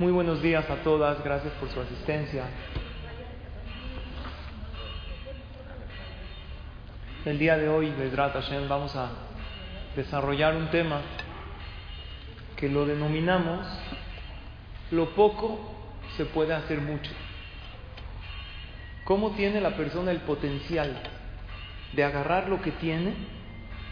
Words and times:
Muy 0.00 0.12
buenos 0.12 0.40
días 0.40 0.64
a 0.70 0.76
todas, 0.76 1.22
gracias 1.22 1.52
por 1.60 1.68
su 1.68 1.78
asistencia. 1.78 2.44
El 7.26 7.38
día 7.38 7.58
de 7.58 7.68
hoy, 7.68 7.90
Vedrat 7.90 8.32
Hashem, 8.32 8.66
vamos 8.66 8.96
a 8.96 9.10
desarrollar 9.94 10.56
un 10.56 10.70
tema 10.70 11.02
que 12.56 12.70
lo 12.70 12.86
denominamos 12.86 13.66
lo 14.90 15.10
poco 15.10 15.60
se 16.16 16.24
puede 16.24 16.54
hacer 16.54 16.80
mucho. 16.80 17.10
¿Cómo 19.04 19.32
tiene 19.32 19.60
la 19.60 19.76
persona 19.76 20.12
el 20.12 20.20
potencial 20.20 20.98
de 21.92 22.04
agarrar 22.04 22.48
lo 22.48 22.62
que 22.62 22.70
tiene 22.70 23.12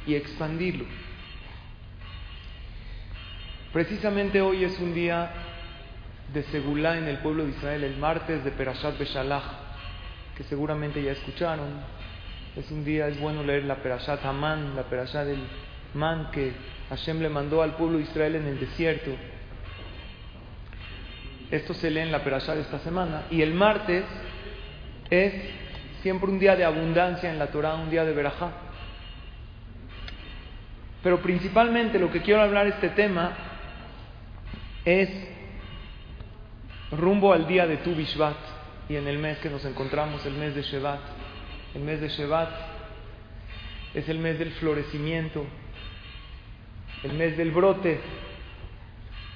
y 0.06 0.14
expandirlo? 0.14 0.86
Precisamente 3.74 4.40
hoy 4.40 4.64
es 4.64 4.78
un 4.78 4.94
día 4.94 5.30
de 6.32 6.42
Segulá 6.44 6.98
en 6.98 7.08
el 7.08 7.18
pueblo 7.18 7.44
de 7.44 7.50
Israel, 7.50 7.84
el 7.84 7.96
martes 7.96 8.44
de 8.44 8.50
Perashat 8.50 8.98
Beshalach, 8.98 9.44
que 10.36 10.44
seguramente 10.44 11.02
ya 11.02 11.12
escucharon. 11.12 11.68
Es 12.56 12.70
un 12.70 12.84
día, 12.84 13.08
es 13.08 13.18
bueno 13.20 13.42
leer 13.42 13.64
la 13.64 13.76
Perashat 13.76 14.24
Amán, 14.24 14.74
la 14.76 14.82
Perashat 14.84 15.26
del 15.26 15.42
Man 15.94 16.30
que 16.32 16.52
Hashem 16.90 17.20
le 17.20 17.28
mandó 17.28 17.62
al 17.62 17.76
pueblo 17.76 17.98
de 17.98 18.04
Israel 18.04 18.36
en 18.36 18.46
el 18.46 18.60
desierto. 18.60 19.10
Esto 21.50 21.72
se 21.72 21.90
lee 21.90 22.00
en 22.00 22.12
la 22.12 22.22
Perashat 22.22 22.56
de 22.56 22.62
esta 22.62 22.78
semana. 22.80 23.22
Y 23.30 23.40
el 23.40 23.54
martes 23.54 24.04
es 25.08 25.32
siempre 26.02 26.30
un 26.30 26.38
día 26.38 26.56
de 26.56 26.64
abundancia 26.64 27.30
en 27.30 27.38
la 27.38 27.46
Torah, 27.46 27.76
un 27.76 27.90
día 27.90 28.04
de 28.04 28.12
Berajá. 28.12 28.50
Pero 31.02 31.20
principalmente 31.22 31.98
lo 31.98 32.10
que 32.10 32.20
quiero 32.20 32.42
hablar 32.42 32.66
este 32.66 32.90
tema 32.90 33.32
es 34.84 35.08
rumbo 36.92 37.32
al 37.32 37.46
día 37.46 37.66
de 37.66 37.78
Tu 37.78 37.94
Bishvat 37.94 38.36
y 38.88 38.96
en 38.96 39.06
el 39.06 39.18
mes 39.18 39.38
que 39.38 39.50
nos 39.50 39.64
encontramos, 39.64 40.24
el 40.24 40.34
mes 40.34 40.54
de 40.54 40.62
Shevat. 40.62 41.00
El 41.74 41.82
mes 41.82 42.00
de 42.00 42.08
Shevat 42.08 42.48
es 43.94 44.08
el 44.08 44.18
mes 44.18 44.38
del 44.38 44.52
florecimiento, 44.52 45.44
el 47.02 47.12
mes 47.12 47.36
del 47.36 47.50
brote. 47.50 48.00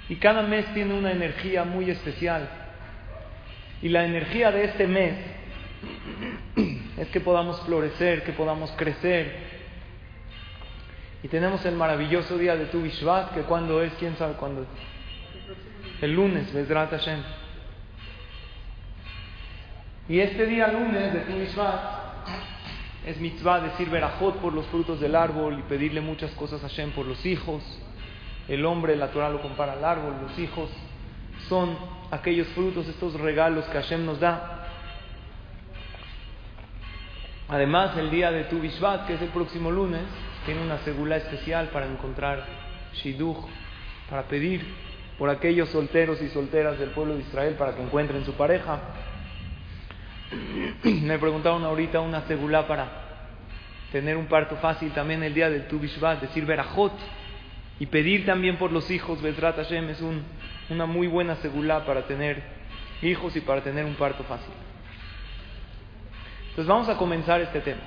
Y 0.08 0.16
cada 0.16 0.42
mes 0.42 0.64
tiene 0.72 0.94
una 0.94 1.12
energía 1.12 1.64
muy 1.64 1.90
especial. 1.90 2.48
Y 3.82 3.88
la 3.90 4.04
energía 4.04 4.50
de 4.50 4.64
este 4.64 4.86
mes 4.86 5.14
es 6.96 7.08
que 7.08 7.20
podamos 7.20 7.60
florecer, 7.62 8.22
que 8.24 8.32
podamos 8.32 8.70
crecer. 8.72 9.52
Y 11.22 11.28
tenemos 11.28 11.64
el 11.66 11.76
maravilloso 11.76 12.38
día 12.38 12.56
de 12.56 12.66
Tu 12.66 12.80
Bishvat, 12.80 13.34
que 13.34 13.42
cuando 13.42 13.82
es, 13.82 13.92
quién 13.98 14.16
sabe 14.16 14.34
cuándo 14.34 14.62
es. 14.62 16.02
El 16.02 16.14
lunes, 16.14 16.52
Bezrat 16.52 16.90
Hashem. 16.90 17.41
Y 20.08 20.18
este 20.18 20.46
día 20.46 20.66
lunes 20.68 21.12
de 21.12 21.20
Tu 21.20 21.32
es 23.06 23.20
mitzvah 23.20 23.60
decir 23.60 23.88
verajot 23.88 24.36
por 24.38 24.52
los 24.52 24.66
frutos 24.66 25.00
del 25.00 25.14
árbol 25.14 25.58
y 25.58 25.62
pedirle 25.62 26.00
muchas 26.00 26.30
cosas 26.32 26.62
a 26.64 26.68
Hashem 26.68 26.90
por 26.90 27.06
los 27.06 27.24
hijos. 27.24 27.62
El 28.48 28.64
hombre, 28.66 28.96
la 28.96 29.08
Torah 29.12 29.30
lo 29.30 29.40
compara 29.40 29.74
al 29.74 29.84
árbol, 29.84 30.14
los 30.22 30.36
hijos 30.38 30.68
son 31.48 31.76
aquellos 32.10 32.48
frutos, 32.48 32.88
estos 32.88 33.14
regalos 33.14 33.64
que 33.66 33.78
Hashem 33.78 34.04
nos 34.04 34.18
da. 34.18 34.66
Además, 37.48 37.96
el 37.96 38.10
día 38.10 38.32
de 38.32 38.44
Tu 38.44 38.58
Bishvat, 38.58 39.06
que 39.06 39.14
es 39.14 39.22
el 39.22 39.28
próximo 39.28 39.70
lunes, 39.70 40.02
tiene 40.46 40.62
una 40.62 40.78
segula 40.78 41.16
especial 41.16 41.68
para 41.68 41.86
encontrar 41.86 42.44
Shidduch, 42.94 43.46
para 44.10 44.24
pedir 44.24 44.66
por 45.18 45.30
aquellos 45.30 45.68
solteros 45.68 46.20
y 46.22 46.28
solteras 46.30 46.78
del 46.78 46.90
pueblo 46.90 47.14
de 47.14 47.20
Israel 47.20 47.54
para 47.54 47.76
que 47.76 47.82
encuentren 47.82 48.24
su 48.24 48.32
pareja. 48.32 48.80
Me 50.84 51.18
preguntaron 51.18 51.64
ahorita 51.64 52.00
una 52.00 52.22
segulá 52.22 52.66
para 52.66 52.88
tener 53.90 54.16
un 54.16 54.26
parto 54.26 54.56
fácil 54.56 54.90
también 54.92 55.22
el 55.22 55.34
día 55.34 55.50
del 55.50 55.66
Tu 55.68 55.78
Bishvat, 55.78 56.20
decir 56.20 56.46
Berajot 56.46 56.92
y 57.78 57.86
pedir 57.86 58.24
también 58.24 58.56
por 58.56 58.72
los 58.72 58.90
hijos. 58.90 59.20
Bezrat 59.20 59.56
Hashem 59.56 59.90
es 59.90 60.00
un, 60.00 60.22
una 60.70 60.86
muy 60.86 61.06
buena 61.06 61.36
segulá 61.36 61.84
para 61.84 62.06
tener 62.06 62.42
hijos 63.02 63.36
y 63.36 63.40
para 63.40 63.60
tener 63.60 63.84
un 63.84 63.94
parto 63.94 64.24
fácil. 64.24 64.52
Entonces 66.50 66.66
vamos 66.66 66.88
a 66.88 66.96
comenzar 66.96 67.40
este 67.40 67.60
tema. 67.60 67.80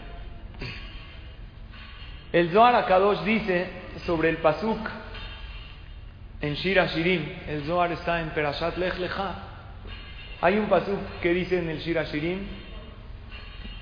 El 2.31 2.49
Zohar 2.51 2.75
Akadosh 2.75 3.21
dice 3.23 3.69
sobre 4.05 4.29
el 4.29 4.37
Pasuk 4.37 4.79
en 6.41 6.53
Shira 6.55 6.87
Shirim, 6.87 7.23
el 7.47 7.63
Zohar 7.63 7.91
está 7.93 8.21
en 8.21 8.29
Perashat 8.31 8.77
Lech 8.77 8.97
Lecha, 8.97 9.35
hay 10.41 10.57
un 10.57 10.67
pasuk 10.67 10.99
que 11.21 11.33
dice 11.33 11.59
en 11.59 11.69
el 11.69 11.79
Shira 11.79 12.03
Shirim, 12.03 12.39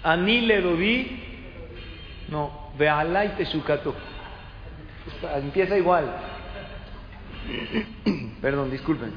Ani 0.03 0.41
le 0.41 0.61
dovi, 0.61 1.23
no, 2.29 2.71
ve'alai 2.77 3.35
teshukato. 3.37 3.95
Empieza 5.35 5.77
igual. 5.77 6.05
Perdón, 8.41 8.69
disculpen. 8.69 9.13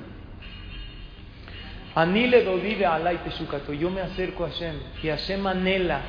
Ani 1.94 2.28
le 2.28 2.44
dovi 2.44 2.74
ve'alai 2.76 3.18
teshukato. 3.24 3.72
Yo 3.72 3.90
me 3.90 4.00
acerco 4.00 4.44
a 4.44 4.48
Hashem 4.48 4.76
y 5.02 5.08
Hashem 5.08 5.46
anhela 5.46 6.00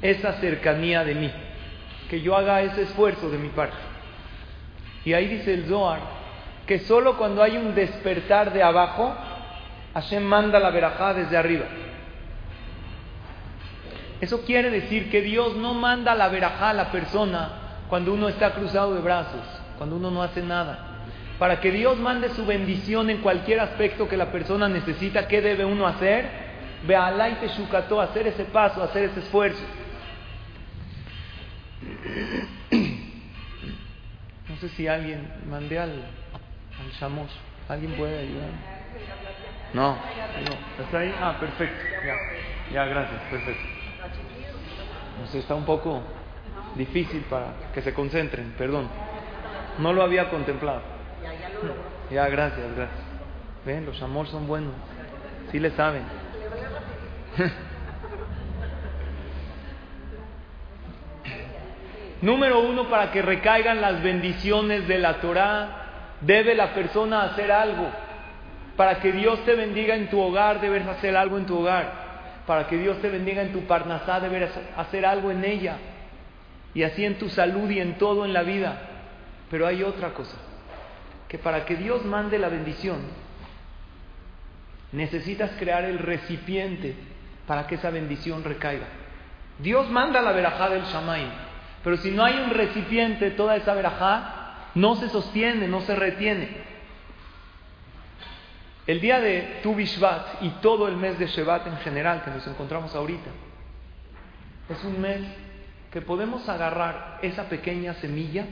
esa 0.00 0.34
cercanía 0.40 1.04
de 1.04 1.14
mí. 1.14 1.30
Que 2.08 2.20
yo 2.20 2.36
haga 2.36 2.62
ese 2.62 2.82
esfuerzo 2.82 3.28
de 3.28 3.38
mi 3.38 3.48
parte. 3.48 3.76
Y 5.04 5.12
ahí 5.12 5.28
dice 5.28 5.54
el 5.54 5.66
Zohar 5.66 6.16
que 6.66 6.80
solo 6.80 7.16
cuando 7.16 7.42
hay 7.42 7.56
un 7.56 7.74
despertar 7.74 8.52
de 8.52 8.62
abajo, 8.62 9.14
Hashem 9.96 10.22
manda 10.22 10.60
la 10.60 10.68
verajá 10.68 11.14
desde 11.14 11.38
arriba. 11.38 11.64
Eso 14.20 14.44
quiere 14.44 14.68
decir 14.68 15.10
que 15.10 15.22
Dios 15.22 15.56
no 15.56 15.72
manda 15.72 16.14
la 16.14 16.28
verajá 16.28 16.70
a 16.70 16.74
la 16.74 16.92
persona 16.92 17.48
cuando 17.88 18.12
uno 18.12 18.28
está 18.28 18.52
cruzado 18.52 18.94
de 18.94 19.00
brazos, 19.00 19.40
cuando 19.78 19.96
uno 19.96 20.10
no 20.10 20.22
hace 20.22 20.42
nada. 20.42 20.98
Para 21.38 21.60
que 21.60 21.70
Dios 21.70 21.96
mande 21.98 22.28
su 22.28 22.44
bendición 22.44 23.08
en 23.08 23.22
cualquier 23.22 23.58
aspecto 23.60 24.06
que 24.06 24.18
la 24.18 24.30
persona 24.30 24.68
necesita, 24.68 25.26
¿qué 25.28 25.40
debe 25.40 25.64
uno 25.64 25.86
hacer? 25.86 26.28
Ve 26.86 26.94
a 26.94 27.06
hacer 27.06 28.26
ese 28.26 28.44
paso, 28.44 28.82
hacer 28.82 29.04
ese 29.04 29.20
esfuerzo. 29.20 29.64
No 34.46 34.56
sé 34.60 34.68
si 34.70 34.86
alguien, 34.86 35.26
mandé 35.48 35.78
al, 35.78 35.90
al 35.90 37.26
¿alguien 37.68 37.92
puede 37.92 38.18
ayudar? 38.18 38.76
No, 39.72 39.92
no. 39.92 40.84
¿Está 40.84 40.98
ahí? 40.98 41.14
Ah, 41.20 41.36
perfecto. 41.38 41.76
Ya, 42.04 42.16
ya 42.72 42.84
gracias, 42.86 43.20
perfecto. 43.30 43.62
No 45.20 45.26
sé, 45.28 45.38
está 45.38 45.54
un 45.54 45.64
poco 45.64 46.02
difícil 46.74 47.22
para 47.22 47.54
que 47.74 47.82
se 47.82 47.92
concentren, 47.94 48.54
perdón. 48.56 48.88
No 49.78 49.92
lo 49.92 50.02
había 50.02 50.30
contemplado. 50.30 50.82
Ya, 52.10 52.28
gracias, 52.28 52.74
gracias. 52.76 53.00
Ven, 53.64 53.84
los 53.86 54.00
amores 54.02 54.30
son 54.30 54.46
buenos. 54.46 54.72
Sí 55.50 55.58
le 55.58 55.70
saben. 55.72 56.04
Número 62.22 62.60
uno, 62.60 62.88
para 62.88 63.10
que 63.12 63.20
recaigan 63.22 63.80
las 63.80 64.02
bendiciones 64.02 64.88
de 64.88 64.98
la 64.98 65.20
Torah, 65.20 65.68
debe 66.20 66.54
la 66.54 66.72
persona 66.74 67.24
hacer 67.24 67.52
algo. 67.52 67.90
Para 68.76 69.00
que 69.00 69.12
Dios 69.12 69.44
te 69.44 69.54
bendiga 69.54 69.94
en 69.94 70.08
tu 70.10 70.20
hogar, 70.20 70.60
debes 70.60 70.86
hacer 70.86 71.16
algo 71.16 71.38
en 71.38 71.46
tu 71.46 71.58
hogar. 71.58 72.06
Para 72.46 72.66
que 72.66 72.76
Dios 72.76 73.00
te 73.00 73.08
bendiga 73.08 73.42
en 73.42 73.52
tu 73.52 73.62
parnasá, 73.62 74.20
debes 74.20 74.50
hacer 74.76 75.06
algo 75.06 75.30
en 75.30 75.44
ella. 75.44 75.78
Y 76.74 76.82
así 76.82 77.04
en 77.04 77.18
tu 77.18 77.28
salud 77.30 77.70
y 77.70 77.80
en 77.80 77.96
todo 77.96 78.24
en 78.24 78.32
la 78.32 78.42
vida. 78.42 78.80
Pero 79.50 79.66
hay 79.66 79.82
otra 79.82 80.10
cosa. 80.10 80.36
Que 81.28 81.38
para 81.38 81.64
que 81.64 81.76
Dios 81.76 82.04
mande 82.04 82.38
la 82.38 82.48
bendición, 82.48 82.98
necesitas 84.92 85.52
crear 85.58 85.84
el 85.84 85.98
recipiente 85.98 86.94
para 87.46 87.66
que 87.66 87.76
esa 87.76 87.90
bendición 87.90 88.44
recaiga. 88.44 88.86
Dios 89.58 89.88
manda 89.90 90.20
la 90.20 90.32
verajá 90.32 90.68
del 90.68 90.82
Shamaim. 90.82 91.30
Pero 91.82 91.96
si 91.98 92.10
no 92.10 92.24
hay 92.24 92.34
un 92.38 92.50
recipiente, 92.50 93.30
toda 93.30 93.56
esa 93.56 93.72
verajá 93.72 94.70
no 94.74 94.96
se 94.96 95.08
sostiene, 95.08 95.66
no 95.66 95.80
se 95.80 95.96
retiene. 95.96 96.65
El 98.86 99.00
día 99.00 99.20
de 99.20 99.58
Tu 99.62 99.74
Bishvat 99.74 100.42
y 100.42 100.48
todo 100.62 100.86
el 100.86 100.96
mes 100.96 101.18
de 101.18 101.26
Shevat 101.26 101.66
en 101.66 101.76
general 101.78 102.22
que 102.22 102.30
nos 102.30 102.46
encontramos 102.46 102.94
ahorita, 102.94 103.30
es 104.68 104.84
un 104.84 105.00
mes 105.00 105.22
que 105.90 106.00
podemos 106.00 106.48
agarrar 106.48 107.18
esa 107.22 107.48
pequeña 107.48 107.94
semilla 107.94 108.46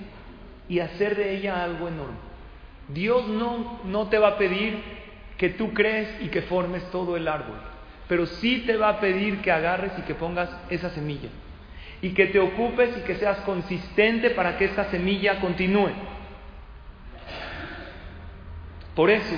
y 0.69 0.81
hacer 0.81 1.17
de 1.17 1.37
ella 1.37 1.63
algo 1.63 1.89
enorme. 1.89 2.17
Dios 2.89 3.29
no, 3.29 3.81
no 3.85 4.09
te 4.09 4.19
va 4.19 4.29
a 4.29 4.39
pedir 4.39 4.83
que 5.39 5.51
tú 5.51 5.73
crees 5.73 6.09
y 6.21 6.29
que 6.29 6.43
formes 6.43 6.83
todo 6.91 7.17
el 7.17 7.29
árbol, 7.29 7.59
pero 8.09 8.27
sí 8.27 8.65
te 8.67 8.77
va 8.77 8.89
a 8.89 9.01
pedir 9.01 9.41
que 9.41 9.53
agarres 9.53 9.93
y 9.99 10.03
que 10.03 10.15
pongas 10.15 10.51
esa 10.69 10.91
semilla 10.91 11.29
y 12.03 12.11
que 12.11 12.27
te 12.27 12.39
ocupes 12.39 12.97
y 12.99 13.01
que 13.01 13.17
seas 13.17 13.39
consistente 13.39 14.31
para 14.31 14.59
que 14.59 14.67
esta 14.67 14.91
semilla 14.91 15.41
continúe. 15.41 15.91
Por 18.95 19.11
eso, 19.11 19.35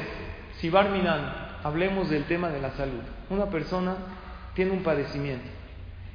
si 0.61 0.70
Barminan, 0.70 1.58
hablemos 1.62 2.08
del 2.08 2.25
tema 2.25 2.49
de 2.49 2.61
la 2.61 2.70
salud. 2.73 3.03
Una 3.31 3.47
persona 3.47 3.97
tiene 4.55 4.70
un 4.70 4.82
padecimiento 4.82 5.56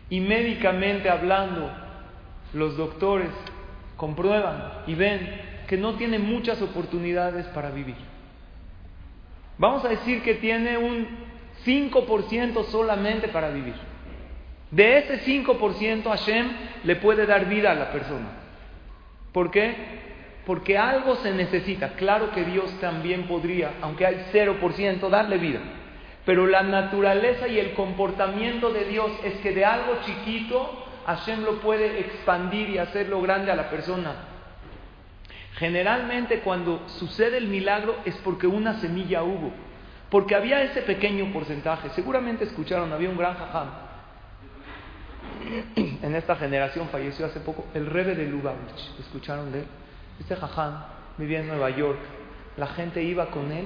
y 0.10 0.20
médicamente 0.20 1.10
hablando, 1.10 1.72
los 2.54 2.76
doctores 2.76 3.30
comprueban 3.96 4.84
y 4.86 4.96
ven 4.96 5.42
que 5.68 5.78
no 5.78 5.94
tiene 5.94 6.20
muchas 6.20 6.62
oportunidades 6.62 7.46
para 7.48 7.72
vivir. 7.72 7.96
Vamos 9.58 9.86
a 9.86 9.90
decir 9.90 10.22
que 10.22 10.36
tiene 10.36 10.78
un 10.78 11.08
5% 11.66 12.66
solamente 12.66 13.30
para 13.30 13.52
vivir. 13.52 13.76
De 14.70 14.98
ese 14.98 15.22
5% 15.24 16.04
Hashem 16.04 16.52
le 16.84 16.96
puede 16.98 17.26
dar 17.26 17.48
vida 17.48 17.72
a 17.72 17.76
la 17.76 17.92
persona. 17.92 18.28
¿Por 19.32 19.50
qué? 19.50 19.76
Porque 20.46 20.78
algo 20.78 21.16
se 21.18 21.32
necesita. 21.32 21.90
Claro 21.94 22.32
que 22.32 22.44
Dios 22.44 22.72
también 22.80 23.24
podría, 23.28 23.74
aunque 23.82 24.06
hay 24.06 24.26
0%, 24.34 25.10
darle 25.10 25.38
vida. 25.38 25.60
Pero 26.26 26.48
la 26.48 26.64
naturaleza 26.64 27.48
y 27.48 27.60
el 27.60 27.74
comportamiento 27.74 28.72
de 28.72 28.86
Dios 28.86 29.12
es 29.24 29.36
que 29.42 29.54
de 29.54 29.66
algo 29.66 29.98
chiquito 30.06 30.86
Hashem 31.06 31.44
lo 31.44 31.60
puede 31.62 32.00
expandir 32.00 32.70
y 32.70 32.78
hacerlo 32.78 33.22
grande 33.22 33.52
a 33.52 33.56
la 33.56 33.70
persona. 33.70 34.14
Generalmente 35.56 36.40
cuando 36.40 36.88
sucede 36.88 37.38
el 37.38 37.48
milagro 37.48 37.98
es 38.06 38.16
porque 38.24 38.48
una 38.48 38.80
semilla 38.80 39.24
hubo, 39.24 39.52
porque 40.10 40.36
había 40.36 40.62
ese 40.64 40.82
pequeño 40.82 41.32
porcentaje. 41.34 41.90
Seguramente 41.90 42.46
escucharon, 42.46 42.92
había 42.94 43.10
un 43.10 43.18
gran 43.18 43.36
jajam. 43.36 43.70
En 46.02 46.16
esta 46.16 46.36
generación 46.36 46.90
falleció 46.90 47.26
hace 47.26 47.40
poco 47.40 47.66
el 47.74 47.86
rebe 47.86 48.16
de 48.16 48.26
Lubavitch. 48.26 49.00
¿Escucharon 49.00 49.52
de 49.52 49.60
él? 49.60 49.66
Este 50.22 50.36
jajam 50.36 50.84
vivía 51.18 51.40
en 51.40 51.48
Nueva 51.48 51.72
York. 51.72 51.98
La 52.56 52.68
gente 52.68 53.02
iba 53.02 53.26
con 53.32 53.52
él. 53.52 53.66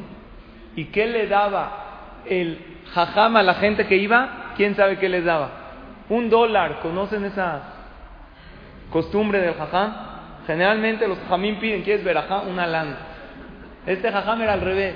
¿Y 0.77 0.85
qué 0.85 1.05
le 1.05 1.27
daba 1.27 2.21
el 2.25 2.57
jajam 2.93 3.35
a 3.35 3.43
la 3.43 3.55
gente 3.55 3.85
que 3.87 3.97
iba? 3.97 4.53
¿Quién 4.55 4.73
sabe 4.73 4.97
qué 4.97 5.09
les 5.09 5.25
daba? 5.25 5.49
Un 6.07 6.29
dólar. 6.29 6.79
¿Conocen 6.79 7.25
esa 7.25 7.61
costumbre 8.89 9.41
del 9.41 9.55
jajam? 9.55 9.95
Generalmente 10.47 11.09
los 11.09 11.19
jajamín 11.19 11.59
piden, 11.59 11.81
¿quieres 11.81 12.05
verajá? 12.05 12.43
Una 12.43 12.65
lana. 12.65 12.99
Este 13.85 14.09
jajam 14.09 14.41
era 14.41 14.53
al 14.53 14.61
revés. 14.61 14.95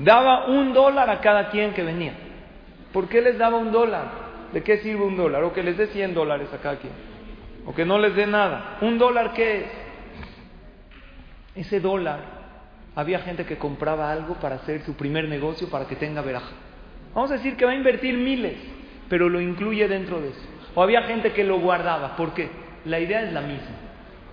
Daba 0.00 0.46
un 0.46 0.72
dólar 0.72 1.08
a 1.08 1.20
cada 1.20 1.48
quien 1.50 1.74
que 1.74 1.84
venía. 1.84 2.14
¿Por 2.92 3.08
qué 3.08 3.20
les 3.20 3.38
daba 3.38 3.56
un 3.56 3.70
dólar? 3.70 4.06
¿De 4.52 4.64
qué 4.64 4.78
sirve 4.78 5.04
un 5.04 5.16
dólar? 5.16 5.44
O 5.44 5.52
que 5.52 5.62
les 5.62 5.76
dé 5.76 5.86
100 5.86 6.12
dólares 6.12 6.48
a 6.52 6.56
cada 6.56 6.74
quien. 6.74 6.92
O 7.66 7.72
que 7.72 7.84
no 7.84 8.00
les 8.00 8.16
dé 8.16 8.26
nada. 8.26 8.78
¿Un 8.80 8.98
dólar 8.98 9.32
qué 9.32 9.58
es? 9.58 9.85
Ese 11.56 11.80
dólar, 11.80 12.20
había 12.94 13.20
gente 13.20 13.44
que 13.44 13.58
compraba 13.58 14.12
algo 14.12 14.34
para 14.34 14.56
hacer 14.56 14.82
su 14.82 14.94
primer 14.94 15.28
negocio 15.28 15.68
para 15.68 15.86
que 15.86 15.96
tenga 15.96 16.22
veraja. 16.22 16.52
Vamos 17.14 17.30
a 17.30 17.34
decir 17.34 17.56
que 17.56 17.64
va 17.64 17.72
a 17.72 17.76
invertir 17.76 18.16
miles, 18.16 18.56
pero 19.08 19.28
lo 19.28 19.40
incluye 19.40 19.88
dentro 19.88 20.20
de 20.20 20.28
eso. 20.28 20.40
O 20.74 20.82
había 20.82 21.02
gente 21.02 21.32
que 21.32 21.44
lo 21.44 21.58
guardaba. 21.58 22.16
¿Por 22.16 22.34
qué? 22.34 22.50
La 22.84 23.00
idea 23.00 23.22
es 23.22 23.32
la 23.32 23.40
misma. 23.40 23.74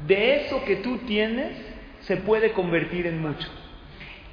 De 0.06 0.46
eso 0.46 0.64
que 0.66 0.78
tú 0.78 0.98
tienes, 1.00 1.58
se 2.02 2.18
puede 2.18 2.52
convertir 2.52 3.08
en 3.08 3.22
mucho. 3.22 3.48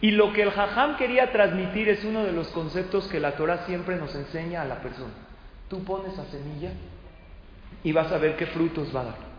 Y 0.01 0.13
lo 0.13 0.33
que 0.33 0.43
el 0.43 0.51
jajam 0.51 0.97
quería 0.97 1.31
transmitir 1.31 1.89
es 1.89 2.05
uno 2.05 2.25
de 2.25 2.33
los 2.33 2.49
conceptos 2.49 3.07
que 3.09 3.21
la 3.21 3.33
Torah 3.33 3.67
siempre 3.67 3.97
nos 3.97 4.15
enseña 4.15 4.63
a 4.63 4.65
la 4.65 4.81
persona. 4.81 5.13
Tú 5.69 5.85
pones 5.85 6.19
a 6.19 6.25
semilla 6.25 6.71
y 7.85 7.93
vas 7.93 8.11
a 8.11 8.19
ver 8.19 8.37
qué 8.37 8.47
frutos 8.47 8.95
va 8.95 9.03
a 9.03 9.05
dar. 9.05 9.31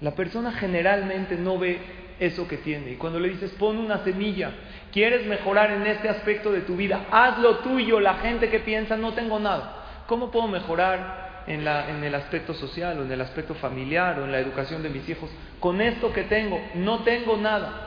La 0.00 0.10
persona 0.10 0.52
generalmente 0.52 1.36
no 1.36 1.58
ve 1.58 1.78
eso 2.18 2.46
que 2.48 2.58
tiene. 2.58 2.92
Y 2.92 2.96
cuando 2.96 3.20
le 3.20 3.28
dices, 3.28 3.52
pon 3.52 3.78
una 3.78 3.98
semilla, 4.04 4.52
quieres 4.92 5.26
mejorar 5.26 5.70
en 5.70 5.86
este 5.86 6.08
aspecto 6.08 6.52
de 6.52 6.62
tu 6.62 6.76
vida, 6.76 7.06
haz 7.10 7.38
lo 7.38 7.58
tuyo. 7.58 8.00
La 8.00 8.14
gente 8.14 8.48
que 8.48 8.60
piensa, 8.60 8.96
no 8.96 9.12
tengo 9.12 9.38
nada. 9.38 10.04
¿Cómo 10.06 10.30
puedo 10.30 10.48
mejorar 10.48 11.44
en, 11.46 11.64
la, 11.64 11.90
en 11.90 12.02
el 12.04 12.14
aspecto 12.14 12.54
social 12.54 12.98
o 12.98 13.04
en 13.04 13.12
el 13.12 13.20
aspecto 13.20 13.54
familiar 13.54 14.18
o 14.20 14.24
en 14.24 14.32
la 14.32 14.38
educación 14.38 14.82
de 14.82 14.88
mis 14.88 15.08
hijos? 15.08 15.30
Con 15.60 15.80
esto 15.80 16.12
que 16.12 16.24
tengo, 16.24 16.60
no 16.74 17.00
tengo 17.00 17.36
nada. 17.36 17.82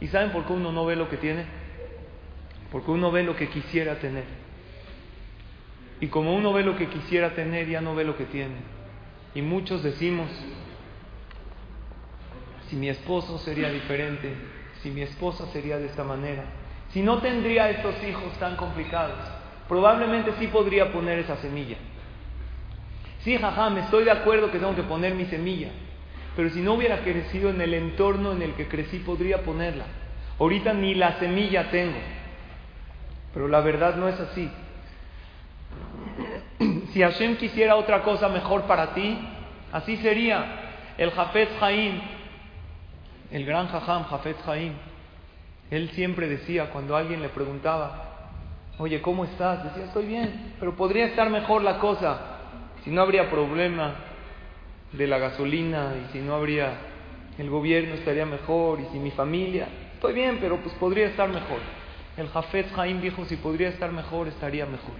¿Y 0.00 0.08
saben 0.08 0.30
por 0.30 0.44
qué 0.44 0.52
uno 0.52 0.72
no 0.72 0.84
ve 0.84 0.96
lo 0.96 1.08
que 1.08 1.16
tiene? 1.16 1.44
Porque 2.70 2.90
uno 2.90 3.10
ve 3.10 3.22
lo 3.22 3.36
que 3.36 3.48
quisiera 3.48 3.94
tener. 3.96 4.24
Y 6.00 6.08
como 6.08 6.34
uno 6.34 6.52
ve 6.52 6.62
lo 6.62 6.76
que 6.76 6.88
quisiera 6.88 7.30
tener, 7.30 7.68
ya 7.68 7.80
no 7.80 7.94
ve 7.94 8.04
lo 8.04 8.16
que 8.16 8.26
tiene. 8.26 8.56
Y 9.34 9.42
muchos 9.42 9.82
decimos, 9.82 10.28
si 12.68 12.76
mi 12.76 12.88
esposo 12.88 13.38
sería 13.38 13.70
diferente, 13.70 14.34
si 14.82 14.90
mi 14.90 15.02
esposa 15.02 15.46
sería 15.52 15.78
de 15.78 15.86
esta 15.86 16.04
manera, 16.04 16.44
si 16.90 17.02
no 17.02 17.18
tendría 17.18 17.70
estos 17.70 17.94
hijos 18.04 18.32
tan 18.38 18.56
complicados, 18.56 19.18
probablemente 19.68 20.32
sí 20.38 20.46
podría 20.48 20.92
poner 20.92 21.18
esa 21.18 21.36
semilla. 21.36 21.76
Sí, 23.20 23.36
jaja, 23.36 23.70
me 23.70 23.80
estoy 23.80 24.04
de 24.04 24.12
acuerdo 24.12 24.50
que 24.50 24.58
tengo 24.58 24.76
que 24.76 24.84
poner 24.84 25.14
mi 25.14 25.26
semilla, 25.26 25.68
pero 26.36 26.50
si 26.50 26.60
no 26.60 26.74
hubiera 26.74 27.00
crecido 27.00 27.50
en 27.50 27.60
el 27.60 27.74
entorno 27.74 28.32
en 28.32 28.42
el 28.42 28.52
que 28.54 28.68
crecí, 28.68 28.98
podría 29.00 29.42
ponerla. 29.42 29.84
Ahorita 30.38 30.72
ni 30.74 30.94
la 30.94 31.18
semilla 31.18 31.70
tengo, 31.70 31.98
pero 33.32 33.48
la 33.48 33.60
verdad 33.60 33.96
no 33.96 34.08
es 34.08 34.18
así. 34.20 34.50
Si 36.92 37.02
Hashem 37.02 37.36
quisiera 37.36 37.76
otra 37.76 38.02
cosa 38.02 38.30
mejor 38.30 38.62
para 38.62 38.94
ti, 38.94 39.18
así 39.72 39.98
sería. 39.98 40.62
El 40.96 41.10
Jafet 41.10 41.50
Jaim, 41.60 42.00
el 43.30 43.44
gran 43.44 43.68
Jajam 43.68 44.04
Jafet 44.04 44.40
Jaim, 44.42 44.72
él 45.70 45.90
siempre 45.90 46.28
decía 46.28 46.70
cuando 46.70 46.96
alguien 46.96 47.22
le 47.22 47.28
preguntaba, 47.28 48.30
oye, 48.78 49.00
¿cómo 49.02 49.24
estás? 49.24 49.64
Decía, 49.64 49.84
estoy 49.84 50.06
bien, 50.06 50.54
pero 50.60 50.76
podría 50.76 51.06
estar 51.06 51.28
mejor 51.30 51.62
la 51.62 51.78
cosa, 51.78 52.20
si 52.84 52.90
no 52.90 53.02
habría 53.02 53.30
problema 53.30 53.96
de 54.92 55.06
la 55.06 55.18
gasolina 55.18 55.94
y 56.04 56.12
si 56.12 56.20
no 56.20 56.34
habría, 56.34 56.72
el 57.38 57.50
gobierno 57.50 57.94
estaría 57.94 58.24
mejor 58.24 58.80
y 58.80 58.84
si 58.92 58.98
mi 58.98 59.10
familia, 59.10 59.66
estoy 59.94 60.14
bien, 60.14 60.38
pero 60.40 60.58
pues 60.58 60.74
podría 60.76 61.06
estar 61.06 61.28
mejor. 61.28 61.58
El 62.16 62.28
Jafet 62.28 62.72
Jaim 62.72 63.00
dijo, 63.00 63.24
si 63.26 63.36
podría 63.36 63.68
estar 63.68 63.92
mejor, 63.92 64.28
estaría 64.28 64.64
mejor. 64.64 64.94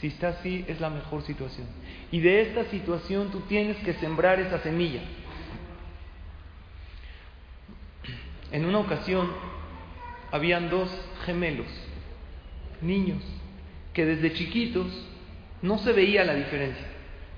Si 0.00 0.08
está 0.08 0.28
así, 0.28 0.64
es 0.66 0.80
la 0.80 0.90
mejor 0.90 1.22
situación. 1.22 1.66
Y 2.10 2.20
de 2.20 2.42
esta 2.42 2.64
situación 2.64 3.30
tú 3.30 3.40
tienes 3.40 3.76
que 3.78 3.94
sembrar 3.94 4.40
esa 4.40 4.60
semilla. 4.60 5.00
En 8.54 8.64
una 8.64 8.78
ocasión 8.78 9.28
habían 10.30 10.70
dos 10.70 10.88
gemelos, 11.26 11.66
niños, 12.80 13.20
que 13.92 14.06
desde 14.06 14.32
chiquitos 14.32 14.86
no 15.60 15.78
se 15.78 15.92
veía 15.92 16.24
la 16.24 16.34
diferencia, 16.34 16.86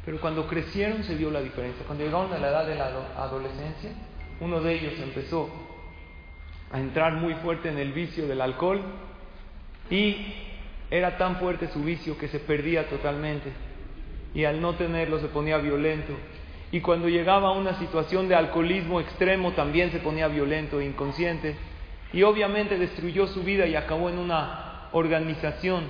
pero 0.04 0.20
cuando 0.20 0.46
crecieron 0.46 1.04
se 1.04 1.14
vio 1.14 1.30
la 1.30 1.40
diferencia. 1.40 1.86
Cuando 1.86 2.04
llegaron 2.04 2.34
a 2.34 2.38
la 2.38 2.48
edad 2.48 2.66
de 2.66 2.74
la 2.74 2.90
adolescencia, 3.16 3.92
uno 4.40 4.60
de 4.60 4.74
ellos 4.74 4.92
empezó 5.02 5.48
a 6.70 6.78
entrar 6.80 7.14
muy 7.14 7.32
fuerte 7.36 7.70
en 7.70 7.78
el 7.78 7.94
vicio 7.94 8.28
del 8.28 8.42
alcohol 8.42 8.82
y 9.90 10.34
era 10.90 11.16
tan 11.16 11.36
fuerte 11.36 11.68
su 11.68 11.82
vicio 11.82 12.18
que 12.18 12.28
se 12.28 12.40
perdía 12.40 12.90
totalmente 12.90 13.52
y 14.34 14.44
al 14.44 14.60
no 14.60 14.74
tenerlo 14.74 15.18
se 15.18 15.28
ponía 15.28 15.56
violento. 15.56 16.12
Y 16.72 16.80
cuando 16.80 17.08
llegaba 17.08 17.48
a 17.48 17.52
una 17.52 17.78
situación 17.78 18.28
de 18.28 18.34
alcoholismo 18.34 19.00
extremo 19.00 19.52
también 19.52 19.92
se 19.92 19.98
ponía 19.98 20.28
violento 20.28 20.80
e 20.80 20.84
inconsciente. 20.84 21.56
Y 22.12 22.22
obviamente 22.22 22.78
destruyó 22.78 23.26
su 23.28 23.42
vida 23.42 23.66
y 23.66 23.76
acabó 23.76 24.08
en 24.08 24.18
una 24.18 24.88
organización 24.92 25.84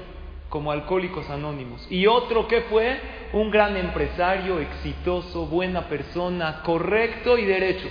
como 0.49 0.73
Alcohólicos 0.73 1.29
Anónimos. 1.31 1.87
Y 1.91 2.07
otro 2.07 2.47
que 2.47 2.63
fue 2.63 3.01
un 3.33 3.51
gran 3.51 3.77
empresario, 3.77 4.61
exitoso, 4.61 5.47
buena 5.47 5.89
persona, 5.89 6.63
correcto 6.63 7.37
y 7.39 7.45
derecho. 7.45 7.89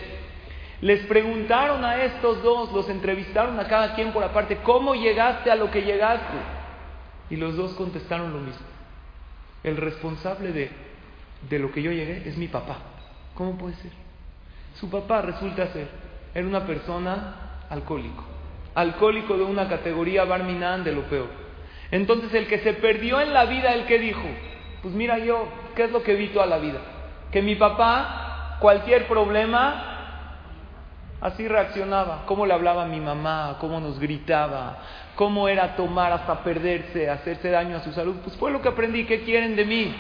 Les 0.82 1.06
preguntaron 1.06 1.84
a 1.84 2.04
estos 2.04 2.44
dos, 2.44 2.72
los 2.72 2.89
entrevistaron 2.89 3.60
a 3.60 3.68
cada 3.68 3.96
quien 3.96 4.12
por 4.12 4.24
aparte, 4.24 4.58
¿cómo 4.58 4.94
llegaste 4.94 5.50
a 5.51 5.56
lo 5.56 5.72
que 5.72 5.82
llegaste? 5.82 6.38
Y 7.30 7.38
los 7.38 7.56
dos 7.56 7.74
contestaron 7.74 8.34
lo 8.34 8.39
mismo. 8.39 8.65
El 9.63 9.77
responsable 9.77 10.51
de, 10.51 10.70
de 11.50 11.60
lo 11.60 11.72
que 11.72 11.82
yo 11.82 11.92
llegué 11.92 12.27
es 12.27 12.38
mi 12.38 12.48
papá. 12.48 12.77
¿Cómo 13.36 13.58
puede 13.58 13.75
ser? 13.75 13.92
Su 14.80 14.89
papá 14.89 15.22
resulta 15.22 15.68
ser, 15.68 15.88
era 16.34 16.48
una 16.48 16.65
persona 16.65 17.65
alcohólico. 17.70 18.24
Alcohólico 18.74 19.38
de 19.38 19.44
una 19.44 19.68
categoría 19.68 20.25
barminan 20.25 20.84
de 20.84 20.92
lo 20.92 21.04
peor. 21.04 21.30
Entonces 21.92 22.34
el 22.34 22.48
que 22.48 22.60
se 22.60 22.74
perdió 22.74 23.22
en 23.22 23.34
la 23.34 23.46
vida, 23.46 23.74
el 23.74 23.86
que 23.86 24.00
dijo, 24.00 24.27
pues 24.82 24.94
mira 24.94 25.18
yo, 25.20 25.48
¿qué 25.75 25.86
es 25.86 25.92
lo 25.92 26.04
que 26.04 26.15
vi 26.15 26.30
toda 26.30 26.46
la 26.46 26.58
vida? 26.58 26.80
Que 27.32 27.42
mi 27.42 27.56
papá, 27.56 28.58
cualquier 28.60 29.08
problema, 29.08 29.96
Así 31.22 31.48
reaccionaba, 31.48 32.24
cómo 32.27 32.46
le 32.46 32.54
hablaba 32.54 32.84
a 32.84 32.88
mi 32.88 33.00
mamá, 33.00 33.58
cómo 33.60 33.80
nos 33.80 34.00
gritaba, 34.00 34.77
cómo 35.15 35.48
era 35.48 35.75
tomar 35.75 36.12
hasta 36.12 36.44
perderse, 36.44 37.10
hacerse 37.10 37.50
daño 37.50 37.77
a 37.77 37.84
su 37.84 37.92
salud. 37.94 38.18
Pues 38.24 38.36
fue 38.38 38.51
lo 38.51 38.62
que 38.62 38.70
aprendí, 38.70 39.06
¿qué 39.06 39.24
quieren 39.24 39.56
de 39.56 39.65
mí? 39.65 39.96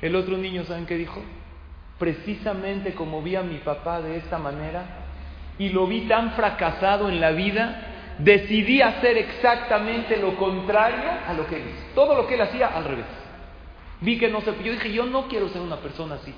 El 0.00 0.14
otro 0.16 0.36
niño, 0.36 0.64
¿saben 0.64 0.86
qué 0.86 0.96
dijo? 0.96 1.22
Precisamente 1.98 2.94
como 2.94 3.22
vi 3.22 3.36
a 3.36 3.42
mi 3.42 3.58
papá 3.58 4.00
de 4.00 4.16
esta 4.16 4.38
manera 4.38 4.84
y 5.58 5.70
lo 5.70 5.86
vi 5.86 6.02
tan 6.02 6.32
fracasado 6.32 7.08
en 7.08 7.20
la 7.20 7.32
vida 7.32 7.88
decidí 8.18 8.82
hacer 8.82 9.16
exactamente 9.16 10.16
lo 10.16 10.36
contrario 10.36 11.10
a 11.26 11.32
lo 11.32 11.46
que 11.46 11.56
él 11.56 11.62
hizo. 11.68 11.84
Todo 11.94 12.14
lo 12.14 12.26
que 12.26 12.34
él 12.34 12.40
hacía 12.40 12.68
al 12.68 12.84
revés. 12.84 13.06
Vi 14.00 14.18
que 14.18 14.28
no 14.28 14.40
se... 14.40 14.52
Yo 14.62 14.72
dije, 14.72 14.92
yo 14.92 15.06
no 15.06 15.28
quiero 15.28 15.48
ser 15.48 15.62
una 15.62 15.76
persona 15.76 16.16
así. 16.16 16.34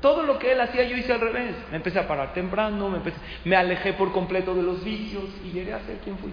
Todo 0.00 0.22
lo 0.22 0.38
que 0.38 0.52
él 0.52 0.60
hacía 0.60 0.84
yo 0.84 0.96
hice 0.96 1.12
al 1.12 1.20
revés. 1.20 1.54
Me 1.70 1.76
empecé 1.76 1.98
a 1.98 2.06
parar 2.06 2.32
temprano, 2.32 2.88
me, 2.88 3.00
me 3.44 3.56
alejé 3.56 3.94
por 3.94 4.12
completo 4.12 4.54
de 4.54 4.62
los 4.62 4.84
vicios 4.84 5.24
y 5.44 5.50
llegué 5.50 5.72
a 5.72 5.80
ser 5.80 5.98
quien 5.98 6.18
fui. 6.18 6.32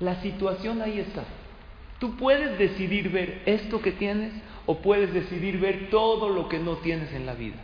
La 0.00 0.16
situación 0.16 0.82
ahí 0.82 0.98
está. 0.98 1.22
Tú 1.98 2.16
puedes 2.16 2.58
decidir 2.58 3.10
ver 3.10 3.42
esto 3.46 3.80
que 3.80 3.92
tienes 3.92 4.32
o 4.66 4.78
puedes 4.78 5.12
decidir 5.12 5.58
ver 5.58 5.88
todo 5.90 6.28
lo 6.28 6.48
que 6.48 6.58
no 6.58 6.76
tienes 6.76 7.12
en 7.12 7.26
la 7.26 7.34
vida. 7.34 7.56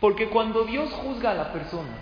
Porque 0.00 0.28
cuando 0.28 0.64
Dios 0.64 0.92
juzga 0.92 1.30
a 1.30 1.34
la 1.34 1.52
persona, 1.52 1.96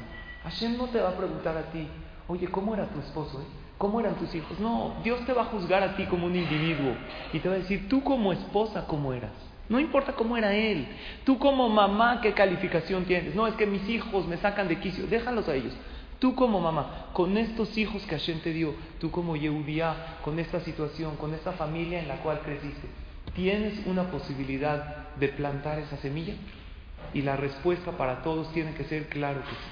Hashem 0.44 0.76
no 0.76 0.87
te 0.87 1.00
va 1.00 1.11
a 1.11 1.16
preguntar 1.16 1.56
a 1.56 1.70
ti, 1.70 1.87
oye, 2.26 2.49
¿cómo 2.49 2.75
era 2.75 2.88
tu 2.88 2.99
esposo? 2.99 3.40
Eh? 3.40 3.44
¿Cómo 3.78 4.00
eran 4.00 4.14
tus 4.16 4.34
hijos? 4.34 4.58
No, 4.61 4.94
Dios 5.02 5.25
te 5.25 5.32
va 5.32 5.42
a 5.42 5.46
juzgar 5.46 5.82
a 5.82 5.96
ti 5.96 6.04
como 6.06 6.26
un 6.26 6.37
individuo 6.37 6.94
y 7.32 7.38
te 7.38 7.49
va 7.49 7.54
a 7.54 7.58
decir, 7.58 7.88
tú 7.88 8.02
como 8.02 8.32
esposa, 8.32 8.87
¿cómo 8.87 9.12
eras? 9.12 9.32
No 9.68 9.80
importa 9.80 10.12
cómo 10.12 10.37
era 10.37 10.54
él. 10.54 10.87
Tú 11.25 11.38
como 11.38 11.68
mamá, 11.68 12.20
¿qué 12.20 12.32
calificación 12.32 13.04
tienes? 13.04 13.34
No, 13.34 13.46
es 13.46 13.54
que 13.54 13.66
mis 13.66 13.88
hijos 13.88 14.26
me 14.26 14.37
sacan 14.37 14.68
de 14.68 14.78
quicio. 14.78 15.06
Déjalos 15.06 15.49
a 15.49 15.54
ellos. 15.54 15.72
Tú 16.18 16.34
como 16.34 16.61
mamá, 16.61 17.06
con 17.12 17.37
estos 17.37 17.76
hijos 17.76 18.04
que 18.04 18.16
Hashem 18.16 18.40
te 18.40 18.52
dio, 18.52 18.75
tú 19.00 19.11
como 19.11 19.34
Yehudiá, 19.34 20.18
con 20.22 20.38
esta 20.38 20.61
situación, 20.61 21.16
con 21.16 21.34
esta 21.34 21.52
familia 21.52 22.00
en 22.00 22.06
la 22.06 22.16
cual 22.16 22.40
creciste, 22.44 22.87
¿tienes 23.34 23.86
una 23.86 24.10
posibilidad 24.10 25.08
de 25.16 25.28
plantar 25.28 25.78
esa 25.78 25.96
semilla? 25.98 26.34
Y 27.14 27.22
la 27.22 27.36
respuesta 27.36 27.92
para 27.92 28.22
todos 28.22 28.52
tiene 28.52 28.74
que 28.74 28.84
ser 28.84 29.08
claro 29.08 29.40
que 29.40 29.50
sí. 29.50 29.70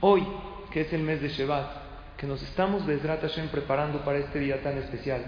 Hoy, 0.00 0.26
que 0.70 0.82
es 0.82 0.92
el 0.92 1.02
mes 1.02 1.20
de 1.20 1.28
Shevat, 1.28 1.66
que 2.16 2.26
nos 2.26 2.42
estamos 2.42 2.86
desde 2.86 3.08
Hashem 3.08 3.48
preparando 3.48 4.04
para 4.04 4.18
este 4.18 4.38
día 4.38 4.62
tan 4.62 4.78
especial, 4.78 5.24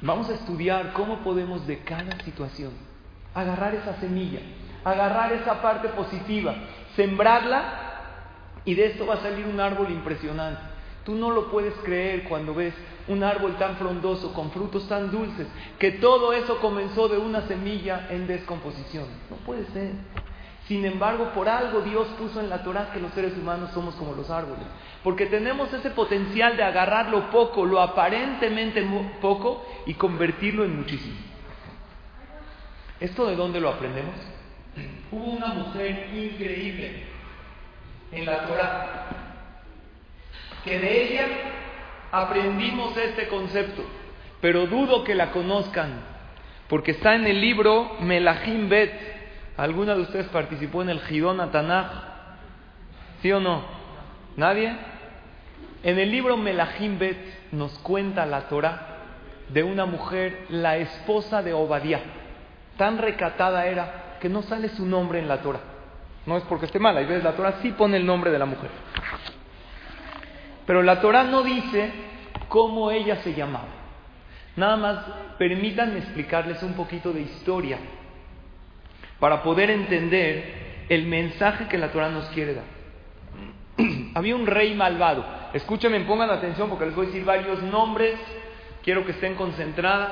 vamos 0.00 0.28
a 0.30 0.34
estudiar 0.34 0.92
cómo 0.92 1.18
podemos 1.20 1.66
de 1.66 1.80
cada 1.80 2.18
situación 2.24 2.72
agarrar 3.34 3.74
esa 3.74 3.98
semilla 4.00 4.40
agarrar 4.84 5.32
esa 5.32 5.60
parte 5.60 5.88
positiva, 5.88 6.54
sembrarla 6.96 7.84
y 8.64 8.74
de 8.74 8.86
esto 8.86 9.06
va 9.06 9.14
a 9.14 9.22
salir 9.22 9.46
un 9.46 9.60
árbol 9.60 9.90
impresionante. 9.90 10.60
Tú 11.08 11.14
no 11.14 11.30
lo 11.30 11.50
puedes 11.50 11.72
creer 11.84 12.24
cuando 12.24 12.54
ves 12.54 12.74
un 13.06 13.24
árbol 13.24 13.56
tan 13.56 13.76
frondoso, 13.76 14.34
con 14.34 14.50
frutos 14.50 14.86
tan 14.88 15.10
dulces, 15.10 15.46
que 15.78 15.92
todo 15.92 16.34
eso 16.34 16.58
comenzó 16.58 17.08
de 17.08 17.16
una 17.16 17.48
semilla 17.48 18.08
en 18.10 18.26
descomposición. 18.26 19.06
No 19.30 19.36
puede 19.36 19.64
ser. 19.68 19.92
Sin 20.66 20.84
embargo, 20.84 21.32
por 21.32 21.48
algo 21.48 21.80
Dios 21.80 22.08
puso 22.18 22.40
en 22.40 22.50
la 22.50 22.62
Torah 22.62 22.90
que 22.92 23.00
los 23.00 23.10
seres 23.14 23.32
humanos 23.38 23.70
somos 23.72 23.94
como 23.94 24.12
los 24.12 24.28
árboles. 24.28 24.66
Porque 25.02 25.24
tenemos 25.24 25.72
ese 25.72 25.88
potencial 25.92 26.58
de 26.58 26.62
agarrar 26.62 27.08
lo 27.08 27.30
poco, 27.30 27.64
lo 27.64 27.80
aparentemente 27.80 28.86
poco, 29.22 29.64
y 29.86 29.94
convertirlo 29.94 30.66
en 30.66 30.76
muchísimo. 30.76 31.16
¿Esto 33.00 33.28
de 33.28 33.34
dónde 33.34 33.60
lo 33.60 33.70
aprendemos? 33.70 34.14
Hubo 35.10 35.24
una 35.24 35.54
mujer 35.54 36.10
increíble 36.14 37.04
en 38.12 38.26
la 38.26 38.46
Torah, 38.46 39.27
que 40.64 40.78
de 40.78 41.02
ella 41.02 41.26
aprendimos 42.12 42.96
este 42.96 43.28
concepto, 43.28 43.82
pero 44.40 44.66
dudo 44.66 45.04
que 45.04 45.14
la 45.14 45.30
conozcan, 45.30 46.00
porque 46.68 46.92
está 46.92 47.14
en 47.14 47.26
el 47.26 47.40
libro 47.40 47.96
Melahim 48.00 48.68
Bet. 48.68 48.92
¿Alguna 49.56 49.94
de 49.94 50.02
ustedes 50.02 50.26
participó 50.28 50.82
en 50.82 50.90
el 50.90 51.00
Gidón 51.00 51.40
Atanaj? 51.40 51.90
¿Sí 53.22 53.32
o 53.32 53.40
no? 53.40 53.64
¿Nadie? 54.36 54.72
En 55.82 55.98
el 55.98 56.10
libro 56.10 56.36
Melahim 56.36 56.98
Bet 56.98 57.52
nos 57.52 57.76
cuenta 57.80 58.26
la 58.26 58.42
Torah 58.48 58.98
de 59.48 59.62
una 59.62 59.86
mujer, 59.86 60.46
la 60.50 60.76
esposa 60.76 61.42
de 61.42 61.52
Obadiah. 61.52 62.00
Tan 62.76 62.98
recatada 62.98 63.66
era 63.66 64.16
que 64.20 64.28
no 64.28 64.42
sale 64.42 64.68
su 64.68 64.86
nombre 64.86 65.18
en 65.18 65.28
la 65.28 65.38
Torah. 65.38 65.60
No 66.26 66.36
es 66.36 66.44
porque 66.44 66.66
esté 66.66 66.78
mala, 66.78 67.00
y 67.00 67.06
ves, 67.06 67.24
la 67.24 67.32
Torah 67.32 67.54
sí 67.62 67.72
pone 67.72 67.96
el 67.96 68.04
nombre 68.06 68.30
de 68.30 68.38
la 68.38 68.44
mujer. 68.44 68.70
Pero 70.68 70.82
la 70.82 71.00
Torah 71.00 71.24
no 71.24 71.42
dice 71.42 71.90
cómo 72.50 72.90
ella 72.90 73.16
se 73.22 73.32
llamaba. 73.32 73.68
Nada 74.54 74.76
más 74.76 74.98
permítanme 75.38 76.00
explicarles 76.00 76.62
un 76.62 76.74
poquito 76.74 77.10
de 77.10 77.22
historia 77.22 77.78
para 79.18 79.42
poder 79.42 79.70
entender 79.70 80.84
el 80.90 81.06
mensaje 81.06 81.68
que 81.68 81.78
la 81.78 81.90
Torah 81.90 82.10
nos 82.10 82.26
quiere 82.26 82.52
dar. 82.52 82.66
Había 84.14 84.36
un 84.36 84.46
rey 84.46 84.74
malvado. 84.74 85.24
Escúchenme, 85.54 86.00
pongan 86.00 86.28
atención 86.28 86.68
porque 86.68 86.84
les 86.84 86.94
voy 86.94 87.06
a 87.06 87.08
decir 87.08 87.24
varios 87.24 87.62
nombres. 87.62 88.20
Quiero 88.82 89.06
que 89.06 89.12
estén 89.12 89.36
concentradas 89.36 90.10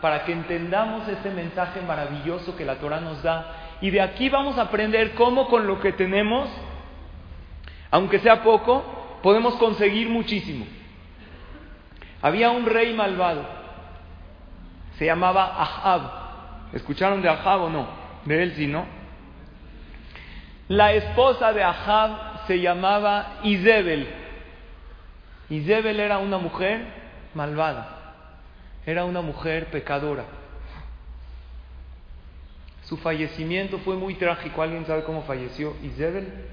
para 0.00 0.24
que 0.24 0.32
entendamos 0.32 1.06
este 1.06 1.28
mensaje 1.28 1.82
maravilloso 1.82 2.56
que 2.56 2.64
la 2.64 2.76
Torah 2.76 3.00
nos 3.00 3.22
da. 3.22 3.76
Y 3.82 3.90
de 3.90 4.00
aquí 4.00 4.30
vamos 4.30 4.56
a 4.56 4.62
aprender 4.62 5.12
cómo 5.12 5.48
con 5.48 5.66
lo 5.66 5.78
que 5.80 5.92
tenemos, 5.92 6.48
aunque 7.90 8.20
sea 8.20 8.42
poco, 8.42 8.94
podemos 9.22 9.54
conseguir 9.54 10.08
muchísimo. 10.08 10.66
Había 12.22 12.50
un 12.50 12.66
rey 12.66 12.94
malvado, 12.94 13.44
se 14.98 15.06
llamaba 15.06 15.44
Ahab. 15.44 16.72
¿Escucharon 16.72 17.22
de 17.22 17.28
Ahab 17.28 17.62
o 17.62 17.70
no? 17.70 17.88
De 18.24 18.42
él 18.42 18.52
sí, 18.56 18.66
¿no? 18.66 18.84
La 20.68 20.92
esposa 20.92 21.52
de 21.52 21.62
Ahab 21.62 22.46
se 22.46 22.60
llamaba 22.60 23.38
Izebel. 23.42 24.08
Izebel 25.48 26.00
era 26.00 26.18
una 26.18 26.38
mujer 26.38 26.84
malvada 27.34 27.98
era 28.88 29.04
una 29.04 29.20
mujer 29.20 29.66
pecadora. 29.66 30.24
Su 32.84 32.96
fallecimiento 32.96 33.76
fue 33.80 33.96
muy 33.96 34.14
trágico. 34.14 34.62
¿Alguien 34.62 34.86
sabe 34.86 35.04
cómo 35.04 35.24
falleció 35.24 35.76
Isabel? 35.82 36.46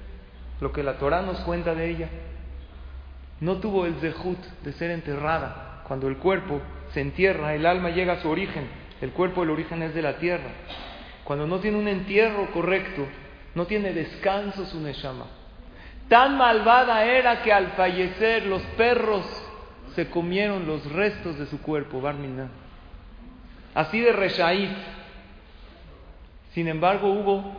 Lo 0.60 0.70
que 0.70 0.82
la 0.82 0.98
Torah 0.98 1.22
nos 1.22 1.40
cuenta 1.40 1.74
de 1.74 1.88
ella. 1.88 2.10
No 3.40 3.56
tuvo 3.56 3.86
el 3.86 3.94
zehut 3.96 4.38
de 4.62 4.72
ser 4.72 4.90
enterrada. 4.90 5.82
Cuando 5.86 6.08
el 6.08 6.16
cuerpo 6.16 6.60
se 6.92 7.00
entierra, 7.00 7.54
el 7.54 7.66
alma 7.66 7.90
llega 7.90 8.14
a 8.14 8.22
su 8.22 8.28
origen. 8.28 8.66
El 9.00 9.10
cuerpo, 9.10 9.42
el 9.42 9.50
origen 9.50 9.82
es 9.82 9.94
de 9.94 10.02
la 10.02 10.16
tierra. 10.18 10.50
Cuando 11.24 11.46
no 11.46 11.58
tiene 11.58 11.78
un 11.78 11.88
entierro 11.88 12.50
correcto, 12.52 13.06
no 13.54 13.66
tiene 13.66 13.92
descanso 13.92 14.64
su 14.66 14.80
neshama. 14.80 15.26
Tan 16.08 16.36
malvada 16.36 17.04
era 17.04 17.42
que 17.42 17.52
al 17.52 17.72
fallecer 17.72 18.46
los 18.46 18.62
perros 18.76 19.26
se 19.94 20.08
comieron 20.08 20.66
los 20.66 20.90
restos 20.92 21.38
de 21.38 21.46
su 21.46 21.60
cuerpo, 21.60 22.00
Barminan. 22.00 22.50
Así 23.74 24.00
de 24.00 24.12
Reshaí. 24.12 24.74
Sin 26.52 26.68
embargo, 26.68 27.08
hubo 27.08 27.52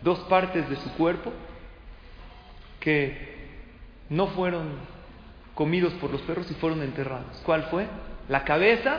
dos 0.00 0.18
partes 0.20 0.68
de 0.68 0.76
su 0.76 0.92
cuerpo 0.94 1.32
que 2.80 3.33
no 4.08 4.28
fueron 4.28 4.72
comidos 5.54 5.92
por 5.94 6.10
los 6.10 6.20
perros 6.22 6.50
y 6.50 6.54
fueron 6.54 6.82
enterrados. 6.82 7.40
¿Cuál 7.44 7.64
fue? 7.64 7.86
La 8.28 8.44
cabeza 8.44 8.98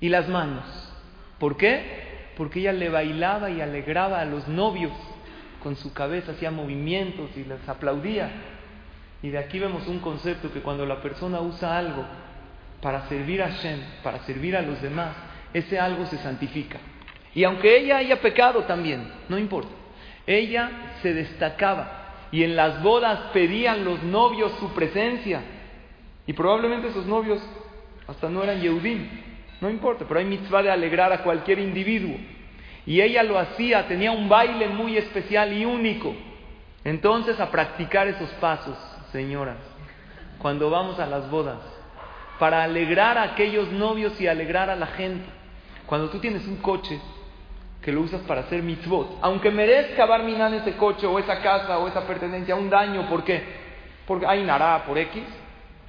y 0.00 0.08
las 0.08 0.28
manos. 0.28 0.64
¿Por 1.38 1.56
qué? 1.56 2.32
Porque 2.36 2.60
ella 2.60 2.72
le 2.72 2.88
bailaba 2.88 3.50
y 3.50 3.60
alegraba 3.60 4.20
a 4.20 4.24
los 4.24 4.48
novios 4.48 4.92
con 5.62 5.76
su 5.76 5.92
cabeza, 5.92 6.32
hacía 6.32 6.50
movimientos 6.50 7.30
y 7.36 7.44
les 7.44 7.68
aplaudía. 7.68 8.30
Y 9.22 9.30
de 9.30 9.38
aquí 9.38 9.58
vemos 9.58 9.86
un 9.88 9.98
concepto 10.00 10.52
que 10.52 10.60
cuando 10.60 10.86
la 10.86 11.00
persona 11.00 11.40
usa 11.40 11.76
algo 11.76 12.04
para 12.80 13.08
servir 13.08 13.42
a 13.42 13.50
Shem, 13.50 13.80
para 14.02 14.20
servir 14.20 14.56
a 14.56 14.62
los 14.62 14.80
demás, 14.80 15.16
ese 15.52 15.78
algo 15.80 16.06
se 16.06 16.18
santifica. 16.18 16.78
Y 17.34 17.44
aunque 17.44 17.78
ella 17.78 17.98
haya 17.98 18.20
pecado 18.20 18.64
también, 18.64 19.10
no 19.28 19.38
importa. 19.38 19.70
Ella 20.26 20.70
se 21.02 21.12
destacaba 21.14 22.05
y 22.32 22.42
en 22.42 22.56
las 22.56 22.82
bodas 22.82 23.30
pedían 23.32 23.84
los 23.84 24.02
novios 24.02 24.52
su 24.58 24.72
presencia. 24.72 25.42
Y 26.26 26.32
probablemente 26.32 26.88
esos 26.88 27.06
novios 27.06 27.40
hasta 28.06 28.28
no 28.28 28.42
eran 28.42 28.60
Yehudim, 28.60 29.08
no 29.60 29.70
importa, 29.70 30.04
pero 30.06 30.20
hay 30.20 30.26
mitzvah 30.26 30.62
de 30.62 30.70
alegrar 30.70 31.12
a 31.12 31.22
cualquier 31.22 31.58
individuo. 31.58 32.16
Y 32.84 33.00
ella 33.00 33.22
lo 33.22 33.38
hacía, 33.38 33.88
tenía 33.88 34.12
un 34.12 34.28
baile 34.28 34.68
muy 34.68 34.96
especial 34.96 35.52
y 35.52 35.64
único. 35.64 36.14
Entonces 36.84 37.40
a 37.40 37.50
practicar 37.50 38.06
esos 38.06 38.30
pasos 38.34 38.76
señoras, 39.10 39.56
cuando 40.38 40.70
vamos 40.70 41.00
a 41.00 41.06
las 41.06 41.28
bodas, 41.30 41.58
para 42.38 42.62
alegrar 42.62 43.18
a 43.18 43.22
aquellos 43.24 43.72
novios 43.72 44.20
y 44.20 44.28
alegrar 44.28 44.70
a 44.70 44.76
la 44.76 44.86
gente. 44.88 45.24
Cuando 45.86 46.10
tú 46.10 46.18
tienes 46.18 46.46
un 46.46 46.56
coche 46.56 47.00
que 47.82 47.92
lo 47.92 48.00
usas 48.00 48.22
para 48.22 48.42
hacer 48.42 48.62
mitzvot, 48.62 49.18
aunque 49.22 49.50
merezca 49.50 50.06
barminar 50.06 50.52
ese 50.54 50.76
coche 50.76 51.06
o 51.06 51.18
esa 51.18 51.40
casa 51.40 51.78
o 51.78 51.88
esa 51.88 52.06
pertenencia 52.06 52.56
un 52.56 52.68
daño, 52.68 53.08
¿por 53.08 53.22
qué? 53.22 53.42
Porque 54.06 54.26
hay 54.26 54.42
nará 54.44 54.84
por 54.84 54.98
X. 54.98 55.22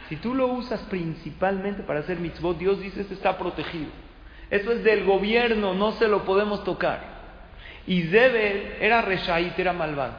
Si 0.08 0.16
tú 0.18 0.34
lo 0.34 0.48
usas 0.48 0.80
principalmente 0.84 1.84
para 1.84 2.00
hacer 2.00 2.20
mitzvot, 2.20 2.58
Dios 2.58 2.80
dice, 2.80 3.02
este 3.02 3.14
está 3.16 3.38
protegido. 3.38 3.90
Eso 4.50 4.72
es 4.72 4.84
del 4.84 5.06
gobierno, 5.06 5.74
no 5.74 5.92
se 5.94 6.08
lo 6.08 6.24
podemos 6.24 6.64
tocar. 6.64 7.18
Y 7.86 8.04
Zebel 8.04 8.76
era 8.80 9.02
reshait, 9.02 9.58
era 9.58 9.74
malvado. 9.74 10.14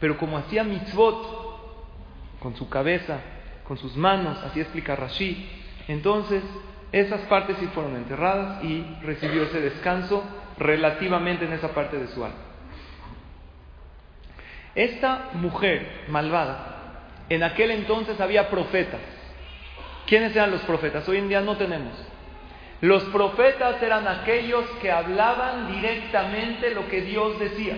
Pero 0.00 0.16
como 0.16 0.38
hacía 0.38 0.64
mitzvot 0.64 2.40
con 2.40 2.56
su 2.56 2.68
cabeza, 2.68 3.18
con 3.64 3.76
sus 3.76 3.96
manos, 3.96 4.42
así 4.44 4.60
explica 4.60 4.96
Rashi, 4.96 5.48
entonces 5.86 6.42
esas 6.90 7.20
partes 7.22 7.56
sí 7.60 7.66
fueron 7.74 7.94
enterradas 7.94 8.64
y 8.64 8.84
recibió 9.02 9.44
ese 9.44 9.60
descanso 9.60 10.24
relativamente 10.60 11.46
en 11.46 11.54
esa 11.54 11.68
parte 11.74 11.98
de 11.98 12.06
su 12.08 12.24
alma. 12.24 12.36
Esta 14.74 15.30
mujer 15.32 16.04
malvada, 16.08 17.06
en 17.28 17.42
aquel 17.42 17.72
entonces 17.72 18.20
había 18.20 18.48
profetas. 18.50 19.00
¿Quiénes 20.06 20.36
eran 20.36 20.50
los 20.50 20.60
profetas? 20.62 21.08
Hoy 21.08 21.16
en 21.16 21.28
día 21.28 21.40
no 21.40 21.56
tenemos. 21.56 21.94
Los 22.80 23.02
profetas 23.04 23.82
eran 23.82 24.06
aquellos 24.06 24.64
que 24.80 24.90
hablaban 24.90 25.72
directamente 25.72 26.74
lo 26.74 26.88
que 26.88 27.02
Dios 27.02 27.38
decía. 27.38 27.76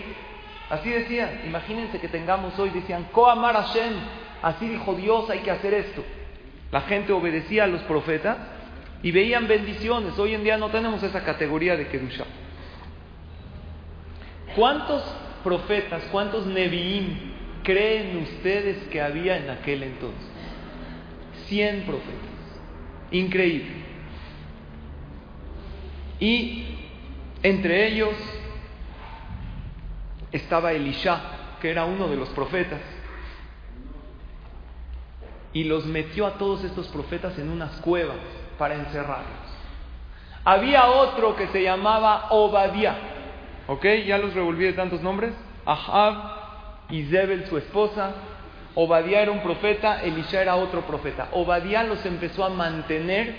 Así 0.69 0.91
decían, 0.91 1.43
imagínense 1.47 1.99
que 1.99 2.09
tengamos 2.09 2.59
hoy, 2.59 2.71
decían, 2.71 3.05
Koamar 3.13 3.55
Hashem, 3.55 3.93
así 4.43 4.69
dijo 4.69 4.95
Dios, 4.95 5.29
hay 5.31 5.41
que 5.41 5.51
hacer 5.51 5.75
esto. 5.75 6.05
La 6.71 6.83
gente 6.83 7.13
obedecía 7.13 7.65
a 7.65 7.67
los 7.67 7.83
profetas 7.83 8.39
y 9.03 9.13
veían 9.13 9.47
bendiciones. 9.47 10.19
Hoy 10.19 10.35
en 10.35 10.45
día 10.45 10.57
no 10.57 10.71
tenemos 10.71 11.03
esa 11.03 11.23
categoría 11.25 11.77
de 11.77 11.89
Kedusha. 11.89 12.25
¿Cuántos 14.57 15.03
profetas, 15.43 16.03
cuántos 16.13 16.47
Nevi'im 16.47 17.33
creen 17.63 18.19
ustedes 18.19 18.89
que 18.89 19.01
había 19.01 19.39
en 19.39 19.51
aquel 19.51 19.83
entonces? 19.83 20.29
Cien 21.47 21.83
profetas. 21.83 22.31
Increíble. 23.11 23.83
Y 26.21 26.65
entre 27.43 27.89
ellos 27.89 28.15
estaba 30.31 30.73
Elisha, 30.73 31.21
que 31.61 31.71
era 31.71 31.85
uno 31.85 32.09
de 32.09 32.17
los 32.17 32.29
profetas. 32.31 32.81
Y 35.53 35.65
los 35.65 35.85
metió 35.85 36.27
a 36.27 36.35
todos 36.35 36.65
estos 36.65 36.89
profetas 36.89 37.39
en 37.39 37.51
unas 37.51 37.73
cuevas 37.81 38.17
para 38.59 38.75
encerrarlos. 38.75 39.53
Había 40.45 40.87
otro 40.87 41.37
que 41.37 41.49
se 41.49 41.63
llamaba 41.63 42.29
Obadiah. 42.31 43.12
¿Ok? 43.73 43.87
Ya 44.07 44.19
los 44.19 44.35
revolví 44.35 44.65
de 44.65 44.75
tantos 44.75 45.01
nombres. 45.01 45.33
Ahab, 45.65 46.91
Izebel, 46.91 47.47
su 47.47 47.57
esposa. 47.57 48.13
Obadiah 48.75 49.23
era 49.23 49.31
un 49.31 49.43
profeta, 49.43 50.03
Elisha 50.03 50.43
era 50.43 50.57
otro 50.57 50.83
profeta. 50.83 51.29
Obadiah 51.33 51.83
los 51.83 52.05
empezó 52.05 52.45
a 52.45 52.51
mantener 52.51 53.35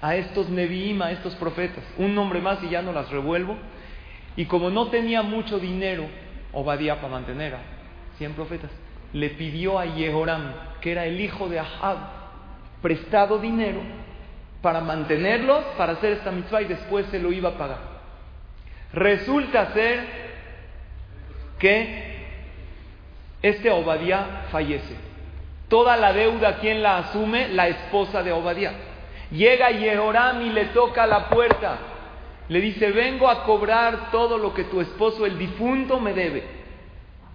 a 0.00 0.14
estos 0.14 0.48
Nevi'im, 0.48 1.02
a 1.02 1.10
estos 1.10 1.34
profetas. 1.34 1.82
Un 1.98 2.14
nombre 2.14 2.40
más 2.40 2.62
y 2.62 2.68
ya 2.68 2.80
no 2.80 2.92
las 2.92 3.10
revuelvo. 3.10 3.56
Y 4.36 4.44
como 4.44 4.70
no 4.70 4.86
tenía 4.86 5.22
mucho 5.22 5.58
dinero, 5.58 6.06
Obadiah 6.52 6.96
para 6.96 7.08
mantener 7.08 7.56
a 7.56 7.60
100 8.18 8.34
profetas, 8.34 8.70
le 9.12 9.30
pidió 9.30 9.80
a 9.80 9.86
Yehoram, 9.86 10.52
que 10.80 10.92
era 10.92 11.06
el 11.06 11.20
hijo 11.20 11.48
de 11.48 11.58
Ahab, 11.58 11.96
prestado 12.80 13.38
dinero 13.38 13.80
para 14.60 14.80
mantenerlos, 14.80 15.64
para 15.76 15.94
hacer 15.94 16.12
esta 16.12 16.30
mitzvah 16.30 16.62
y 16.62 16.66
después 16.66 17.04
se 17.06 17.18
lo 17.18 17.32
iba 17.32 17.48
a 17.48 17.58
pagar. 17.58 17.91
Resulta 18.92 19.72
ser 19.72 20.00
que 21.58 22.12
este 23.40 23.70
Obadiah 23.70 24.46
fallece. 24.50 24.94
Toda 25.68 25.96
la 25.96 26.12
deuda, 26.12 26.58
¿quién 26.58 26.82
la 26.82 26.98
asume? 26.98 27.48
La 27.48 27.68
esposa 27.68 28.22
de 28.22 28.32
Obadiah. 28.32 28.72
Llega 29.30 29.70
Yehoram 29.70 30.42
y 30.42 30.50
le 30.50 30.66
toca 30.66 31.06
la 31.06 31.30
puerta. 31.30 31.78
Le 32.48 32.60
dice, 32.60 32.90
vengo 32.92 33.28
a 33.28 33.44
cobrar 33.44 34.10
todo 34.10 34.36
lo 34.36 34.52
que 34.52 34.64
tu 34.64 34.80
esposo, 34.80 35.24
el 35.24 35.38
difunto, 35.38 35.98
me 35.98 36.12
debe. 36.12 36.44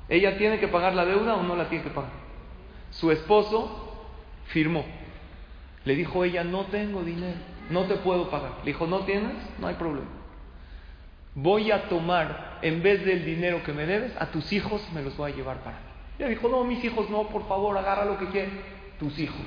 ¿Ella 0.08 0.38
tiene 0.38 0.60
que 0.60 0.68
pagar 0.68 0.94
la 0.94 1.06
deuda 1.06 1.36
o 1.36 1.44
no 1.44 1.56
la 1.56 1.68
tiene 1.70 1.84
que 1.84 1.90
pagar? 1.90 2.12
Su 2.92 3.12
esposo 3.12 4.06
firmó. 4.46 4.86
Le 5.86 5.96
dijo 5.96 6.24
ella, 6.24 6.44
no 6.44 6.66
tengo 6.66 7.02
dinero, 7.02 7.38
no 7.70 7.84
te 7.84 7.96
puedo 7.96 8.30
pagar. 8.30 8.52
Le 8.60 8.74
dijo, 8.74 8.86
¿no 8.86 9.00
tienes? 9.00 9.34
No 9.60 9.68
hay 9.68 9.76
problema. 9.76 10.17
Voy 11.40 11.70
a 11.70 11.88
tomar, 11.88 12.58
en 12.64 12.82
vez 12.82 13.06
del 13.06 13.24
dinero 13.24 13.62
que 13.64 13.72
me 13.72 13.86
debes, 13.86 14.12
a 14.20 14.26
tus 14.32 14.52
hijos 14.52 14.82
me 14.92 15.04
los 15.04 15.16
voy 15.16 15.32
a 15.32 15.36
llevar 15.36 15.58
para 15.58 15.78
mí. 15.78 15.86
Ella 16.18 16.30
dijo, 16.30 16.50
no, 16.50 16.64
mis 16.64 16.84
hijos 16.84 17.12
no, 17.12 17.28
por 17.28 17.48
favor, 17.48 17.78
agarra 17.78 18.06
lo 18.06 18.18
que 18.18 18.26
quieras. 18.30 18.54
Tus 18.98 19.20
hijos. 19.20 19.46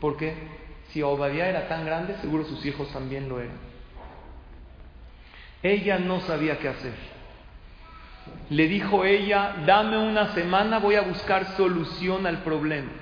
¿Por 0.00 0.16
qué? 0.16 0.32
Si 0.88 1.02
Obadiah 1.02 1.50
era 1.50 1.68
tan 1.68 1.84
grande, 1.84 2.16
seguro 2.22 2.44
sus 2.44 2.64
hijos 2.64 2.90
también 2.90 3.28
lo 3.28 3.38
eran. 3.38 3.58
Ella 5.62 5.98
no 5.98 6.20
sabía 6.20 6.58
qué 6.58 6.68
hacer. 6.68 6.94
Le 8.48 8.66
dijo 8.66 9.04
ella, 9.04 9.56
dame 9.66 9.98
una 9.98 10.32
semana, 10.32 10.78
voy 10.78 10.94
a 10.94 11.02
buscar 11.02 11.54
solución 11.58 12.26
al 12.26 12.38
problema. 12.38 12.92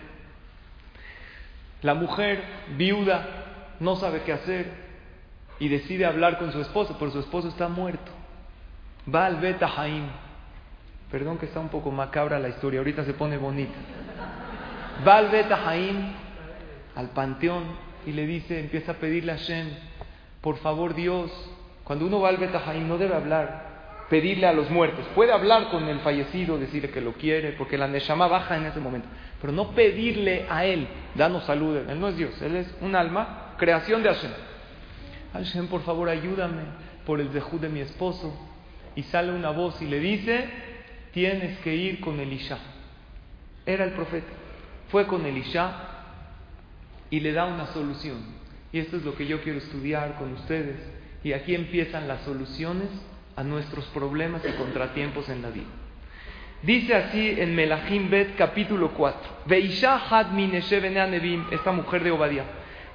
La 1.83 1.95
mujer, 1.95 2.43
viuda, 2.77 3.77
no 3.79 3.95
sabe 3.95 4.23
qué 4.23 4.33
hacer 4.33 4.84
y 5.59 5.69
decide 5.69 6.07
hablar 6.07 6.39
con 6.39 6.53
su 6.53 6.61
esposo, 6.61 6.97
pero 6.99 7.11
su 7.11 7.21
esposo 7.21 7.49
está 7.49 7.69
muerto. 7.69 8.11
Va 9.13 9.27
al 9.27 9.37
Beta 9.37 9.69
Jaim. 9.69 10.07
Perdón 11.11 11.39
que 11.39 11.47
está 11.47 11.61
un 11.61 11.69
poco 11.69 11.91
macabra 11.91 12.39
la 12.39 12.49
historia, 12.49 12.81
ahorita 12.81 13.05
se 13.05 13.15
pone 13.15 13.37
bonita. 13.37 13.75
Va 15.07 15.19
al 15.19 15.29
Beta 15.29 15.57
Jaim 15.57 16.13
al 16.97 17.11
panteón 17.11 17.65
y 18.07 18.13
le 18.13 18.27
dice, 18.27 18.61
empieza 18.61 18.93
a 18.93 18.95
pedirle 18.97 19.33
a 19.33 19.37
Shem, 19.37 19.69
por 20.41 20.59
favor 20.59 20.95
Dios, 20.95 21.31
cuando 21.85 22.07
uno 22.07 22.21
va 22.21 22.29
al 22.31 22.37
Betahaim 22.39 22.87
no 22.87 22.99
debe 22.99 23.15
hablar, 23.15 24.07
pedirle 24.11 24.47
a 24.47 24.53
los 24.53 24.71
muertos. 24.71 25.05
Puede 25.15 25.33
hablar 25.33 25.71
con 25.71 25.89
el 25.89 26.01
fallecido, 26.01 26.59
decirle 26.59 26.91
que 26.91 27.01
lo 27.01 27.13
quiere, 27.13 27.53
porque 27.53 27.79
la 27.79 27.89
Neshama 27.89 28.27
baja 28.27 28.57
en 28.57 28.67
ese 28.67 28.81
momento. 28.81 29.09
Pero 29.41 29.53
no 29.53 29.71
pedirle 29.71 30.47
a 30.49 30.65
él, 30.65 30.87
danos 31.15 31.45
salud. 31.45 31.77
Él 31.77 32.01
no 32.01 32.09
es 32.09 32.17
Dios, 32.17 32.41
él 32.43 32.57
es 32.57 32.75
un 32.81 32.95
alma, 32.97 33.55
creación 33.59 34.03
de 34.03 34.11
Hashem. 34.11 34.31
Hashem, 35.35 35.67
por 35.67 35.83
favor, 35.83 36.09
ayúdame 36.09 36.63
por 37.05 37.21
el 37.21 37.33
dejud 37.33 37.61
de 37.61 37.69
mi 37.69 37.81
esposo. 37.81 38.33
Y 38.97 39.03
sale 39.05 39.33
una 39.33 39.51
voz 39.51 39.83
y 39.83 39.87
le 39.87 39.99
dice, 39.99 40.49
tienes 41.13 41.59
que 41.59 41.75
ir 41.75 42.01
con 42.01 42.21
Elisha. 42.21 42.59
Era 43.67 43.85
el 43.85 43.93
profeta. 43.93 44.33
Fue 44.89 45.07
con 45.07 45.27
Elisha 45.27 45.73
y 47.11 47.21
le 47.21 47.33
da 47.33 47.47
una 47.47 47.67
solución. 47.67 48.19
Y 48.73 48.79
esto 48.79 48.97
es 48.97 49.05
lo 49.05 49.17
que 49.17 49.27
yo 49.27 49.43
quiero 49.43 49.59
estudiar 49.59 50.17
con 50.17 50.33
ustedes. 50.33 50.77
Y 51.25 51.33
aquí 51.33 51.55
empiezan 51.55 52.07
las 52.07 52.23
soluciones 52.23 52.89
a 53.35 53.43
nuestros 53.43 53.85
problemas 53.87 54.43
y 54.49 54.53
contratiempos 54.53 55.29
en 55.29 55.43
la 55.43 55.51
vida. 55.51 55.67
Dice 56.63 56.95
así 56.95 57.35
en 57.39 57.55
Melahim 57.55 58.09
Bet 58.09 58.37
capítulo 58.37 58.93
4. 58.93 59.21
Veisha 59.47 59.97
had 59.99 60.29
esta 61.51 61.73
mujer 61.73 62.05
de 62.05 62.11
Obadiah. 62.11 62.45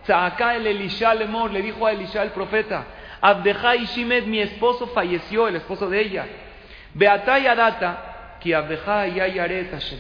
Tzaka 0.10 0.56
el 0.56 0.66
Elisha 0.66 1.14
lemor, 1.14 1.52
le 1.52 1.62
dijo 1.62 1.86
a 1.86 1.92
Elisha 1.92 2.24
el 2.24 2.32
profeta, 2.32 2.84
Abdeja 3.22 3.76
Ishimed, 3.76 4.26
mi 4.26 4.40
esposo 4.40 4.88
falleció, 4.88 5.48
el 5.48 5.58
esposo 5.58 5.88
de 5.88 6.02
ella. 6.02 6.26
Beatay 6.96 7.46
Adata, 7.46 8.38
ki 8.40 8.54
Abdeja 8.54 9.06
Yayaret 9.06 9.72
Hashem. 9.72 10.00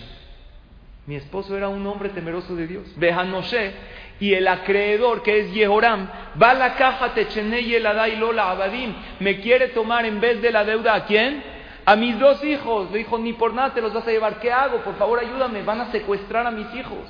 Mi 1.06 1.15
esposo 1.15 1.56
era 1.56 1.69
un 1.69 1.86
hombre 1.86 2.10
temeroso 2.10 2.56
de 2.56 2.65
Dios. 2.65 2.91
Behanoshe, 2.95 3.72
y 4.19 4.34
el 4.34 4.48
acreedor, 4.48 5.22
que 5.22 5.41
es 5.41 5.54
Yehoram, 5.54 6.10
va 6.41 6.52
a 6.52 6.56
la 6.56 6.74
caja 6.74 7.13
Techene 7.13 7.62
y 7.62 7.76
el 7.76 7.84
Lola 8.19 8.50
Abadim, 8.50 8.95
me 9.19 9.39
quiere 9.41 9.67
tomar 9.67 10.08
en 10.08 10.19
vez 10.19 10.41
de 10.41 10.52
la 10.52 10.65
deuda 10.65 10.95
a 10.95 11.06
quién? 11.06 11.43
A 11.86 11.95
mis 11.95 12.17
dos 12.17 12.43
hijos. 12.43 12.89
Le 12.91 13.00
dijo, 13.00 13.19
ni 13.19 13.34
por 13.34 13.54
nada 13.54 13.76
te 13.76 13.82
los 13.82 13.93
vas 13.93 14.08
a 14.08 14.12
llevar. 14.12 14.39
¿Qué 14.39 14.52
hago? 14.52 14.80
Por 14.80 14.98
favor, 14.98 15.19
ayúdame. 15.19 15.62
Van 15.62 15.82
a 15.82 15.91
secuestrar 15.91 16.48
a 16.48 16.52
mis 16.52 16.74
hijos. 16.76 17.08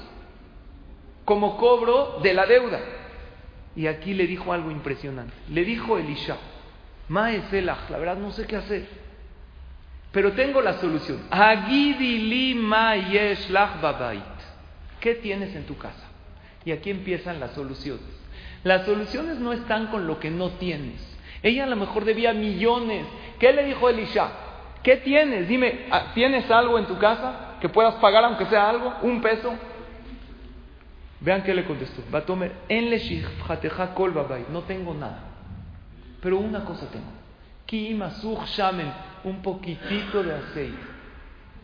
Como 1.29 1.57
cobro 1.57 2.21
de 2.23 2.33
la 2.33 2.47
deuda. 2.47 2.79
Y 3.75 3.85
aquí 3.85 4.15
le 4.15 4.25
dijo 4.25 4.51
algo 4.51 4.71
impresionante. 4.71 5.31
Le 5.49 5.63
dijo 5.63 5.99
Elisha, 5.99 6.37
Maeselach, 7.07 7.87
la 7.91 7.99
verdad 7.99 8.17
no 8.17 8.31
sé 8.31 8.47
qué 8.47 8.55
hacer. 8.55 8.87
Pero 10.11 10.31
tengo 10.31 10.59
la 10.59 10.73
solución. 10.79 11.21
¿Qué 14.99 15.13
tienes 15.21 15.55
en 15.55 15.67
tu 15.67 15.77
casa? 15.77 16.07
Y 16.65 16.71
aquí 16.71 16.89
empiezan 16.89 17.39
las 17.39 17.51
soluciones. 17.51 18.01
Las 18.63 18.87
soluciones 18.87 19.37
no 19.37 19.53
están 19.53 19.91
con 19.91 20.07
lo 20.07 20.19
que 20.19 20.31
no 20.31 20.49
tienes. 20.53 20.99
Ella 21.43 21.65
a 21.65 21.67
lo 21.67 21.75
mejor 21.75 22.05
debía 22.05 22.33
millones. 22.33 23.05
¿Qué 23.37 23.53
le 23.53 23.65
dijo 23.65 23.87
Elisha? 23.87 24.31
¿Qué 24.81 24.97
tienes? 24.97 25.47
Dime, 25.47 25.85
ah, 25.91 26.07
¿tienes 26.15 26.49
algo 26.49 26.79
en 26.79 26.87
tu 26.87 26.97
casa 26.97 27.57
que 27.61 27.69
puedas 27.69 27.93
pagar 27.97 28.23
aunque 28.23 28.47
sea 28.47 28.67
algo? 28.67 28.95
¿Un 29.03 29.21
peso? 29.21 29.53
Vean 31.21 31.43
qué 31.43 31.53
le 31.53 31.65
contestó. 31.65 32.01
Batomer, 32.09 32.51
en 32.69 32.89
no 34.51 34.61
tengo 34.63 34.93
nada. 34.93 35.23
Pero 36.21 36.37
una 36.37 36.63
cosa 36.63 36.87
tengo. 36.89 37.19
shamen, 38.45 38.91
un 39.23 39.41
poquitito 39.41 40.23
de 40.23 40.33
aceite. 40.33 40.77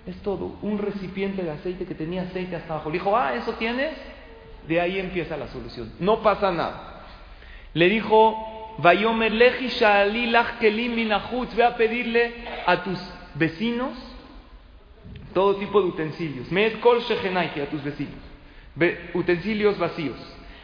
Es 0.05 0.21
todo, 0.21 0.57
un 0.61 0.77
recipiente 0.77 1.41
de 1.41 1.51
aceite 1.51 1.85
que 1.85 1.95
tenía 1.95 2.23
aceite 2.23 2.55
hasta 2.55 2.73
abajo. 2.73 2.89
Le 2.89 2.99
dijo, 2.99 3.17
ah, 3.17 3.33
¿eso 3.33 3.53
tienes? 3.53 3.93
De 4.67 4.79
ahí 4.79 4.99
empieza 4.99 5.35
la 5.35 5.47
solución. 5.47 5.91
No 5.99 6.21
pasa 6.21 6.51
nada. 6.51 7.05
Le 7.73 7.89
dijo, 7.89 8.75
Vayomer 8.77 9.31
leji 9.31 9.69
ve 11.55 11.63
a 11.63 11.75
pedirle 11.75 12.33
a 12.65 12.83
tus 12.83 12.99
vecinos 13.35 13.93
todo 15.33 15.55
tipo 15.55 15.81
de 15.81 15.87
utensilios. 15.87 16.51
Med 16.51 16.79
kol 16.79 17.01
a 17.01 17.69
tus 17.69 17.83
vecinos. 17.83 18.24
Utensilios 19.13 19.77
vacíos. 19.77 20.17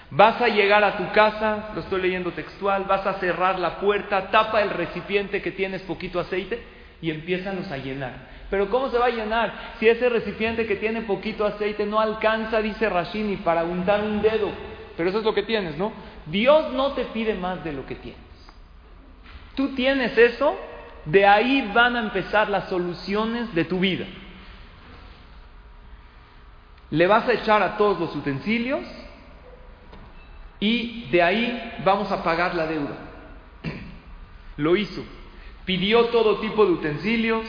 Vas 0.09 0.41
a 0.41 0.49
llegar 0.49 0.83
a 0.83 0.97
tu 0.97 1.09
casa, 1.13 1.69
lo 1.73 1.81
estoy 1.81 2.01
leyendo 2.01 2.31
textual, 2.31 2.83
vas 2.83 3.07
a 3.07 3.13
cerrar 3.19 3.57
la 3.57 3.79
puerta, 3.79 4.29
tapa 4.29 4.61
el 4.61 4.69
recipiente 4.69 5.41
que 5.41 5.51
tienes 5.51 5.81
poquito 5.83 6.19
aceite 6.19 6.61
y 7.01 7.11
empiezan 7.11 7.65
a 7.71 7.77
llenar. 7.77 8.29
Pero 8.49 8.69
¿cómo 8.69 8.89
se 8.89 8.97
va 8.97 9.05
a 9.05 9.11
llenar 9.11 9.53
si 9.79 9.87
ese 9.87 10.09
recipiente 10.09 10.67
que 10.67 10.75
tiene 10.75 11.03
poquito 11.03 11.45
aceite 11.45 11.85
no 11.85 12.01
alcanza, 12.01 12.61
dice 12.61 12.89
Rashini, 12.89 13.37
para 13.37 13.63
untar 13.63 14.03
un 14.03 14.21
dedo? 14.21 14.51
Pero 14.97 15.09
eso 15.09 15.19
es 15.19 15.23
lo 15.23 15.33
que 15.33 15.43
tienes, 15.43 15.77
¿no? 15.77 15.93
Dios 16.25 16.73
no 16.73 16.91
te 16.91 17.05
pide 17.05 17.33
más 17.35 17.63
de 17.63 17.71
lo 17.71 17.85
que 17.85 17.95
tienes. 17.95 18.19
Tú 19.55 19.69
tienes 19.69 20.17
eso, 20.17 20.57
de 21.05 21.25
ahí 21.25 21.71
van 21.73 21.95
a 21.95 22.01
empezar 22.01 22.49
las 22.49 22.67
soluciones 22.67 23.55
de 23.55 23.63
tu 23.63 23.79
vida. 23.79 24.05
Le 26.91 27.07
vas 27.07 27.27
a 27.27 27.33
echar 27.33 27.63
a 27.63 27.77
todos 27.77 27.99
los 27.99 28.15
utensilios 28.15 28.81
y 30.59 31.07
de 31.09 31.23
ahí 31.23 31.73
vamos 31.83 32.11
a 32.11 32.23
pagar 32.23 32.53
la 32.53 32.67
deuda. 32.67 32.97
Lo 34.57 34.75
hizo. 34.75 35.03
Pidió 35.65 36.05
todo 36.07 36.39
tipo 36.39 36.65
de 36.65 36.73
utensilios 36.73 37.45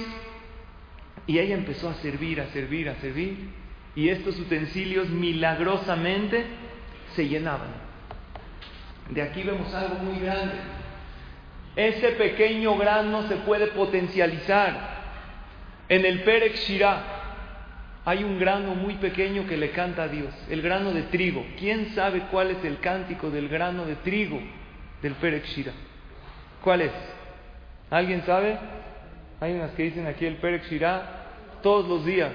y 1.26 1.38
ella 1.38 1.55
empezó 1.55 1.88
a 1.88 1.94
servir, 1.94 2.40
a 2.40 2.46
servir, 2.46 2.88
a 2.88 2.94
servir. 2.96 3.50
Y 3.94 4.09
estos 4.09 4.38
utensilios 4.38 5.09
milagrosamente 5.11 6.46
se 7.14 7.28
llenaban. 7.28 7.68
De 9.11 9.22
aquí 9.22 9.42
vemos 9.42 9.74
algo 9.74 9.96
muy 9.96 10.20
grande. 10.20 10.55
Ese 11.74 12.12
pequeño 12.12 12.76
grano 12.76 13.28
se 13.28 13.37
puede 13.37 13.68
potencializar. 13.68 15.02
En 15.88 16.07
el 16.07 16.22
Perek 16.22 16.55
Shirah 16.55 17.22
hay 18.05 18.25
un 18.25 18.38
grano 18.38 18.75
muy 18.75 18.95
pequeño 18.95 19.47
que 19.47 19.57
le 19.57 19.71
canta 19.71 20.05
a 20.05 20.09
Dios, 20.09 20.33
el 20.51 20.61
grano 20.61 20.93
de 20.93 21.03
trigo. 21.05 21.45
¿Quién 21.59 21.95
sabe 21.95 22.23
cuál 22.31 22.51
es 22.51 22.65
el 22.65 22.81
cántico 22.81 23.31
del 23.31 23.49
grano 23.49 23.85
de 23.85 23.97
trigo 23.97 24.41
del 25.01 25.15
Perek? 25.15 25.45
¿Cuál 26.62 26.83
es? 26.83 26.93
¿Alguien 27.91 28.23
sabe? 28.27 28.59
Hay 29.41 29.53
unas 29.53 29.71
que 29.73 29.85
dicen 29.85 30.07
aquí 30.07 30.27
el 30.27 30.37
Perek 30.37 30.65
todos 31.62 31.88
los 31.88 32.05
días. 32.05 32.33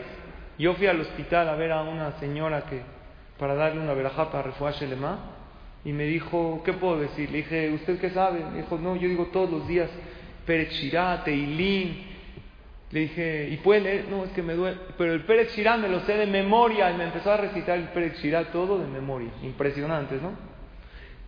Yo 0.57 0.73
fui 0.75 0.87
al 0.87 1.01
hospital 1.01 1.49
a 1.49 1.55
ver 1.55 1.71
a 1.73 1.81
una 1.81 2.13
señora 2.19 2.63
que 2.63 2.81
para 3.37 3.53
darle 3.55 3.81
una 3.81 3.93
verajá 3.93 4.31
para 4.31 4.43
Refuah 4.43 4.71
Shelema 4.71 5.19
y 5.83 5.91
me 5.91 6.05
dijo, 6.05 6.61
¿qué 6.63 6.73
puedo 6.73 6.99
decir? 6.99 7.29
Le 7.29 7.37
dije, 7.39 7.71
¿usted 7.71 7.99
qué 7.99 8.09
sabe? 8.09 8.39
Me 8.51 8.61
dijo, 8.61 8.77
no, 8.77 8.95
yo 8.95 9.07
digo 9.07 9.27
todos 9.27 9.49
los 9.49 9.67
días 9.67 9.89
Perek 10.45 10.71
Teilín, 11.25 12.16
le 12.91 13.01
dije, 13.01 13.49
¿y 13.51 13.57
puede 13.57 13.81
leer? 13.81 14.05
No, 14.09 14.23
es 14.23 14.31
que 14.31 14.41
me 14.41 14.53
duele. 14.53 14.77
Pero 14.97 15.13
el 15.13 15.23
Pérez 15.25 15.53
Shirá 15.53 15.75
me 15.75 15.89
lo 15.89 15.99
sé 16.01 16.13
de 16.17 16.25
memoria. 16.25 16.89
Y 16.91 16.97
me 16.97 17.03
empezó 17.03 17.31
a 17.31 17.37
recitar 17.37 17.77
el 17.77 17.89
Pérez 17.89 18.17
Shirá 18.21 18.45
todo 18.45 18.79
de 18.79 18.87
memoria. 18.87 19.29
Impresionante, 19.43 20.15
¿no? 20.21 20.31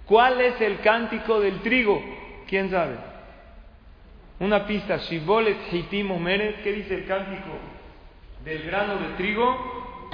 ¿Cuál 0.05 0.39
es 0.39 0.59
el 0.61 0.79
cántico 0.79 1.39
del 1.41 1.59
trigo? 1.59 2.01
¿Quién 2.47 2.69
sabe? 2.71 2.95
Una 4.39 4.65
pista. 4.65 4.97
Shibolet 4.97 5.57
Hitim. 5.71 6.07
¿Qué 6.63 6.71
dice 6.71 6.95
el 6.95 7.05
cántico 7.05 7.57
del 8.45 8.63
grano 8.63 8.95
de 8.95 9.15
trigo? 9.17 10.09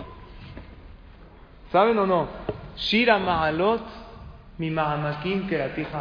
¿Saben 1.72 1.98
o 2.00 2.08
no? 2.08 2.28
Shira 2.76 3.20
Ma'alot 3.20 3.84
mi 4.58 4.72
Mahamakim 4.72 5.48
Keratija 5.48 6.00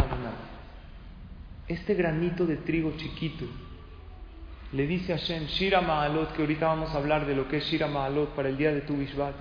Este 1.68 1.94
granito 1.94 2.46
de 2.46 2.56
trigo 2.58 2.92
chiquito 2.96 3.44
le 4.74 4.88
dice 4.88 5.12
a 5.12 5.18
Hashem, 5.18 5.46
Shira 5.46 5.80
Ma'alot, 5.80 6.32
que 6.32 6.42
ahorita 6.42 6.66
vamos 6.66 6.92
a 6.92 6.98
hablar 6.98 7.26
de 7.26 7.36
lo 7.36 7.46
que 7.46 7.58
es 7.58 7.64
Shira 7.64 7.86
Ma'alot 7.86 8.30
para 8.34 8.48
el 8.48 8.56
día 8.56 8.72
de 8.72 8.80
tu 8.80 8.96
Bishvat, 8.96 9.34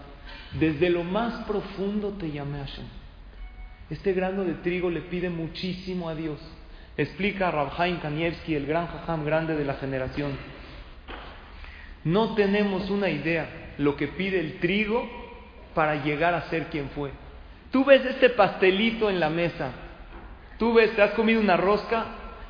desde 0.59 0.91
lo 0.91 1.03
más 1.03 1.45
profundo 1.45 2.09
te 2.19 2.31
llamé 2.31 2.59
a 2.59 2.65
Hashem. 2.65 2.85
Este 3.89 4.13
grano 4.13 4.43
de 4.43 4.53
trigo 4.55 4.91
le 4.91 5.01
pide 5.01 5.31
muchísimo 5.31 6.07
a 6.07 6.13
Dios. 6.13 6.39
Explica 6.95 7.49
Rabhaim 7.49 7.99
Kanievski, 7.99 8.53
el 8.53 8.67
gran 8.67 8.87
jajam 8.87 9.25
grande 9.25 9.55
de 9.55 9.65
la 9.65 9.73
generación. 9.75 10.37
No 12.03 12.35
tenemos 12.35 12.91
una 12.91 13.09
idea 13.09 13.73
lo 13.79 13.95
que 13.95 14.09
pide 14.09 14.39
el 14.39 14.59
trigo 14.59 15.09
para 15.73 16.03
llegar 16.03 16.35
a 16.35 16.49
ser 16.49 16.67
quien 16.67 16.89
fue. 16.89 17.09
Tú 17.71 17.83
ves 17.83 18.05
este 18.05 18.29
pastelito 18.29 19.09
en 19.09 19.19
la 19.19 19.31
mesa, 19.31 19.71
tú 20.59 20.73
ves, 20.73 20.95
te 20.95 21.01
has 21.01 21.11
comido 21.11 21.41
una 21.41 21.57
rosca, 21.57 22.05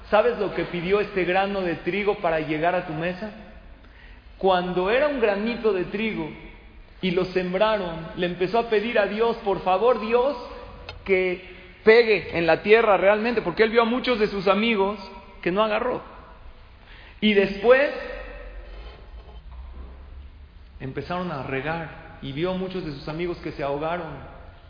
¿Sabes 0.10 0.38
lo 0.38 0.54
que 0.54 0.66
pidió 0.66 1.00
este 1.00 1.24
grano 1.26 1.62
de 1.62 1.76
trigo 1.76 2.16
para 2.16 2.40
llegar 2.40 2.76
a 2.76 2.86
tu 2.86 2.94
mesa? 2.94 3.32
Cuando 4.38 4.90
era 4.90 5.08
un 5.08 5.22
granito 5.22 5.74
de 5.74 5.86
trigo 5.86 6.30
y 7.02 7.12
lo 7.12 7.26
sembraron, 7.26 8.08
le 8.18 8.28
empezó 8.28 8.60
a 8.60 8.70
pedir 8.70 9.00
a 9.00 9.08
Dios, 9.08 9.38
por 9.38 9.62
favor 9.62 10.02
Dios, 10.02 10.36
que 11.06 11.42
pegue 11.84 12.38
en 12.38 12.46
la 12.46 12.62
tierra 12.62 12.98
realmente, 12.98 13.42
porque 13.42 13.64
él 13.64 13.70
vio 13.70 13.82
a 13.82 13.86
muchos 13.86 14.20
de 14.20 14.28
sus 14.28 14.48
amigos 14.48 15.00
que 15.42 15.52
no 15.52 15.64
agarró. 15.64 16.02
Y 17.22 17.34
después 17.34 17.90
empezaron 20.80 21.32
a 21.32 21.44
regar 21.44 22.18
y 22.22 22.34
vio 22.34 22.52
a 22.52 22.58
muchos 22.58 22.86
de 22.86 22.92
sus 22.92 23.08
amigos 23.08 23.38
que 23.38 23.52
se 23.54 23.64
ahogaron. 23.64 24.12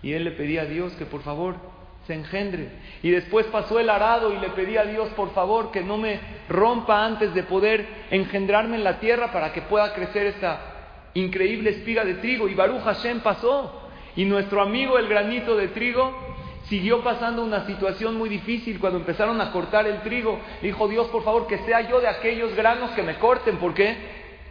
Y 0.02 0.14
él 0.14 0.24
le 0.24 0.32
pedía 0.32 0.62
a 0.64 0.66
Dios 0.66 0.94
que 0.94 1.06
por 1.06 1.22
favor 1.22 1.56
se 2.06 2.14
engendre. 2.14 2.70
Y 3.02 3.12
después 3.12 3.46
pasó 3.48 3.80
el 3.80 3.90
arado 3.90 4.34
y 4.34 4.38
le 4.40 4.50
pedí 4.50 4.78
a 4.78 4.84
Dios, 4.84 5.10
por 5.10 5.34
favor, 5.34 5.72
que 5.72 5.82
no 5.82 5.98
me 5.98 6.20
rompa 6.50 7.06
antes 7.06 7.34
de 7.34 7.44
poder 7.44 7.88
engendrarme 8.12 8.76
en 8.76 8.84
la 8.84 9.00
tierra 9.00 9.32
para 9.32 9.54
que 9.54 9.62
pueda 9.62 9.94
crecer 9.94 10.28
esta 10.28 10.60
increíble 11.14 11.70
espiga 11.70 12.04
de 12.04 12.16
trigo. 12.16 12.48
Y 12.48 12.56
Baruch 12.56 12.84
Hashem 12.84 13.22
pasó. 13.22 13.82
Y 14.16 14.26
nuestro 14.26 14.62
amigo, 14.62 14.98
el 14.98 15.08
granito 15.08 15.56
de 15.56 15.70
trigo, 15.70 16.14
siguió 16.68 17.04
pasando 17.04 17.44
una 17.44 17.66
situación 17.66 18.16
muy 18.16 18.30
difícil 18.30 18.80
cuando 18.80 19.00
empezaron 19.00 19.40
a 19.42 19.52
cortar 19.52 19.88
el 19.88 20.02
trigo. 20.02 20.40
Dijo 20.62 20.88
Dios, 20.88 21.08
por 21.08 21.24
favor, 21.24 21.48
que 21.48 21.60
sea 21.60 21.82
yo 21.90 22.02
de 22.02 22.08
aquellos 22.08 22.54
granos 22.56 22.92
que 22.92 23.02
me 23.02 23.16
corten. 23.16 23.58
¿Por 23.58 23.74
qué? 23.74 23.96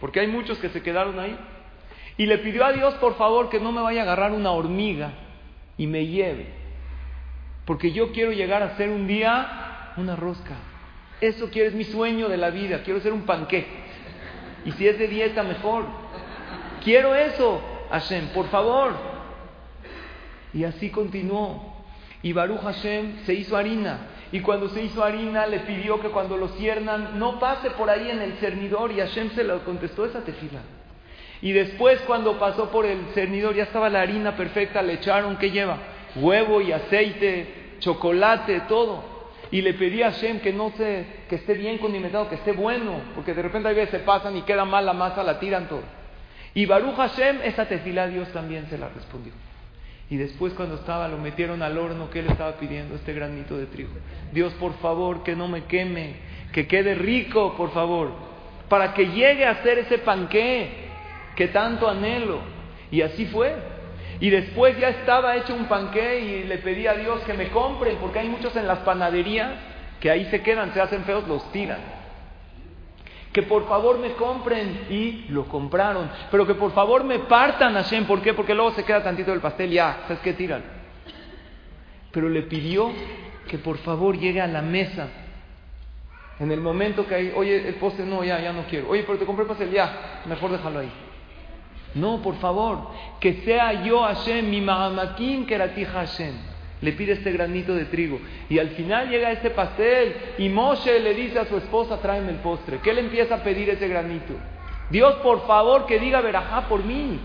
Porque 0.00 0.20
hay 0.20 0.26
muchos 0.26 0.58
que 0.58 0.70
se 0.70 0.82
quedaron 0.82 1.18
ahí. 1.20 1.36
Y 2.16 2.26
le 2.26 2.38
pidió 2.38 2.64
a 2.64 2.72
Dios, 2.72 2.94
por 2.94 3.14
favor, 3.16 3.50
que 3.50 3.60
no 3.60 3.72
me 3.72 3.82
vaya 3.82 4.00
a 4.00 4.04
agarrar 4.04 4.32
una 4.32 4.52
hormiga 4.52 5.12
y 5.76 5.86
me 5.86 6.06
lleve. 6.06 6.62
Porque 7.64 7.92
yo 7.92 8.12
quiero 8.12 8.33
llegar 8.33 8.62
a 8.62 8.77
ser 8.77 8.88
un 8.88 9.07
día 9.07 9.92
una 9.96 10.16
rosca. 10.16 10.57
Eso 11.20 11.51
quiero, 11.51 11.68
es 11.68 11.75
mi 11.75 11.85
sueño 11.85 12.29
de 12.29 12.37
la 12.37 12.51
vida. 12.51 12.83
Quiero 12.83 13.01
ser 13.01 13.12
un 13.12 13.22
panqué. 13.22 13.66
Y 14.64 14.72
si 14.72 14.88
es 14.88 14.98
de 14.98 15.07
dieta, 15.07 15.42
mejor. 15.42 15.85
Quiero 16.83 17.14
eso, 17.14 17.61
Hashem, 17.90 18.29
por 18.29 18.48
favor. 18.48 18.92
Y 20.53 20.64
así 20.64 20.90
continuó. 20.90 21.85
Y 22.22 22.33
Baruch 22.33 22.61
Hashem 22.61 23.25
se 23.25 23.35
hizo 23.35 23.57
harina. 23.57 24.09
Y 24.33 24.40
cuando 24.40 24.68
se 24.68 24.83
hizo 24.83 25.05
harina, 25.05 25.46
le 25.46 25.61
pidió 25.61 26.01
que 26.01 26.09
cuando 26.09 26.37
lo 26.37 26.48
ciernan, 26.48 27.18
no 27.18 27.38
pase 27.38 27.70
por 27.70 27.90
ahí 27.90 28.11
en 28.11 28.20
el 28.20 28.33
cernidor. 28.35 28.90
Y 28.90 28.98
Hashem 28.98 29.31
se 29.31 29.44
lo 29.44 29.64
contestó 29.64 30.05
esa 30.05 30.25
tefila. 30.25 30.61
Y 31.40 31.53
después, 31.53 32.01
cuando 32.03 32.38
pasó 32.38 32.70
por 32.70 32.87
el 32.87 32.98
cernidor, 33.14 33.55
ya 33.55 33.64
estaba 33.64 33.88
la 33.88 34.01
harina 34.01 34.37
perfecta. 34.37 34.83
Le 34.83 34.94
echaron, 34.94 35.37
¿qué 35.37 35.51
lleva? 35.51 35.79
Huevo 36.16 36.61
y 36.61 36.72
aceite, 36.72 37.77
chocolate, 37.81 38.62
todo. 38.68 39.12
Y 39.51 39.61
le 39.61 39.75
pedí 39.75 40.03
a 40.03 40.11
Hashem 40.11 40.40
que 40.40 40.53
no 40.53 40.72
se, 40.77 41.05
que 41.29 41.37
esté 41.37 41.55
bien 41.55 41.79
condimentado, 41.79 42.29
que 42.29 42.37
esté 42.37 42.53
bueno, 42.53 43.01
porque 43.14 43.35
de 43.35 43.42
repente 43.42 43.68
a 43.68 43.72
veces 43.72 43.90
se 43.90 43.98
pasan 43.98 44.37
y 44.37 44.42
queda 44.42 44.64
mal 44.64 44.87
la 44.87 44.94
masa, 44.94 45.22
la 45.22 45.38
tiran 45.38 45.68
todo. 45.68 45.83
Y 46.55 46.66
Baruch 46.66 46.96
Hashem, 46.96 47.40
esa 47.44 47.66
tefila 47.66 48.09
Dios 48.09 48.29
también 48.33 48.66
se 48.68 48.79
la 48.79 48.88
respondió. 48.88 49.33
Y 50.11 50.16
después 50.16 50.53
cuando 50.53 50.75
estaba, 50.75 51.09
lo 51.09 51.16
metieron 51.18 51.62
al 51.62 51.79
horno, 51.79 52.11
¿qué 52.11 52.22
le 52.22 52.33
estaba 52.33 52.57
pidiendo? 52.57 52.94
Este 52.94 53.14
granito 53.14 53.57
de 53.57 53.66
trigo. 53.66 53.90
Dios, 54.33 54.53
por 54.55 54.75
favor, 54.79 55.22
que 55.22 55.35
no 55.35 55.48
me 55.48 55.64
queme, 55.64 56.16
que 56.53 56.66
quede 56.66 56.94
rico, 56.94 57.57
por 57.57 57.72
favor, 57.72 58.12
para 58.68 58.92
que 58.92 59.07
llegue 59.07 59.46
a 59.46 59.62
ser 59.62 59.79
ese 59.79 59.98
panqué 59.98 60.68
que 61.35 61.48
tanto 61.48 61.88
anhelo. 61.88 62.40
Y 62.90 63.01
así 63.01 63.27
fue. 63.27 63.55
Y 64.22 64.30
después 64.30 64.78
ya 64.78 64.88
estaba 64.90 65.35
hecho 65.35 65.52
un 65.52 65.64
panqué 65.64 66.20
y 66.20 66.44
le 66.44 66.58
pedí 66.58 66.87
a 66.87 66.94
Dios 66.94 67.22
que 67.22 67.35
me 67.35 67.48
compren, 67.48 67.96
porque 67.96 68.20
hay 68.20 68.28
muchos 68.28 68.54
en 68.54 68.68
las 68.68 68.78
panaderías 68.78 69.50
que 69.98 70.12
ahí 70.12 70.26
se 70.26 70.42
quedan, 70.42 70.72
se 70.72 70.80
hacen 70.80 71.02
feos, 71.02 71.26
los 71.26 71.50
tiran. 71.50 71.80
Que 73.32 73.42
por 73.42 73.66
favor 73.66 73.98
me 73.98 74.12
compren 74.12 74.87
y 74.88 75.24
lo 75.30 75.46
compraron. 75.46 76.08
Pero 76.30 76.46
que 76.46 76.54
por 76.54 76.70
favor 76.70 77.02
me 77.02 77.18
partan 77.18 77.76
a 77.76 77.82
Hashem. 77.82 78.04
¿Por 78.04 78.22
qué? 78.22 78.32
Porque 78.32 78.54
luego 78.54 78.70
se 78.70 78.85
queda 78.85 79.02
tantito 79.02 79.32
del 79.32 79.40
pastel 79.40 79.72
ya, 79.72 80.02
¿sabes 80.06 80.20
qué? 80.20 80.35
Tiran. 80.35 80.62
Pero 82.12 82.28
le 82.28 82.42
pidió 82.42 82.92
que 83.48 83.58
por 83.58 83.78
favor 83.78 84.16
llegue 84.16 84.40
a 84.40 84.46
la 84.46 84.62
mesa. 84.62 85.08
En 86.38 86.52
el 86.52 86.61
momento 86.61 87.08
que 87.08 87.16
hay, 87.16 87.32
oye, 87.35 87.66
el 87.66 87.74
postre 87.74 88.06
no, 88.06 88.22
ya, 88.22 88.40
ya 88.40 88.52
no 88.52 88.66
quiero. 88.70 88.88
Oye, 88.88 89.02
pero 89.02 89.18
te 89.18 89.24
compré 89.24 89.42
el 89.42 89.48
pastel, 89.48 89.72
ya, 89.72 90.22
mejor 90.26 90.52
déjalo 90.52 90.78
ahí. 90.78 90.92
No, 91.94 92.22
por 92.22 92.37
favor, 92.37 92.88
que 93.20 93.35
sea 93.44 93.85
yo 93.85 94.02
Hashem, 94.02 94.48
mi 94.48 94.61
Mahamakim 94.61 95.46
Keratija 95.46 96.00
Hashem. 96.00 96.35
Le 96.81 96.92
pide 96.92 97.12
este 97.12 97.31
granito 97.31 97.74
de 97.74 97.85
trigo. 97.85 98.18
Y 98.48 98.59
al 98.59 98.70
final 98.70 99.09
llega 99.09 99.31
este 99.31 99.50
pastel 99.50 100.16
y 100.38 100.48
Moshe 100.48 100.98
le 100.98 101.14
dice 101.14 101.38
a 101.38 101.44
su 101.44 101.57
esposa, 101.57 102.00
tráeme 102.00 102.31
el 102.31 102.38
postre. 102.38 102.78
¿Qué 102.83 102.92
le 102.92 103.02
empieza 103.02 103.37
a 103.37 103.42
pedir 103.42 103.70
ese 103.70 103.87
granito? 103.87 104.35
Dios, 104.90 105.14
por 105.16 105.46
favor, 105.46 105.87
que 105.87 106.00
diga 106.00 106.20
verajá 106.20 106.62
por 106.68 106.85
mí. 106.85 107.20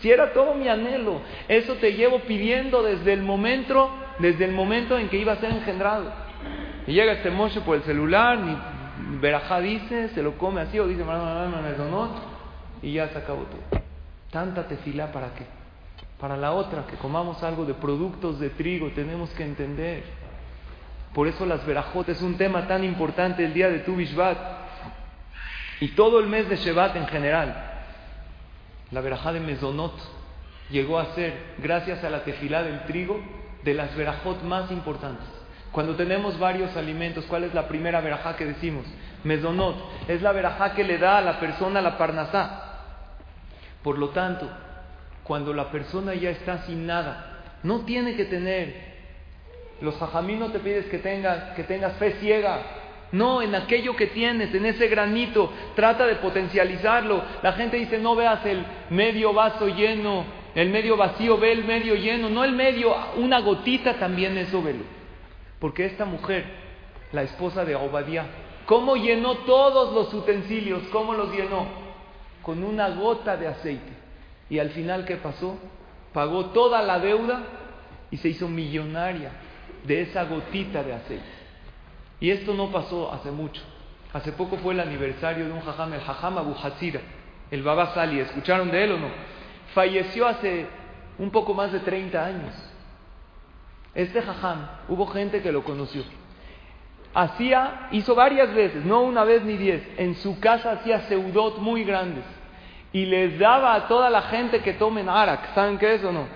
Si 0.00 0.10
era 0.10 0.32
todo 0.32 0.54
mi 0.54 0.68
anhelo, 0.68 1.20
eso 1.48 1.74
te 1.74 1.94
llevo 1.94 2.20
pidiendo 2.20 2.82
desde 2.82 3.12
el 3.12 3.22
momento, 3.22 3.90
desde 4.18 4.44
el 4.44 4.52
momento 4.52 4.98
en 4.98 5.08
que 5.08 5.16
iba 5.16 5.32
a 5.32 5.36
ser 5.36 5.50
engendrado. 5.50 6.12
Y 6.86 6.92
llega 6.92 7.12
este 7.12 7.30
mocho 7.30 7.62
por 7.62 7.76
el 7.76 7.82
celular, 7.82 8.38
ni 8.38 8.56
verajá 9.18 9.60
dice, 9.60 10.08
se 10.10 10.22
lo 10.22 10.36
come 10.36 10.60
así, 10.60 10.78
o 10.78 10.86
dice, 10.86 11.04
y 12.82 12.92
ya 12.92 13.08
se 13.08 13.18
acabó 13.18 13.42
todo. 13.44 13.79
Tanta 14.30 14.68
tefilá 14.68 15.12
para 15.12 15.34
qué? 15.34 15.44
Para 16.20 16.36
la 16.36 16.52
otra, 16.52 16.86
que 16.86 16.96
comamos 16.96 17.42
algo 17.42 17.64
de 17.64 17.74
productos 17.74 18.38
de 18.38 18.50
trigo, 18.50 18.90
tenemos 18.90 19.30
que 19.30 19.42
entender. 19.42 20.04
Por 21.14 21.26
eso 21.26 21.44
las 21.46 21.64
verajot 21.66 22.08
es 22.08 22.22
un 22.22 22.36
tema 22.36 22.68
tan 22.68 22.84
importante 22.84 23.44
el 23.44 23.52
día 23.52 23.68
de 23.68 23.80
Tu 23.80 23.96
Bishvat 23.96 24.38
y 25.80 25.88
todo 25.88 26.20
el 26.20 26.26
mes 26.26 26.48
de 26.48 26.56
Shevat 26.56 26.94
en 26.96 27.06
general. 27.08 27.70
La 28.92 29.00
verajá 29.00 29.32
de 29.32 29.40
Mezonot 29.40 29.94
llegó 30.70 30.98
a 30.98 31.14
ser, 31.14 31.54
gracias 31.58 32.04
a 32.04 32.10
la 32.10 32.22
tefilá 32.22 32.62
del 32.62 32.84
trigo, 32.84 33.20
de 33.64 33.74
las 33.74 33.96
verajot 33.96 34.42
más 34.42 34.70
importantes. 34.70 35.26
Cuando 35.72 35.96
tenemos 35.96 36.38
varios 36.38 36.76
alimentos, 36.76 37.24
¿cuál 37.26 37.44
es 37.44 37.54
la 37.54 37.66
primera 37.66 38.00
verajá 38.00 38.36
que 38.36 38.44
decimos? 38.44 38.84
Mezonot. 39.24 39.76
Es 40.08 40.22
la 40.22 40.32
verajá 40.32 40.74
que 40.74 40.84
le 40.84 40.98
da 40.98 41.18
a 41.18 41.22
la 41.22 41.40
persona 41.40 41.80
la 41.80 41.96
parnasá. 41.98 42.69
Por 43.82 43.98
lo 43.98 44.10
tanto, 44.10 44.48
cuando 45.24 45.54
la 45.54 45.70
persona 45.70 46.14
ya 46.14 46.30
está 46.30 46.58
sin 46.66 46.86
nada, 46.86 47.58
no 47.62 47.80
tiene 47.80 48.14
que 48.14 48.24
tener. 48.26 48.90
Los 49.80 49.96
jajamí 49.96 50.34
no 50.36 50.50
te 50.50 50.58
pides 50.58 50.86
que 50.86 50.98
tengas, 50.98 51.54
que 51.54 51.64
tengas 51.64 51.94
fe 51.94 52.12
ciega. 52.20 52.60
No, 53.12 53.42
en 53.42 53.54
aquello 53.54 53.96
que 53.96 54.06
tienes, 54.08 54.54
en 54.54 54.66
ese 54.66 54.86
granito, 54.88 55.52
trata 55.74 56.06
de 56.06 56.16
potencializarlo. 56.16 57.22
La 57.42 57.54
gente 57.54 57.76
dice, 57.76 57.98
no 57.98 58.14
veas 58.14 58.44
el 58.46 58.64
medio 58.90 59.32
vaso 59.32 59.66
lleno, 59.68 60.24
el 60.54 60.70
medio 60.70 60.96
vacío, 60.96 61.38
ve 61.38 61.52
el 61.52 61.64
medio 61.64 61.94
lleno. 61.94 62.28
No 62.28 62.44
el 62.44 62.52
medio, 62.52 62.94
una 63.16 63.40
gotita 63.40 63.94
también 63.94 64.36
eso 64.38 64.62
velo. 64.62 64.84
Porque 65.58 65.86
esta 65.86 66.04
mujer, 66.04 66.44
la 67.12 67.22
esposa 67.22 67.64
de 67.64 67.74
Obadiah, 67.74 68.26
¿cómo 68.66 68.96
llenó 68.96 69.38
todos 69.38 69.92
los 69.92 70.12
utensilios? 70.14 70.82
¿Cómo 70.92 71.14
los 71.14 71.32
llenó? 71.34 71.79
Con 72.42 72.62
una 72.64 72.88
gota 72.90 73.36
de 73.36 73.48
aceite. 73.48 73.92
Y 74.48 74.58
al 74.58 74.70
final, 74.70 75.04
¿qué 75.04 75.16
pasó? 75.16 75.58
Pagó 76.12 76.46
toda 76.46 76.82
la 76.82 76.98
deuda 76.98 77.42
y 78.10 78.16
se 78.16 78.28
hizo 78.28 78.48
millonaria 78.48 79.30
de 79.84 80.02
esa 80.02 80.24
gotita 80.24 80.82
de 80.82 80.94
aceite. 80.94 81.24
Y 82.20 82.30
esto 82.30 82.54
no 82.54 82.70
pasó 82.70 83.12
hace 83.12 83.30
mucho. 83.30 83.62
Hace 84.12 84.32
poco 84.32 84.56
fue 84.58 84.74
el 84.74 84.80
aniversario 84.80 85.46
de 85.46 85.52
un 85.52 85.60
jajam, 85.60 85.92
el 85.92 86.00
jajam 86.00 86.38
Abu 86.38 86.54
Hatzira, 86.60 87.00
el 87.50 87.62
Baba 87.62 87.94
Sali. 87.94 88.18
¿Escucharon 88.20 88.70
de 88.70 88.84
él 88.84 88.92
o 88.92 88.98
no? 88.98 89.08
Falleció 89.72 90.26
hace 90.26 90.66
un 91.18 91.30
poco 91.30 91.54
más 91.54 91.72
de 91.72 91.80
30 91.80 92.24
años. 92.24 92.54
Este 93.94 94.20
jajam, 94.20 94.68
hubo 94.88 95.06
gente 95.06 95.42
que 95.42 95.52
lo 95.52 95.62
conoció. 95.64 96.02
Hacía, 97.12 97.88
hizo 97.90 98.14
varias 98.14 98.54
veces, 98.54 98.84
no 98.84 99.02
una 99.02 99.24
vez 99.24 99.42
ni 99.44 99.56
diez, 99.56 99.82
en 99.96 100.14
su 100.16 100.38
casa 100.38 100.72
hacía 100.72 101.00
seudot 101.02 101.58
muy 101.58 101.82
grandes 101.84 102.24
y 102.92 103.06
les 103.06 103.38
daba 103.38 103.74
a 103.74 103.88
toda 103.88 104.10
la 104.10 104.22
gente 104.22 104.60
que 104.60 104.74
tomen 104.74 105.08
arak. 105.08 105.54
¿Saben 105.54 105.78
qué 105.78 105.94
es 105.94 106.04
o 106.04 106.12
no? 106.12 106.26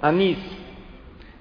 Anís. 0.00 0.38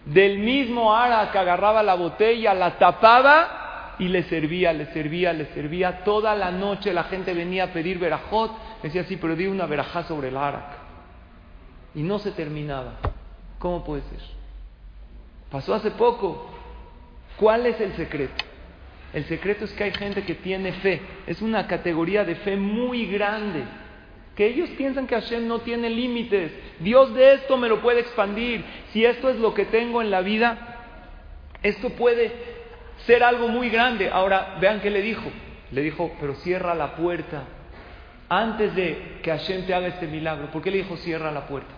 Del 0.06 0.40
mismo 0.40 0.96
arak 0.96 1.36
agarraba 1.36 1.84
la 1.84 1.96
botella, 1.96 2.54
la 2.54 2.78
tapaba 2.78 3.96
y 4.00 4.08
le 4.08 4.24
servía, 4.24 4.74
le 4.74 4.88
servía, 4.94 5.34
le 5.34 5.48
servía. 5.54 6.04
Toda 6.04 6.36
la 6.36 6.52
noche 6.52 6.94
la 6.94 7.04
gente 7.04 7.34
venía 7.34 7.66
a 7.66 7.74
pedir 7.74 8.00
verajot. 8.00 8.52
Decía, 8.82 9.04
sí, 9.04 9.18
pero 9.18 9.36
di 9.36 9.48
una 9.48 9.66
verajá 9.66 10.04
sobre 10.04 10.30
el 10.30 10.38
arak. 10.38 10.78
Y 11.94 12.02
no 12.02 12.20
se 12.20 12.32
terminaba. 12.32 12.94
¿Cómo 13.60 13.84
puede 13.84 14.02
ser? 14.04 14.22
Pasó 15.52 15.76
hace 15.76 15.92
poco. 15.92 16.50
¿Cuál 17.38 17.66
es 17.66 17.80
el 17.80 17.94
secreto? 17.96 18.46
El 19.14 19.26
secreto 19.26 19.66
es 19.66 19.74
que 19.74 19.86
hay 19.86 19.94
gente 19.94 20.24
que 20.24 20.36
tiene 20.36 20.74
fe. 20.74 21.02
Es 21.26 21.42
una 21.42 21.68
categoría 21.68 22.26
de 22.26 22.36
fe 22.36 22.56
muy 22.56 23.06
grande 23.06 23.64
que 24.38 24.46
ellos 24.46 24.70
piensan 24.78 25.08
que 25.08 25.16
Hashem 25.16 25.48
no 25.48 25.60
tiene 25.60 25.90
límites. 25.90 26.52
Dios 26.80 27.14
de 27.16 27.34
esto 27.34 27.58
me 27.58 27.68
lo 27.68 27.82
puede 27.82 28.02
expandir. 28.02 28.64
Si 28.94 29.04
esto 29.04 29.30
es 29.30 29.38
lo 29.38 29.56
que 29.56 29.66
tengo 29.66 30.00
en 30.00 30.12
la 30.12 30.22
vida, 30.22 30.78
esto 31.64 31.90
puede 31.90 32.32
ser 33.08 33.24
algo 33.24 33.48
muy 33.48 33.70
grande. 33.70 34.12
Ahora, 34.12 34.58
vean 34.62 34.80
qué 34.80 34.92
le 34.92 35.02
dijo. 35.02 35.28
Le 35.72 35.82
dijo, 35.82 36.16
pero 36.20 36.36
cierra 36.36 36.76
la 36.76 36.96
puerta 36.96 37.46
antes 38.30 38.76
de 38.76 39.20
que 39.24 39.32
Hashem 39.32 39.66
te 39.66 39.74
haga 39.74 39.88
este 39.88 40.06
milagro. 40.06 40.52
¿Por 40.52 40.62
qué 40.62 40.70
le 40.70 40.78
dijo 40.78 40.98
cierra 40.98 41.32
la 41.32 41.48
puerta? 41.48 41.74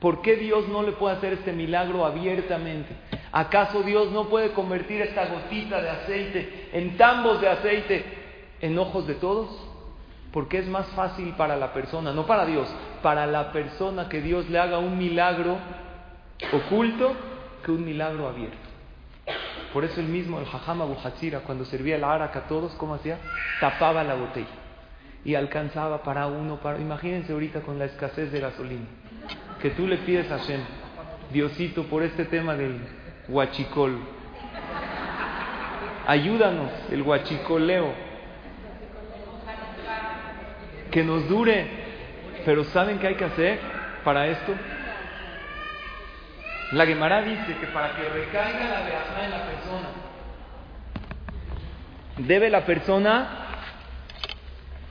¿Por 0.00 0.22
qué 0.22 0.36
Dios 0.36 0.68
no 0.68 0.82
le 0.82 0.92
puede 0.92 1.16
hacer 1.16 1.32
este 1.32 1.52
milagro 1.52 2.04
abiertamente? 2.04 2.94
¿Acaso 3.32 3.82
Dios 3.82 4.10
no 4.12 4.28
puede 4.28 4.52
convertir 4.52 5.00
esta 5.02 5.26
gotita 5.26 5.82
de 5.82 5.90
aceite 5.90 6.68
en 6.72 6.96
tambos 6.96 7.40
de 7.40 7.48
aceite 7.48 8.04
en 8.60 8.78
ojos 8.78 9.06
de 9.06 9.14
todos? 9.14 9.48
Porque 10.32 10.58
es 10.58 10.68
más 10.68 10.86
fácil 10.88 11.34
para 11.36 11.56
la 11.56 11.72
persona, 11.72 12.12
no 12.12 12.26
para 12.26 12.46
Dios, 12.46 12.68
para 13.02 13.26
la 13.26 13.50
persona 13.50 14.08
que 14.08 14.20
Dios 14.20 14.48
le 14.50 14.58
haga 14.58 14.78
un 14.78 14.98
milagro 14.98 15.56
oculto 16.52 17.14
que 17.64 17.72
un 17.72 17.84
milagro 17.84 18.28
abierto. 18.28 18.68
Por 19.72 19.84
eso 19.84 20.00
el 20.00 20.06
mismo, 20.06 20.38
el 20.38 20.46
Jajam 20.46 20.82
Abu 20.82 20.96
cuando 21.44 21.64
servía 21.64 21.96
el 21.96 22.04
arak 22.04 22.36
a 22.36 22.46
todos, 22.46 22.72
¿cómo 22.74 22.94
hacía? 22.94 23.18
Tapaba 23.60 24.04
la 24.04 24.14
botella 24.14 24.46
y 25.24 25.34
alcanzaba 25.34 26.02
para 26.02 26.26
uno, 26.26 26.56
para... 26.56 26.78
Imagínense 26.78 27.32
ahorita 27.32 27.60
con 27.60 27.78
la 27.78 27.84
escasez 27.86 28.32
de 28.32 28.40
gasolina, 28.40 28.86
que 29.60 29.70
tú 29.70 29.86
le 29.86 29.98
pides 29.98 30.30
a 30.30 30.38
Hashem, 30.38 30.60
Diosito, 31.32 31.84
por 31.84 32.02
este 32.02 32.24
tema 32.24 32.54
del 32.54 32.80
huachicol, 33.28 33.98
ayúdanos, 36.06 36.70
el 36.90 37.02
huachicoleo 37.02 37.92
que 40.90 41.04
nos 41.04 41.28
dure. 41.28 41.88
Pero 42.44 42.64
¿saben 42.64 42.98
qué 42.98 43.08
hay 43.08 43.14
que 43.16 43.24
hacer 43.24 43.58
para 44.04 44.26
esto? 44.26 44.54
La 46.72 46.86
Gemara 46.86 47.22
dice 47.22 47.56
que 47.60 47.66
para 47.68 47.94
que 47.94 48.08
recaiga 48.08 48.68
la 48.68 48.80
verajá 48.84 49.24
en 49.24 49.30
la 49.30 49.46
persona, 49.46 49.88
debe 52.18 52.50
la 52.50 52.64
persona 52.64 53.28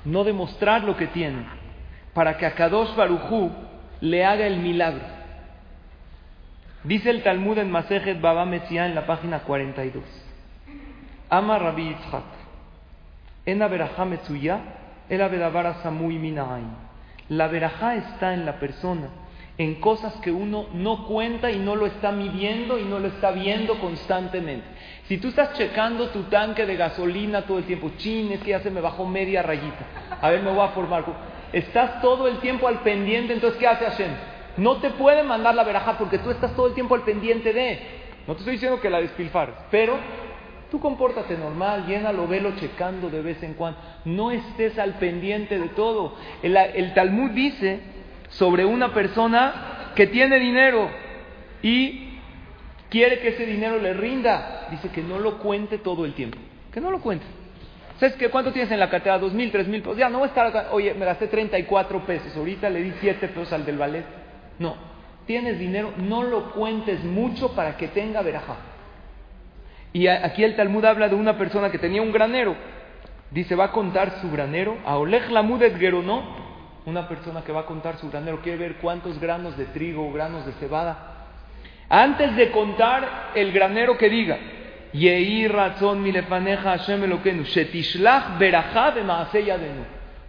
no 0.05 0.23
demostrar 0.23 0.83
lo 0.83 0.95
que 0.95 1.07
tiene, 1.07 1.45
para 2.13 2.37
que 2.37 2.45
a 2.45 2.53
Kadosh 2.53 2.95
Barujú 2.95 3.66
le 4.01 4.25
haga 4.25 4.47
el 4.47 4.57
milagro. 4.57 5.03
Dice 6.83 7.09
el 7.09 7.23
Talmud 7.23 7.57
en 7.57 7.71
Masejet 7.71 8.21
Baba 8.21 8.45
Metzia 8.45 8.85
en 8.85 8.95
la 8.95 9.05
página 9.05 9.39
42. 9.39 10.03
Ama 11.29 11.59
Rabbi 11.59 11.89
Yitzhak. 11.89 12.23
En 13.45 13.59
la 13.59 13.67
verajá 13.67 14.05
Metzuya 14.05 14.59
la 17.29 17.47
verajá 17.47 17.95
está 17.95 18.33
en 18.33 18.45
la 18.45 18.59
persona, 18.59 19.07
en 19.57 19.75
cosas 19.75 20.13
que 20.15 20.31
uno 20.31 20.67
no 20.73 21.07
cuenta 21.07 21.49
y 21.49 21.57
no 21.59 21.75
lo 21.75 21.85
está 21.85 22.11
midiendo 22.11 22.77
y 22.77 22.83
no 22.83 22.99
lo 22.99 23.07
está 23.07 23.31
viendo 23.31 23.79
constantemente. 23.79 24.65
Si 25.07 25.17
tú 25.17 25.29
estás 25.29 25.53
checando 25.53 26.09
tu 26.09 26.23
tanque 26.23 26.65
de 26.65 26.75
gasolina 26.75 27.43
todo 27.43 27.59
el 27.59 27.63
tiempo, 27.63 27.91
chin, 27.97 28.33
es 28.33 28.41
que 28.41 28.49
ya 28.49 28.59
se 28.59 28.69
me 28.69 28.81
bajó 28.81 29.05
media 29.05 29.41
rayita, 29.43 29.85
a 30.21 30.29
ver, 30.29 30.43
me 30.43 30.51
voy 30.51 30.65
a 30.65 30.69
formar. 30.69 31.05
Estás 31.53 32.01
todo 32.01 32.27
el 32.27 32.39
tiempo 32.39 32.67
al 32.67 32.79
pendiente, 32.79 33.33
entonces, 33.33 33.59
¿qué 33.59 33.67
hace 33.67 33.85
Hashem? 33.85 34.11
No 34.57 34.77
te 34.77 34.89
puede 34.91 35.23
mandar 35.23 35.55
la 35.55 35.63
verajá 35.63 35.97
porque 35.97 36.17
tú 36.17 36.31
estás 36.31 36.55
todo 36.55 36.67
el 36.67 36.73
tiempo 36.73 36.95
al 36.95 37.03
pendiente 37.03 37.53
de. 37.53 37.79
No 38.27 38.33
te 38.33 38.39
estoy 38.39 38.53
diciendo 38.53 38.81
que 38.81 38.89
la 38.89 38.99
despilfarres, 38.99 39.55
pero 39.71 39.97
Tú 40.69 40.81
compórtate 40.81 41.37
normal, 41.37 41.85
llénalo, 41.87 42.27
velo 42.27 42.53
checando 42.57 43.09
de 43.09 43.21
vez 43.21 43.41
en 43.41 43.53
cuando. 43.53 43.79
No 44.03 44.31
estés 44.31 44.77
al 44.77 44.95
pendiente 44.95 45.57
de 45.57 45.69
todo. 45.69 46.15
El, 46.43 46.93
Talmud 46.93 47.31
dice 47.31 47.79
sobre 48.29 48.65
una 48.65 48.93
persona 48.93 49.91
que 49.95 50.07
tiene 50.07 50.37
dinero 50.39 50.89
y 51.61 52.19
quiere 52.89 53.19
que 53.19 53.29
ese 53.29 53.45
dinero 53.45 53.79
le 53.79 53.93
rinda. 53.93 54.67
Dice 54.69 54.89
que 54.89 55.01
no 55.01 55.19
lo 55.19 55.37
cuente 55.37 55.77
todo 55.77 56.03
el 56.03 56.13
tiempo. 56.13 56.37
Que 56.73 56.81
no 56.81 56.91
lo 56.91 56.99
cuente. 56.99 57.25
¿Sabes 57.99 58.15
qué? 58.15 58.29
¿Cuánto 58.29 58.51
tienes 58.51 58.71
en 58.71 58.79
la 58.79 58.89
cartera? 58.89 59.17
¿Dos 59.17 59.33
mil, 59.33 59.51
tres 59.51 59.67
mil 59.67 59.81
pesos? 59.81 59.97
Ya, 59.97 60.09
no 60.09 60.19
voy 60.19 60.27
a 60.27 60.29
estar 60.29 60.45
acá. 60.45 60.67
Oye, 60.71 60.93
me 60.93 61.05
gasté 61.05 61.27
34 61.27 62.05
pesos. 62.05 62.35
Ahorita 62.35 62.69
le 62.69 62.81
di 62.81 62.93
7 62.99 63.27
pesos 63.29 63.51
al 63.53 63.65
del 63.65 63.77
ballet. 63.77 64.05
No. 64.59 64.75
Tienes 65.25 65.59
dinero, 65.59 65.93
no 65.97 66.23
lo 66.23 66.51
cuentes 66.51 67.03
mucho 67.03 67.53
para 67.53 67.75
que 67.75 67.89
tenga 67.89 68.21
verajá. 68.21 68.55
Y 69.93 70.07
aquí 70.07 70.43
el 70.43 70.55
Talmud 70.55 70.85
habla 70.85 71.09
de 71.09 71.15
una 71.15 71.37
persona 71.37 71.71
que 71.71 71.79
tenía 71.79 72.01
un 72.01 72.11
granero. 72.11 72.55
Dice, 73.31 73.55
va 73.55 73.65
a 73.65 73.71
contar 73.71 74.21
su 74.21 74.31
granero. 74.31 74.77
A 74.85 74.97
Oleg 74.97 75.29
Lamudet 75.31 75.77
Geronó, 75.77 76.23
una 76.85 77.07
persona 77.09 77.43
que 77.43 77.51
va 77.51 77.61
a 77.61 77.65
contar 77.65 77.97
su 77.97 78.09
granero, 78.09 78.41
quiere 78.41 78.57
ver 78.57 78.75
cuántos 78.75 79.19
granos 79.19 79.57
de 79.57 79.65
trigo 79.65 80.07
o 80.07 80.13
granos 80.13 80.45
de 80.45 80.53
cebada. 80.53 81.25
Antes 81.89 82.35
de 82.35 82.51
contar 82.51 83.31
el 83.33 83.51
granero 83.51 83.97
que 83.97 84.09
diga, 84.09 84.37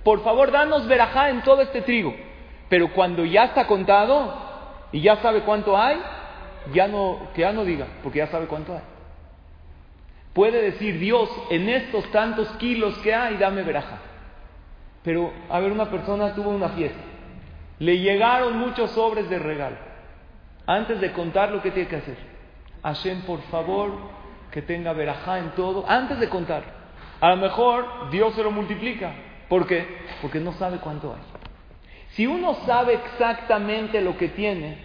Por 0.03 0.23
favor, 0.23 0.51
danos 0.51 0.87
verajá 0.87 1.31
en 1.31 1.43
todo 1.43 1.63
este 1.63 1.83
trigo. 1.83 2.15
Pero 2.69 2.93
cuando 2.93 3.25
ya 3.25 3.45
está 3.45 3.67
contado 3.67 4.35
y 4.93 5.01
ya 5.01 5.17
sabe 5.17 5.43
cuánto 5.43 5.77
hay, 5.77 5.99
ya 6.73 6.89
no, 6.89 7.29
que 7.35 7.43
ya 7.43 7.53
no 7.53 7.65
diga, 7.65 7.87
porque 8.03 8.19
ya 8.19 8.27
sabe 8.27 8.47
cuánto 8.47 8.75
hay. 8.75 8.83
Puede 10.33 10.63
decir 10.63 10.99
Dios, 10.99 11.29
en 11.51 11.69
estos 11.69 12.11
tantos 12.11 12.49
kilos 12.59 12.97
que 12.99 13.15
hay, 13.15 13.37
dame 13.37 13.63
verajá. 13.63 13.99
Pero, 15.03 15.33
a 15.49 15.59
ver, 15.61 15.73
una 15.73 15.91
persona 15.91 16.35
tuvo 16.35 16.51
una 16.51 16.69
fiesta. 16.71 17.01
Le 17.79 17.99
llegaron 17.99 18.59
muchos 18.59 18.91
sobres 18.91 19.29
de 19.31 19.39
regalo. 19.39 19.77
Antes 20.67 21.01
de 21.01 21.13
contar 21.13 21.51
lo 21.51 21.63
que 21.63 21.71
tiene 21.71 21.89
que 21.89 21.97
hacer. 21.97 22.17
Hashem, 22.83 23.23
por 23.23 23.41
favor, 23.51 23.91
que 24.59 24.63
tenga 24.63 24.93
verajá 24.93 25.39
en 25.39 25.51
todo. 25.51 25.89
Antes 25.89 26.19
de 26.19 26.29
contar. 26.29 26.65
A 27.21 27.31
lo 27.31 27.37
mejor 27.37 28.11
Dios 28.11 28.35
se 28.35 28.43
lo 28.43 28.51
multiplica. 28.51 29.13
¿Por 29.49 29.69
qué? 29.69 29.87
Porque 30.21 30.41
no 30.41 30.53
sabe 30.55 30.79
cuánto 30.79 31.15
hay. 31.15 31.21
Si 32.15 32.27
uno 32.27 32.57
sabe 32.67 32.95
exactamente 32.95 34.01
lo 34.01 34.19
que 34.19 34.31
tiene, 34.31 34.79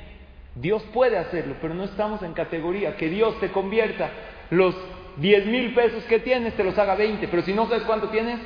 Dios 0.53 0.83
puede 0.93 1.17
hacerlo, 1.17 1.55
pero 1.59 1.73
no 1.73 1.85
estamos 1.85 2.21
en 2.21 2.33
categoría 2.33 2.95
que 2.97 3.09
Dios 3.09 3.39
te 3.39 3.49
convierta 3.49 4.11
los 4.51 4.75
10 5.17 5.47
mil 5.47 5.73
pesos 5.73 6.03
que 6.03 6.19
tienes, 6.19 6.53
te 6.53 6.63
los 6.63 6.77
haga 6.77 6.93
20, 6.93 7.27
pero 7.29 7.41
si 7.41 7.53
no 7.53 7.65
sabes 7.65 7.81
cuánto 7.83 8.09
tienes, 8.09 8.39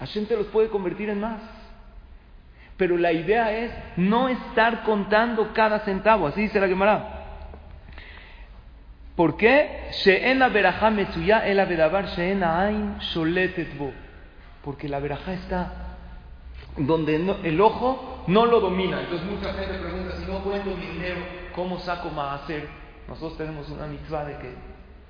Hashem 0.00 0.26
te 0.26 0.36
los 0.36 0.48
puede 0.48 0.68
convertir 0.68 1.08
en 1.08 1.20
más. 1.20 1.40
Pero 2.76 2.98
la 2.98 3.12
idea 3.12 3.56
es 3.56 3.72
no 3.96 4.28
estar 4.28 4.82
contando 4.82 5.54
cada 5.54 5.80
centavo, 5.80 6.26
así 6.26 6.42
dice 6.42 6.60
la 6.60 6.68
Gemara. 6.68 7.17
¿Por 9.18 9.36
qué? 9.36 9.88
Porque 14.62 14.88
la 14.88 15.00
verajá 15.00 15.32
está 15.32 15.72
donde 16.76 17.16
el 17.16 17.60
ojo 17.60 18.22
no 18.28 18.46
lo 18.46 18.60
domina. 18.60 19.00
Entonces 19.00 19.26
mucha 19.26 19.52
gente 19.54 19.76
pregunta, 19.76 20.14
si 20.14 20.24
no 20.24 20.38
cuento 20.38 20.70
dinero, 20.76 21.16
¿cómo 21.52 21.80
saco 21.80 22.10
hacer? 22.20 22.68
Nosotros 23.08 23.36
tenemos 23.36 23.68
una 23.70 23.86
mitzvah 23.86 24.24
de, 24.24 24.36
que, 24.38 24.54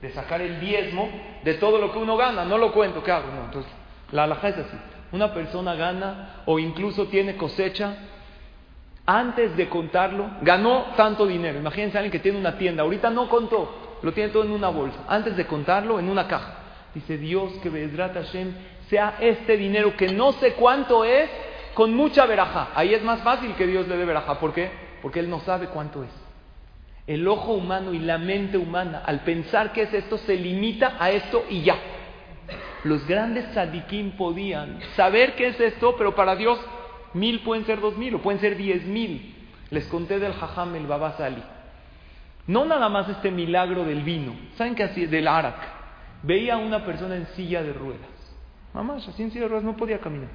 de 0.01 0.15
sacar 0.15 0.41
el 0.41 0.59
diezmo 0.59 1.11
de 1.45 1.53
todo 1.55 1.79
lo 1.79 1.93
que 1.93 1.99
uno 1.99 2.17
gana. 2.17 2.47
No 2.47 2.57
lo 2.57 2.73
cuento, 2.73 3.03
¿qué 3.03 3.13
hago? 3.13 3.31
No, 3.31 3.45
entonces 3.45 3.71
la 4.11 4.25
alhaja 4.25 4.49
es 4.49 4.57
así. 4.57 4.79
Una 5.13 5.35
persona 5.35 5.75
gana 5.75 6.45
o 6.47 6.59
incluso 6.59 7.09
tiene 7.09 7.37
cosecha. 7.37 7.95
Antes 9.05 9.55
de 9.55 9.69
contarlo, 9.69 10.31
ganó 10.41 10.95
tanto 10.97 11.27
dinero. 11.27 11.59
Imagínense 11.59 11.99
alguien 11.99 12.13
que 12.13 12.21
tiene 12.21 12.39
una 12.39 12.57
tienda. 12.57 12.85
Ahorita 12.85 13.11
no 13.11 13.29
contó, 13.29 13.88
lo 14.03 14.13
tiene 14.13 14.31
todo 14.31 14.45
en 14.45 14.53
una 14.53 14.69
bolsa. 14.69 14.99
Antes 15.09 15.37
de 15.37 15.47
contarlo, 15.47 15.99
en 15.99 16.09
una 16.09 16.27
caja. 16.27 16.55
Dice 16.95 17.19
Dios 17.19 17.53
que 17.63 17.71
Bezrat 17.71 18.15
Hashem 18.15 18.53
sea 18.89 19.17
este 19.21 19.57
dinero 19.57 19.97
que 19.97 20.09
no 20.09 20.33
sé 20.33 20.55
cuánto 20.55 21.05
es, 21.05 21.29
con 21.75 21.95
mucha 21.95 22.27
veraja. 22.27 22.71
Ahí 22.75 22.95
es 22.95 23.03
más 23.05 23.21
fácil 23.23 23.55
que 23.55 23.67
Dios 23.67 23.87
le 23.87 23.97
dé 23.97 24.05
veraja. 24.05 24.41
¿Por 24.41 24.53
qué? 24.53 24.71
Porque 25.01 25.21
Él 25.21 25.31
no 25.31 25.41
sabe 25.41 25.69
cuánto 25.69 26.03
es. 26.03 26.11
El 27.07 27.27
ojo 27.29 27.53
humano 27.53 27.95
y 27.95 28.01
la 28.01 28.19
mente 28.19 28.59
humana, 28.59 29.03
al 29.07 29.21
pensar 29.21 29.73
que 29.73 29.83
es 29.83 29.95
esto, 29.95 30.19
se 30.19 30.37
limita 30.37 30.97
a 30.99 31.11
esto 31.11 31.45
y 31.49 31.63
ya. 31.63 31.77
Los 32.85 33.07
grandes 33.07 33.47
sadiquín 33.55 34.13
podían 34.13 34.81
saber 34.95 35.35
qué 35.35 35.49
es 35.49 35.61
esto, 35.61 35.95
pero 35.97 36.15
para 36.15 36.37
Dios 36.37 36.59
mil 37.15 37.41
pueden 37.41 37.65
ser 37.65 37.81
dos 37.81 37.97
mil 37.97 38.15
o 38.15 38.19
pueden 38.19 38.41
ser 38.41 38.57
diez 38.57 38.85
mil. 38.85 39.35
Les 39.71 39.87
conté 39.87 40.19
del 40.19 40.33
jajam 40.33 40.75
el 40.75 40.87
Baba 40.87 41.17
Sali. 41.17 41.43
No 42.49 42.65
nada 42.65 42.89
más 42.89 43.09
este 43.11 43.31
milagro 43.31 43.85
del 43.85 44.03
vino. 44.03 44.35
¿Saben 44.57 44.75
qué 44.75 44.85
hacía? 44.85 45.07
Del 45.07 45.29
arak. 45.29 45.61
Veía 46.23 46.55
a 46.55 46.57
una 46.57 46.85
persona 46.85 47.15
en 47.15 47.27
silla 47.37 47.63
de 47.63 47.75
ruedas. 47.75 48.09
Mamá, 48.73 48.97
así 48.97 49.23
en 49.23 49.31
silla 49.31 49.43
de 49.43 49.49
ruedas 49.49 49.65
no 49.65 49.77
podía 49.77 50.01
caminar. 50.01 50.31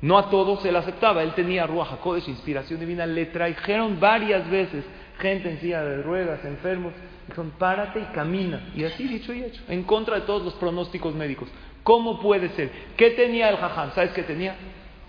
No 0.00 0.18
a 0.18 0.28
todos 0.30 0.64
le 0.64 0.76
aceptaba. 0.76 1.22
Él 1.22 1.32
tenía 1.34 1.64
ruaja, 1.64 1.96
de 2.04 2.30
inspiración 2.30 2.80
divina. 2.80 3.06
Le 3.06 3.26
trajeron 3.26 4.00
varias 4.00 4.50
veces 4.50 4.84
gente 5.20 5.48
en 5.48 5.60
silla 5.60 5.84
de 5.84 6.02
ruedas, 6.02 6.44
enfermos. 6.44 6.92
Dijeron, 7.28 7.52
párate 7.56 8.00
y 8.00 8.04
camina. 8.12 8.72
Y 8.74 8.82
así 8.82 9.06
dicho 9.06 9.32
y 9.32 9.44
hecho, 9.44 9.62
en 9.68 9.84
contra 9.84 10.16
de 10.16 10.22
todos 10.22 10.42
los 10.42 10.54
pronósticos 10.54 11.14
médicos. 11.14 11.48
¿Cómo 11.84 12.20
puede 12.20 12.48
ser? 12.50 12.70
¿Qué 12.96 13.10
tenía 13.10 13.48
el 13.48 13.58
jajam? 13.58 13.92
¿Sabes 13.94 14.10
qué 14.10 14.24
tenía? 14.24 14.56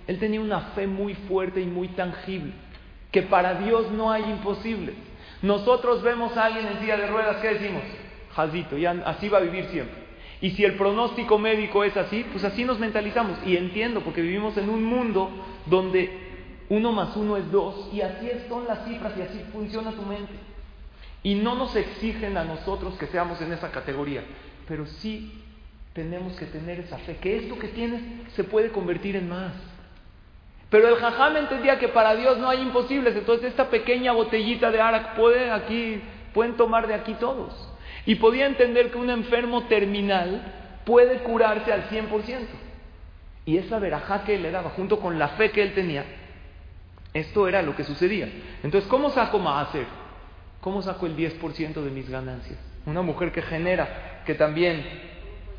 Él 0.06 0.20
tenía 0.20 0.42
una 0.42 0.60
fe 0.76 0.86
muy 0.86 1.16
fuerte 1.16 1.60
y 1.60 1.66
muy 1.66 1.88
tangible, 1.90 2.52
que 3.12 3.24
para 3.24 3.56
Dios 3.56 3.90
no 3.92 4.12
hay 4.12 4.24
imposibles. 4.24 4.96
Nosotros 5.44 6.02
vemos 6.02 6.36
a 6.38 6.46
alguien 6.46 6.66
en 6.68 6.80
silla 6.80 6.96
de 6.96 7.06
ruedas, 7.06 7.36
¿qué 7.42 7.50
decimos? 7.50 7.84
Jazito, 8.34 8.78
y 8.78 8.86
así 8.86 9.28
va 9.28 9.40
a 9.40 9.42
vivir 9.42 9.66
siempre. 9.66 10.02
Y 10.40 10.52
si 10.52 10.64
el 10.64 10.76
pronóstico 10.76 11.38
médico 11.38 11.84
es 11.84 11.96
así, 11.98 12.26
pues 12.32 12.46
así 12.46 12.64
nos 12.64 12.80
mentalizamos. 12.80 13.38
Y 13.46 13.58
entiendo, 13.58 14.02
porque 14.02 14.22
vivimos 14.22 14.58
en 14.58 14.70
un 14.70 14.86
mundo 14.86 15.30
donde 15.66 16.10
uno 16.70 16.94
más 16.94 17.16
uno 17.18 17.36
es 17.36 17.52
dos, 17.52 17.90
y 17.94 18.00
así 18.00 18.30
son 18.48 18.66
las 18.66 18.86
cifras 18.86 19.14
y 19.18 19.22
así 19.22 19.42
funciona 19.52 19.92
tu 19.92 20.04
mente. 20.04 20.34
Y 21.24 21.36
no 21.36 21.56
nos 21.56 21.76
exigen 21.76 22.38
a 22.38 22.46
nosotros 22.46 22.98
que 22.98 23.08
seamos 23.08 23.42
en 23.42 23.52
esa 23.52 23.70
categoría, 23.70 24.24
pero 24.66 24.86
sí 24.86 25.44
tenemos 25.92 26.38
que 26.38 26.46
tener 26.46 26.80
esa 26.80 26.98
fe, 27.00 27.18
que 27.18 27.36
esto 27.36 27.60
que 27.60 27.68
tienes 27.68 28.02
se 28.34 28.46
puede 28.46 28.70
convertir 28.70 29.18
en 29.18 29.28
más. 29.28 29.52
Pero 30.74 30.88
el 30.88 30.96
jajam 30.96 31.38
entendía 31.38 31.78
que 31.78 31.88
para 31.88 32.16
Dios 32.16 32.40
no 32.40 32.50
hay 32.50 32.60
imposibles, 32.60 33.16
entonces 33.16 33.50
esta 33.50 33.70
pequeña 33.70 34.12
botellita 34.12 34.72
de 34.72 34.82
arak 34.82 35.16
puede 35.16 35.52
aquí, 35.52 36.02
pueden 36.34 36.58
tomar 36.58 36.88
de 36.88 36.96
aquí 36.96 37.14
todos. 37.14 37.54
Y 38.08 38.16
podía 38.16 38.48
entender 38.48 38.90
que 38.90 38.98
un 38.98 39.12
enfermo 39.12 39.66
terminal 39.66 40.42
puede 40.84 41.20
curarse 41.20 41.72
al 41.72 41.90
100%. 41.90 42.48
Y 43.46 43.58
esa 43.58 43.78
verajá 43.78 44.24
que 44.24 44.34
él 44.34 44.42
le 44.42 44.50
daba, 44.50 44.72
junto 44.72 45.00
con 45.00 45.20
la 45.20 45.28
fe 45.38 45.52
que 45.52 45.62
él 45.62 45.76
tenía, 45.76 46.06
esto 47.14 47.48
era 47.48 47.62
lo 47.62 47.76
que 47.76 47.84
sucedía. 47.84 48.28
Entonces, 48.64 48.90
¿cómo 48.90 49.12
saco 49.12 49.48
hacer? 49.48 49.86
¿Cómo 50.60 50.82
saco 50.82 51.06
el 51.06 51.16
10% 51.16 51.84
de 51.84 51.92
mis 51.92 52.10
ganancias? 52.10 52.58
Una 52.88 53.04
mujer 53.04 53.32
que 53.32 53.44
genera, 53.44 54.24
que 54.26 54.34
también 54.34 54.84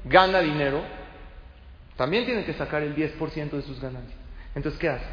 gana 0.06 0.40
dinero, 0.40 0.82
también 1.94 2.24
tiene 2.24 2.44
que 2.44 2.54
sacar 2.54 2.82
el 2.82 2.96
10% 2.96 3.50
de 3.50 3.62
sus 3.62 3.80
ganancias. 3.80 4.23
Entonces, 4.54 4.80
¿qué 4.80 4.88
hace? 4.88 5.04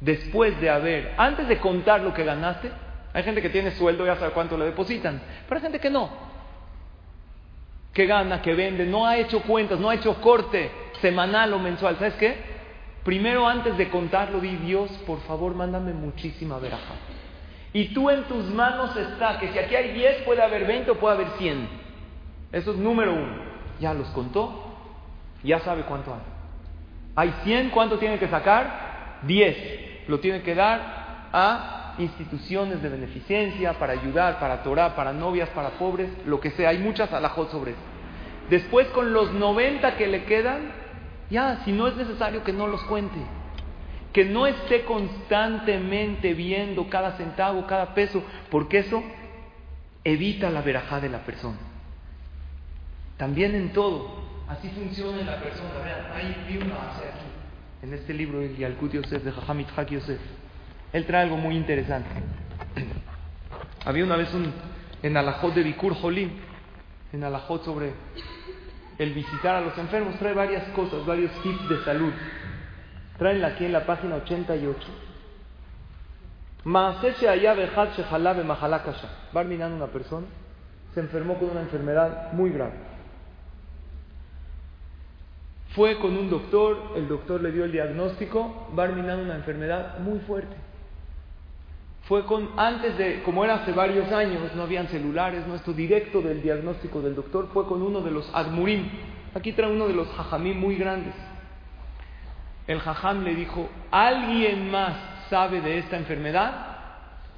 Después 0.00 0.60
de 0.60 0.70
haber, 0.70 1.14
antes 1.16 1.48
de 1.48 1.58
contar 1.58 2.00
lo 2.00 2.14
que 2.14 2.24
ganaste, 2.24 2.70
hay 3.12 3.22
gente 3.22 3.42
que 3.42 3.50
tiene 3.50 3.72
sueldo, 3.72 4.06
ya 4.06 4.16
sabe 4.16 4.32
cuánto 4.32 4.56
le 4.56 4.66
depositan, 4.66 5.20
pero 5.48 5.58
hay 5.58 5.62
gente 5.62 5.80
que 5.80 5.90
no. 5.90 6.08
Que 7.92 8.06
gana, 8.06 8.42
que 8.42 8.54
vende, 8.54 8.86
no 8.86 9.06
ha 9.06 9.16
hecho 9.16 9.40
cuentas, 9.42 9.80
no 9.80 9.90
ha 9.90 9.94
hecho 9.94 10.20
corte 10.20 10.70
semanal 11.00 11.52
o 11.52 11.58
mensual. 11.58 11.96
¿Sabes 11.96 12.14
qué? 12.14 12.36
Primero, 13.02 13.48
antes 13.48 13.76
de 13.76 13.88
contarlo, 13.88 14.40
di 14.40 14.56
Dios, 14.56 14.90
por 15.06 15.20
favor, 15.22 15.54
mándame 15.54 15.92
muchísima 15.92 16.58
veraja. 16.58 16.94
Y 17.72 17.88
tú 17.88 18.10
en 18.10 18.24
tus 18.24 18.44
manos 18.46 18.94
está, 18.96 19.38
que 19.38 19.52
si 19.52 19.58
aquí 19.58 19.74
hay 19.74 19.92
10, 19.92 20.22
puede 20.22 20.42
haber 20.42 20.66
20 20.66 20.90
o 20.90 20.94
puede 20.96 21.14
haber 21.16 21.28
100. 21.38 21.68
Eso 22.52 22.72
es 22.72 22.76
número 22.76 23.12
uno. 23.12 23.48
Ya 23.80 23.94
los 23.94 24.08
contó, 24.08 24.74
ya 25.42 25.60
sabe 25.60 25.82
cuánto 25.82 26.14
hay. 26.14 26.20
Hay 27.18 27.34
100, 27.42 27.70
¿cuánto 27.70 27.98
tiene 27.98 28.20
que 28.20 28.28
sacar? 28.28 29.18
10. 29.22 30.06
Lo 30.06 30.20
tiene 30.20 30.42
que 30.42 30.54
dar 30.54 31.28
a 31.32 31.94
instituciones 31.98 32.80
de 32.80 32.88
beneficencia, 32.88 33.72
para 33.72 33.94
ayudar, 33.94 34.38
para 34.38 34.62
Torah, 34.62 34.94
para 34.94 35.12
novias, 35.12 35.48
para 35.48 35.70
pobres, 35.70 36.08
lo 36.26 36.38
que 36.38 36.52
sea. 36.52 36.68
Hay 36.68 36.78
muchas 36.78 37.12
alajot 37.12 37.50
sobre 37.50 37.72
eso. 37.72 37.80
Después, 38.50 38.86
con 38.90 39.12
los 39.12 39.32
90 39.32 39.96
que 39.96 40.06
le 40.06 40.26
quedan, 40.26 40.70
ya, 41.28 41.62
si 41.64 41.72
no 41.72 41.88
es 41.88 41.96
necesario 41.96 42.44
que 42.44 42.52
no 42.52 42.68
los 42.68 42.84
cuente 42.84 43.18
que 44.12 44.24
no 44.24 44.46
esté 44.46 44.84
constantemente 44.84 46.34
viendo 46.34 46.88
cada 46.88 47.16
centavo, 47.16 47.66
cada 47.66 47.94
peso, 47.94 48.22
porque 48.50 48.78
eso 48.78 49.02
evita 50.04 50.50
la 50.50 50.62
verajá 50.62 51.00
de 51.00 51.08
la 51.08 51.18
persona. 51.24 51.58
También 53.16 53.54
en 53.54 53.72
todo, 53.72 54.27
así 54.48 54.68
funciona 54.70 55.22
la 55.22 55.40
persona. 55.40 55.70
Vean, 55.84 56.12
hay 56.14 56.58
una 56.58 56.74
aquí, 56.74 57.26
en 57.82 57.94
este 57.94 58.14
libro 58.14 58.40
de 58.40 58.56
Yalkut 58.56 58.92
Yosef, 58.92 59.22
de 59.22 59.32
Jajamit 59.32 59.68
Hak 59.76 59.90
Yosef. 59.90 60.20
Él 60.92 61.04
trae 61.06 61.22
algo 61.22 61.36
muy 61.36 61.56
interesante. 61.56 62.08
Había 63.84 64.04
una 64.04 64.16
vez 64.16 64.32
un, 64.34 64.52
en 65.02 65.16
Alajot 65.16 65.54
de 65.54 65.62
Bikur 65.62 65.94
Jolim, 65.94 66.30
en 67.12 67.24
Alajot 67.24 67.64
sobre 67.64 67.92
el 68.98 69.14
visitar 69.14 69.54
a 69.54 69.60
los 69.60 69.78
enfermos, 69.78 70.18
trae 70.18 70.34
varias 70.34 70.68
cosas, 70.70 71.06
varios 71.06 71.30
tips 71.42 71.68
de 71.68 71.84
salud. 71.84 72.12
Traenla 73.18 73.48
aquí 73.48 73.64
en 73.64 73.72
la 73.72 73.86
página 73.86 74.16
88. 74.16 74.78
Va 79.36 79.44
mirando 79.44 79.76
una 79.76 79.86
persona, 79.86 80.26
se 80.92 81.00
enfermó 81.00 81.38
con 81.38 81.50
una 81.50 81.60
enfermedad 81.60 82.32
muy 82.32 82.50
grave. 82.50 82.87
Fue 85.78 85.96
con 85.98 86.16
un 86.16 86.28
doctor, 86.28 86.94
el 86.96 87.06
doctor 87.06 87.40
le 87.40 87.52
dio 87.52 87.64
el 87.64 87.70
diagnóstico, 87.70 88.66
mirando 88.72 89.22
una 89.22 89.36
enfermedad 89.36 90.00
muy 90.00 90.18
fuerte. 90.18 90.56
Fue 92.08 92.24
con, 92.24 92.48
antes 92.56 92.98
de, 92.98 93.22
como 93.22 93.44
era 93.44 93.62
hace 93.62 93.70
varios 93.70 94.10
años, 94.10 94.40
no 94.56 94.64
habían 94.64 94.88
celulares, 94.88 95.46
no 95.46 95.54
esto 95.54 95.72
directo 95.72 96.20
del 96.20 96.42
diagnóstico 96.42 97.00
del 97.00 97.14
doctor, 97.14 97.50
fue 97.52 97.64
con 97.68 97.80
uno 97.80 98.00
de 98.00 98.10
los 98.10 98.28
admurim. 98.34 98.88
Aquí 99.36 99.52
trae 99.52 99.70
uno 99.70 99.86
de 99.86 99.94
los 99.94 100.08
hajamim 100.18 100.58
muy 100.58 100.74
grandes 100.74 101.14
El 102.66 102.80
jajam 102.80 103.22
le 103.22 103.36
dijo, 103.36 103.68
¿alguien 103.92 104.72
más 104.72 104.96
sabe 105.30 105.60
de 105.60 105.78
esta 105.78 105.96
enfermedad? 105.96 106.76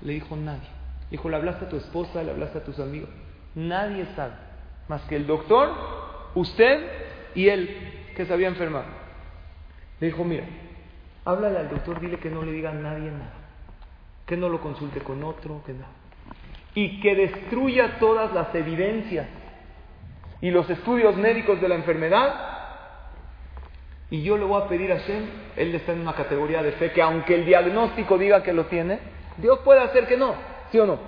Le 0.00 0.14
dijo, 0.14 0.34
nadie. 0.34 0.70
Dijo, 1.10 1.28
¿le 1.28 1.36
hablaste 1.36 1.66
a 1.66 1.68
tu 1.68 1.76
esposa? 1.76 2.22
¿Le 2.22 2.30
hablaste 2.30 2.56
a 2.56 2.64
tus 2.64 2.78
amigos? 2.78 3.10
Nadie 3.54 4.06
sabe. 4.16 4.32
Más 4.88 5.02
que 5.02 5.16
el 5.16 5.26
doctor, 5.26 5.74
usted 6.34 7.10
y 7.34 7.48
él 7.48 7.89
que 8.20 8.26
se 8.26 8.34
había 8.34 8.48
enfermado. 8.48 8.84
Le 9.98 10.08
dijo, 10.08 10.24
mira, 10.24 10.44
háblale 11.24 11.58
al 11.58 11.70
doctor, 11.70 12.00
dile 12.00 12.18
que 12.18 12.28
no 12.28 12.42
le 12.42 12.52
diga 12.52 12.68
a 12.70 12.74
nadie 12.74 13.10
nada. 13.10 13.32
Que 14.26 14.36
no 14.36 14.50
lo 14.50 14.60
consulte 14.60 15.00
con 15.00 15.24
otro, 15.24 15.62
que 15.64 15.72
no. 15.72 15.86
Y 16.74 17.00
que 17.00 17.14
destruya 17.14 17.98
todas 17.98 18.32
las 18.34 18.54
evidencias 18.54 19.26
y 20.42 20.50
los 20.50 20.68
estudios 20.68 21.16
médicos 21.16 21.62
de 21.62 21.68
la 21.68 21.76
enfermedad. 21.76 22.34
Y 24.10 24.22
yo 24.22 24.36
le 24.36 24.44
voy 24.44 24.60
a 24.60 24.68
pedir 24.68 24.92
a 24.92 24.98
Shem, 24.98 25.24
él 25.56 25.74
está 25.74 25.92
en 25.92 26.00
una 26.00 26.12
categoría 26.12 26.62
de 26.62 26.72
fe 26.72 26.92
que 26.92 27.00
aunque 27.00 27.36
el 27.36 27.46
diagnóstico 27.46 28.18
diga 28.18 28.42
que 28.42 28.52
lo 28.52 28.66
tiene, 28.66 28.98
Dios 29.38 29.60
puede 29.60 29.80
hacer 29.80 30.06
que 30.06 30.18
no, 30.18 30.34
¿sí 30.70 30.78
o 30.78 30.84
no? 30.84 30.98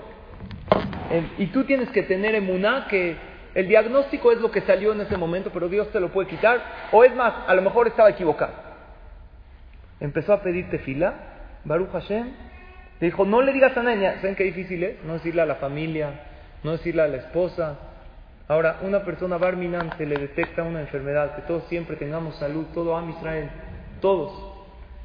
Y 1.37 1.49
tú 1.49 1.65
tienes 1.65 1.91
que 1.91 2.05
tener 2.05 2.35
emuná 2.35 2.87
que 2.89 3.32
el 3.55 3.69
diagnóstico 3.69 4.33
es 4.33 4.41
lo 4.41 4.51
que 4.51 4.63
salió 4.63 4.93
en 4.93 5.03
ese 5.03 5.17
momento, 5.17 5.51
pero 5.53 5.69
Dios 5.69 5.91
te 5.91 6.01
lo 6.01 6.09
puede 6.09 6.29
quitar. 6.29 6.89
O 6.93 7.05
es 7.05 7.15
más, 7.15 7.35
a 7.47 7.55
lo 7.55 7.63
mejor 7.63 7.87
estaba 7.87 8.09
equivocado. 8.09 8.53
Empezó 10.01 10.33
a 10.33 10.43
pedirte 10.43 10.79
fila, 10.79 11.15
Baruch 11.65 11.91
Hashem. 11.93 12.27
Le 13.01 13.07
dijo, 13.07 13.25
no 13.25 13.43
le 13.43 13.53
digas 13.53 13.77
a 13.77 13.83
nadie, 13.83 14.15
¿saben 14.17 14.37
qué 14.37 14.45
difícil 14.45 14.83
es? 14.83 15.05
No 15.05 15.15
decirle 15.15 15.43
a 15.43 15.47
la 15.47 15.57
familia, 15.57 16.11
no 16.63 16.73
decirle 16.73 17.03
a 17.03 17.09
la 17.09 17.19
esposa. 17.19 17.79
Ahora, 18.49 18.79
una 18.83 19.05
persona 19.05 19.39
barminan 19.39 19.97
se 19.99 20.07
le 20.07 20.17
detecta 20.17 20.63
una 20.63 20.81
enfermedad, 20.81 21.37
que 21.37 21.43
todos 21.43 21.65
siempre 21.65 21.97
tengamos 21.97 22.37
salud, 22.37 22.67
todo 22.73 22.97
Am 22.97 23.11
Israel, 23.11 23.51
todos. 24.01 24.33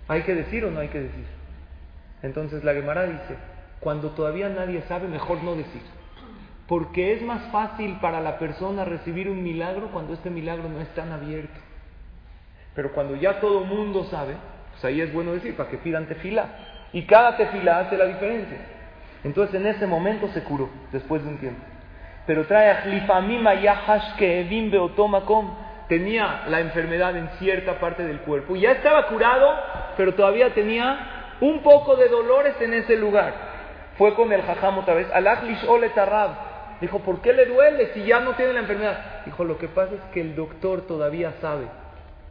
¿Hay 0.08 0.22
que 0.22 0.36
decir 0.36 0.64
o 0.64 0.72
no 0.72 0.80
hay 0.80 0.88
que 0.88 1.02
decir? 1.02 1.26
Entonces 2.24 2.64
la 2.64 2.74
Gemara 2.74 3.04
dice, 3.04 3.36
cuando 3.80 4.12
todavía 4.12 4.50
nadie 4.50 4.82
sabe, 4.88 5.08
mejor 5.08 5.44
no 5.44 5.56
decir. 5.56 5.82
Porque 6.68 7.14
es 7.14 7.22
más 7.22 7.44
fácil 7.52 7.98
para 8.02 8.20
la 8.20 8.38
persona 8.38 8.84
recibir 8.84 9.30
un 9.30 9.42
milagro 9.42 9.90
cuando 9.92 10.14
este 10.14 10.30
milagro 10.30 10.68
no 10.68 10.82
es 10.82 10.90
tan 10.90 11.12
abierto. 11.12 11.60
Pero 12.76 12.92
cuando 12.92 13.16
ya 13.16 13.40
todo 13.40 13.62
mundo 13.62 14.04
sabe, 14.06 14.36
pues 14.72 14.86
ahí 14.86 15.02
es 15.02 15.12
bueno 15.14 15.32
decir, 15.32 15.56
para 15.56 15.70
que 15.70 15.78
pidan 15.78 16.08
tefila. 16.08 16.46
Y 16.94 17.04
cada 17.04 17.38
tefila 17.38 17.80
hace 17.80 17.98
la 17.98 18.06
diferencia. 18.06 18.58
Entonces 19.24 19.56
en 19.56 19.68
ese 19.68 19.88
momento 19.88 20.28
se 20.30 20.44
curó, 20.44 20.70
después 20.92 21.24
de 21.24 21.30
un 21.30 21.38
tiempo. 21.38 21.62
Pero 22.26 22.46
trae 22.46 22.70
a 22.70 22.84
que 24.18 24.46
tenía 25.88 26.44
la 26.48 26.60
enfermedad 26.60 27.16
en 27.16 27.30
cierta 27.40 27.80
parte 27.80 28.04
del 28.04 28.20
cuerpo. 28.20 28.56
Ya 28.56 28.74
estaba 28.74 29.08
curado, 29.08 29.50
pero 29.96 30.14
todavía 30.14 30.54
tenía 30.54 31.36
un 31.40 31.64
poco 31.64 31.96
de 31.96 32.10
dolores 32.10 32.56
en 32.60 32.74
ese 32.74 32.98
lugar. 32.98 33.34
Fue 33.98 34.14
con 34.14 34.32
el 34.32 34.42
jajam 34.42 34.78
otra 34.78 34.94
vez. 34.94 35.08
ole 35.68 35.90
Dijo, 36.80 37.00
¿por 37.00 37.22
qué 37.22 37.34
le 37.34 37.46
duele 37.46 37.94
si 37.94 38.04
ya 38.04 38.20
no 38.20 38.36
tiene 38.36 38.54
la 38.54 38.60
enfermedad? 38.60 39.26
Dijo, 39.26 39.44
lo 39.44 39.58
que 39.58 39.68
pasa 39.68 39.96
es 39.96 40.02
que 40.14 40.22
el 40.22 40.36
doctor 40.36 40.82
todavía 40.82 41.34
sabe. 41.42 41.66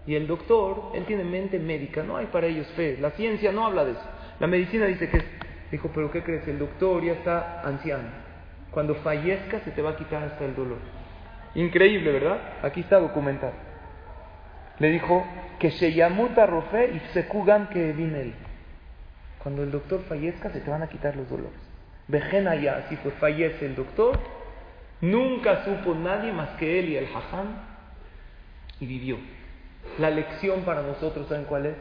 Y 0.07 0.15
el 0.15 0.29
doctor, 0.29 0.93
él 0.95 1.05
tiene 1.05 1.25
mente 1.25 1.59
médica, 1.59 2.05
no 2.05 2.17
hay 2.17 2.27
para 2.27 2.47
ellos 2.47 2.67
fe. 2.77 2.97
La 3.01 3.11
ciencia 3.11 3.51
no 3.51 3.67
habla 3.67 3.85
de 3.85 3.93
eso. 3.93 4.05
La 4.39 4.47
medicina 4.47 4.87
dice 4.87 5.09
que 5.09 5.19
es. 5.19 5.25
Dijo, 5.73 5.91
¿pero 5.93 6.13
qué 6.13 6.23
crees? 6.23 6.47
El 6.47 6.61
doctor 6.61 7.03
ya 7.03 7.15
está 7.15 7.63
anciano. 7.63 8.09
Cuando 8.71 8.95
fallezca 8.97 9.59
se 9.61 9.73
te 9.73 9.83
va 9.83 9.91
a 9.91 9.97
quitar 9.97 10.23
hasta 10.23 10.45
el 10.45 10.55
dolor. 10.55 10.79
Increíble, 11.57 12.13
¿verdad? 12.13 12.39
Aquí 12.63 12.81
está 12.81 13.01
documentado. 13.01 13.55
Le 14.79 14.91
dijo 14.91 15.27
que 15.59 15.73
se 15.73 15.93
yamuta 15.93 16.47
rofe 16.47 16.93
y 16.95 17.01
se 17.13 17.27
kugan 17.27 17.69
que 17.69 17.93
viene 17.93 18.21
él. 18.21 18.35
Cuando 19.43 19.65
el 19.65 19.73
doctor 19.73 20.03
fallezca 20.09 20.51
se 20.51 20.61
te 20.61 20.71
van 20.71 20.83
a 20.83 20.89
quitar 20.89 21.17
los 21.17 21.29
dolores. 21.29 21.59
Vejena 22.09 22.55
ya, 22.55 22.87
fue, 23.03 23.11
fallece 23.13 23.67
el 23.67 23.75
doctor 23.75 24.19
Nunca 25.01 25.65
supo 25.65 25.95
nadie 25.95 26.33
más 26.33 26.51
que 26.59 26.79
él 26.79 26.89
y 26.89 26.97
el 26.97 27.07
hajam 27.07 27.49
y 28.81 28.87
vivió. 28.87 29.19
La 29.99 30.11
lección 30.11 30.63
para 30.63 30.83
nosotros, 30.83 31.27
¿saben 31.29 31.45
cuál 31.45 31.67
es? 31.67 31.75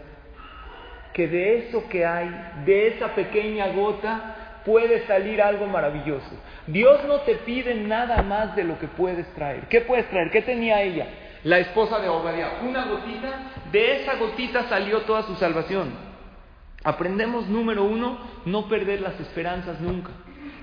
Que 1.13 1.27
de 1.27 1.59
eso 1.59 1.87
que 1.87 2.05
hay, 2.05 2.29
de 2.65 2.87
esa 2.87 3.15
pequeña 3.15 3.67
gota, 3.69 4.61
puede 4.65 5.05
salir 5.07 5.41
algo 5.41 5.65
maravilloso. 5.65 6.29
Dios 6.67 7.05
no 7.05 7.21
te 7.21 7.35
pide 7.35 7.73
nada 7.75 8.21
más 8.21 8.55
de 8.55 8.65
lo 8.65 8.77
que 8.79 8.87
puedes 8.87 9.25
traer. 9.33 9.67
¿Qué 9.69 9.81
puedes 9.81 10.09
traer? 10.09 10.29
¿Qué 10.31 10.41
tenía 10.41 10.81
ella? 10.81 11.07
La 11.43 11.59
esposa 11.59 11.99
de 11.99 12.09
Obadiah. 12.09 12.59
Una 12.63 12.85
gotita, 12.85 13.51
de 13.71 14.01
esa 14.01 14.15
gotita 14.15 14.67
salió 14.67 15.01
toda 15.01 15.23
su 15.23 15.35
salvación. 15.35 15.93
Aprendemos, 16.83 17.47
número 17.47 17.85
uno, 17.85 18.17
no 18.45 18.67
perder 18.67 19.01
las 19.01 19.19
esperanzas 19.19 19.79
nunca 19.79 20.11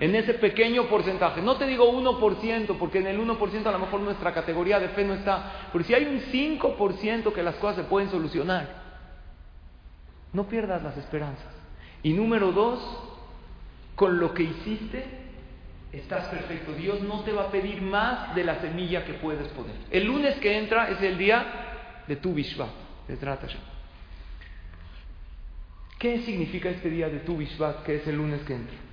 en 0.02 0.16
ese 0.16 0.34
pequeño 0.34 0.88
porcentaje. 0.88 1.40
No 1.40 1.56
te 1.56 1.64
digo 1.64 1.88
1%, 1.92 2.76
porque 2.76 2.98
en 2.98 3.06
el 3.06 3.20
1% 3.20 3.66
a 3.66 3.70
lo 3.70 3.78
mejor 3.78 4.00
nuestra 4.00 4.34
categoría 4.34 4.80
de 4.80 4.88
fe 4.88 5.04
no 5.04 5.14
está, 5.14 5.68
pero 5.72 5.84
si 5.84 5.94
hay 5.94 6.06
un 6.06 6.20
5% 6.20 7.32
que 7.32 7.40
las 7.40 7.54
cosas 7.54 7.76
se 7.76 7.84
pueden 7.84 8.10
solucionar, 8.10 8.82
no 10.32 10.48
pierdas 10.48 10.82
las 10.82 10.96
esperanzas. 10.96 11.54
Y 12.02 12.14
número 12.14 12.50
dos, 12.50 12.80
con 13.94 14.18
lo 14.18 14.34
que 14.34 14.42
hiciste, 14.42 15.04
estás 15.92 16.26
perfecto. 16.26 16.72
Dios 16.72 17.00
no 17.02 17.20
te 17.20 17.30
va 17.30 17.44
a 17.44 17.50
pedir 17.52 17.80
más 17.80 18.34
de 18.34 18.42
la 18.42 18.60
semilla 18.60 19.04
que 19.04 19.14
puedes 19.14 19.46
poner. 19.48 19.76
El 19.88 20.06
lunes 20.06 20.34
que 20.40 20.58
entra 20.58 20.90
es 20.90 21.00
el 21.00 21.16
día 21.16 22.02
de 22.08 22.16
tu 22.16 22.34
Bishvat, 22.34 22.70
de 23.06 23.16
¿Qué 26.00 26.22
significa 26.22 26.70
este 26.70 26.90
día 26.90 27.08
de 27.08 27.20
tu 27.20 27.36
Bishvat, 27.36 27.84
que 27.84 27.94
es 27.98 28.06
el 28.08 28.16
lunes 28.16 28.40
que 28.40 28.56
entra? 28.56 28.91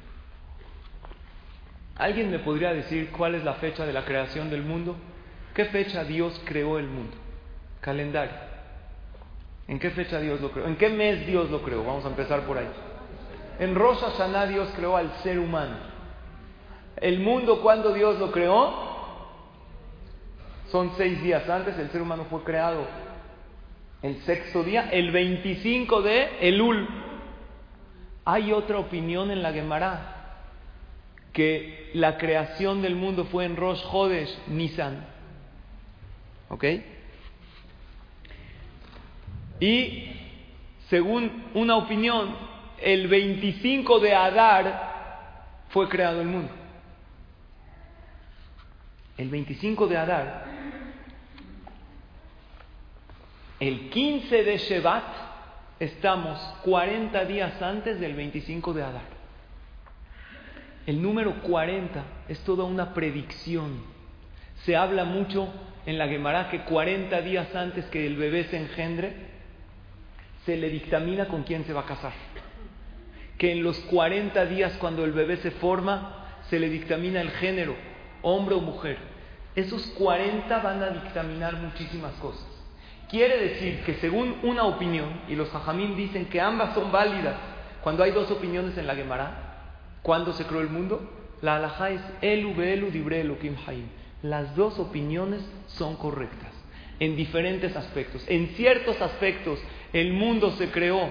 ¿Alguien 1.99 2.31
me 2.31 2.39
podría 2.39 2.73
decir 2.73 3.11
cuál 3.11 3.35
es 3.35 3.43
la 3.43 3.55
fecha 3.55 3.85
de 3.85 3.91
la 3.91 4.05
creación 4.05 4.49
del 4.49 4.63
mundo? 4.63 4.95
¿Qué 5.53 5.65
fecha 5.65 6.05
Dios 6.05 6.41
creó 6.45 6.79
el 6.79 6.87
mundo? 6.87 7.11
Calendario. 7.81 8.35
¿En 9.67 9.79
qué 9.79 9.89
fecha 9.89 10.17
Dios 10.21 10.39
lo 10.39 10.49
creó? 10.51 10.65
¿En 10.65 10.77
qué 10.77 10.87
mes 10.87 11.27
Dios 11.27 11.51
lo 11.51 11.61
creó? 11.61 11.83
Vamos 11.83 12.05
a 12.05 12.07
empezar 12.07 12.43
por 12.43 12.57
ahí. 12.57 12.69
En 13.59 13.75
Rosh 13.75 13.99
Hashanah 13.99 14.47
Dios 14.47 14.69
creó 14.77 14.95
al 14.95 15.11
ser 15.23 15.39
humano. 15.39 15.75
El 16.95 17.19
mundo, 17.19 17.61
cuando 17.61 17.93
Dios 17.93 18.17
lo 18.17 18.31
creó? 18.31 18.87
Son 20.71 20.93
seis 20.95 21.21
días 21.21 21.49
antes, 21.49 21.77
el 21.77 21.89
ser 21.89 22.01
humano 22.01 22.27
fue 22.29 22.45
creado. 22.45 22.87
El 24.01 24.21
sexto 24.21 24.63
día, 24.63 24.89
el 24.89 25.11
25 25.11 26.01
de 26.01 26.47
Elul. 26.47 26.87
Hay 28.23 28.53
otra 28.53 28.77
opinión 28.77 29.31
en 29.31 29.43
la 29.43 29.51
Gemara 29.51 30.18
que 31.34 31.91
la 31.93 32.17
creación 32.17 32.82
del 32.82 32.95
mundo 32.95 33.25
fue 33.25 33.45
en 33.45 33.55
Rosh 33.55 33.82
Hodesh 33.91 34.38
Nisan. 34.47 35.05
¿Ok? 36.49 36.65
Y 39.59 40.11
según 40.89 41.45
una 41.53 41.75
opinión, 41.75 42.36
el 42.82 43.07
25 43.07 43.99
de 43.99 44.15
Adar 44.15 45.65
fue 45.69 45.88
creado 45.89 46.21
el 46.21 46.27
mundo. 46.27 46.51
El 49.17 49.30
25 49.30 49.88
de 49.88 49.97
Adar, 49.97 50.45
el 53.59 53.89
15 53.89 54.43
de 54.43 54.57
Shevat, 54.57 55.03
estamos 55.80 56.39
40 56.63 57.25
días 57.25 57.61
antes 57.61 57.99
del 57.99 58.15
25 58.15 58.73
de 58.73 58.84
Adar. 58.84 59.18
El 60.89 61.03
número 61.03 61.43
40 61.43 62.03
es 62.29 62.39
toda 62.39 62.63
una 62.63 62.95
predicción. 62.95 63.79
Se 64.63 64.75
habla 64.75 65.03
mucho 65.05 65.47
en 65.85 65.99
la 65.99 66.07
Gemara 66.07 66.49
que 66.49 66.61
40 66.61 67.21
días 67.21 67.53
antes 67.53 67.85
que 67.91 68.07
el 68.07 68.15
bebé 68.15 68.45
se 68.45 68.57
engendre, 68.57 69.13
se 70.47 70.57
le 70.57 70.67
dictamina 70.67 71.27
con 71.27 71.43
quién 71.43 71.63
se 71.65 71.73
va 71.73 71.81
a 71.81 71.85
casar. 71.85 72.13
Que 73.37 73.51
en 73.51 73.61
los 73.61 73.77
40 73.81 74.47
días 74.47 74.77
cuando 74.79 75.05
el 75.05 75.11
bebé 75.11 75.37
se 75.37 75.51
forma, 75.51 76.25
se 76.49 76.57
le 76.59 76.71
dictamina 76.71 77.21
el 77.21 77.29
género, 77.33 77.75
hombre 78.23 78.55
o 78.55 78.59
mujer. 78.59 78.97
Esos 79.55 79.85
40 79.95 80.57
van 80.57 80.81
a 80.81 80.89
dictaminar 80.89 81.53
muchísimas 81.57 82.13
cosas. 82.13 82.47
Quiere 83.11 83.37
decir 83.37 83.83
que 83.83 83.93
según 83.97 84.37
una 84.41 84.63
opinión, 84.63 85.21
y 85.27 85.35
los 85.35 85.53
hajamim 85.53 85.95
dicen 85.95 86.25
que 86.25 86.41
ambas 86.41 86.73
son 86.73 86.91
válidas, 86.91 87.35
cuando 87.83 88.01
hay 88.01 88.09
dos 88.09 88.31
opiniones 88.31 88.75
en 88.75 88.87
la 88.87 88.95
Gemara, 88.95 89.48
¿Cuándo 90.01 90.33
se 90.33 90.45
creó 90.45 90.61
el 90.61 90.69
mundo? 90.69 91.01
La 91.41 91.55
alajá 91.55 91.91
es 91.91 92.01
Elu 92.21 92.53
Beelu 92.53 92.91
Dibre 92.91 93.21
Elohim 93.21 93.55
Haim. 93.65 93.85
Las 94.21 94.55
dos 94.55 94.79
opiniones 94.79 95.41
son 95.67 95.95
correctas 95.95 96.51
en 96.99 97.15
diferentes 97.15 97.75
aspectos. 97.75 98.23
En 98.27 98.49
ciertos 98.49 99.01
aspectos 99.01 99.59
el 99.93 100.13
mundo 100.13 100.51
se 100.51 100.69
creó 100.69 101.09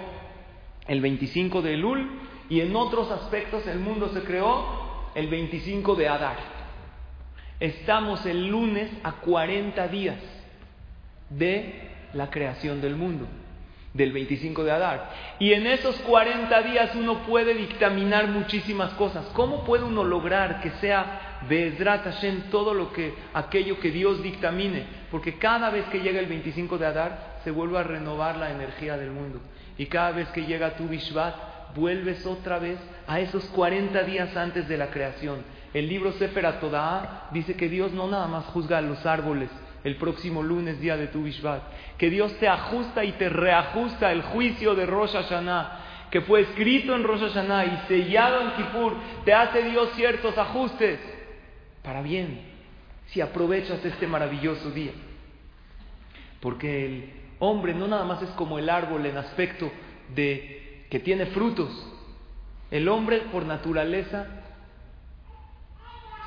el 0.87 1.01
25 1.01 1.63
de 1.63 1.75
Elul 1.75 2.09
y 2.49 2.61
en 2.61 2.75
otros 2.77 3.11
aspectos 3.11 3.67
el 3.67 3.79
mundo 3.79 4.09
se 4.11 4.23
creó 4.23 5.11
el 5.15 5.29
25 5.29 5.95
de 5.95 6.09
Adar. 6.09 6.37
Estamos 7.61 8.25
el 8.27 8.49
lunes 8.49 8.91
a 9.03 9.13
40 9.13 9.89
días 9.89 10.19
de 11.31 11.91
la 12.13 12.31
creación 12.31 12.81
del 12.81 12.97
mundo. 12.97 13.27
Del 13.95 14.13
25 14.13 14.65
de 14.65 14.71
Adar. 14.71 15.11
Y 15.39 15.53
en 15.53 15.67
esos 15.67 15.97
40 16.01 16.63
días 16.63 16.95
uno 16.95 17.23
puede 17.27 17.55
dictaminar 17.55 18.29
muchísimas 18.29 18.93
cosas. 18.95 19.27
¿Cómo 19.35 19.65
puede 19.65 19.85
uno 19.85 20.05
lograr 20.05 20.61
que 20.61 20.71
sea 20.81 21.41
Be'ezrat 21.49 22.05
Hashem 22.05 22.51
todo 22.51 22.75
lo 22.75 22.93
que, 22.93 23.15
aquello 23.35 23.81
que 23.81 23.91
Dios 23.91 24.23
dictamine? 24.23 24.85
Porque 25.11 25.39
cada 25.39 25.71
vez 25.71 25.85
que 25.87 26.01
llega 26.01 26.21
el 26.21 26.27
25 26.27 26.79
de 26.79 26.87
Adar 26.87 27.39
se 27.45 27.51
vuelve 27.51 27.79
a 27.79 27.83
renovar 27.83 28.37
la 28.37 28.51
energía 28.51 28.97
del 28.97 29.11
mundo. 29.11 29.41
Y 29.77 29.87
cada 29.87 30.11
vez 30.13 30.29
que 30.29 30.45
llega 30.45 30.77
tu 30.77 30.89
Bishvat, 30.89 31.35
vuelves 31.75 32.27
otra 32.27 32.59
vez 32.59 32.79
a 33.07 33.21
esos 33.21 33.45
40 33.47 34.03
días 34.03 34.37
antes 34.37 34.69
de 34.69 34.77
la 34.77 34.89
creación. 34.91 35.39
El 35.73 35.89
libro 35.89 36.13
Sefer 36.13 36.47
Atodá 36.47 37.29
dice 37.31 37.55
que 37.55 37.69
Dios 37.69 37.93
no 37.93 38.09
nada 38.09 38.27
más 38.27 38.47
juzga 38.47 38.79
a 38.79 38.83
los 38.83 39.05
árboles, 39.07 39.51
el 39.85 39.97
próximo 39.97 40.43
lunes, 40.43 40.81
día 40.81 40.97
de 40.97 41.09
tu 41.09 41.23
Bishvat. 41.23 41.63
Que 41.97 42.11
Dios 42.11 42.33
te 42.39 42.49
ajusta 42.49 43.05
y 43.05 43.13
te 43.13 43.29
reajusta 43.29 44.13
el 44.13 44.23
juicio 44.23 44.75
de 44.75 44.87
Rosh 44.87 45.13
Hashanah, 45.13 46.09
que 46.11 46.21
fue 46.23 46.41
escrito 46.41 46.95
en 46.95 47.05
Rosh 47.05 47.21
Hashanah 47.21 47.65
y 47.65 47.89
sellado 47.89 48.43
en 48.43 48.51
Kippur. 48.53 48.95
Te 49.25 49.35
hace 49.35 49.63
Dios 49.63 49.91
ciertos 49.95 50.37
ajustes 50.37 50.99
para 51.83 52.03
bien, 52.03 52.41
si 53.07 53.21
aprovechas 53.21 53.85
este 53.85 54.07
maravilloso 54.07 54.71
día. 54.71 54.93
Porque 56.41 56.87
el 56.87 57.11
hombre 57.39 57.75
no 57.75 57.89
nada 57.89 58.05
más 58.05 58.23
es 58.23 58.31
como 58.31 58.59
el 58.59 58.69
árbol 58.69 59.07
en 59.07 59.17
aspecto 59.17 59.71
de 60.15 60.87
que 60.91 61.01
tiene 61.01 61.27
frutos. 61.27 61.71
El 62.71 62.89
hombre 62.89 63.23
por 63.33 63.47
naturaleza 63.47 64.38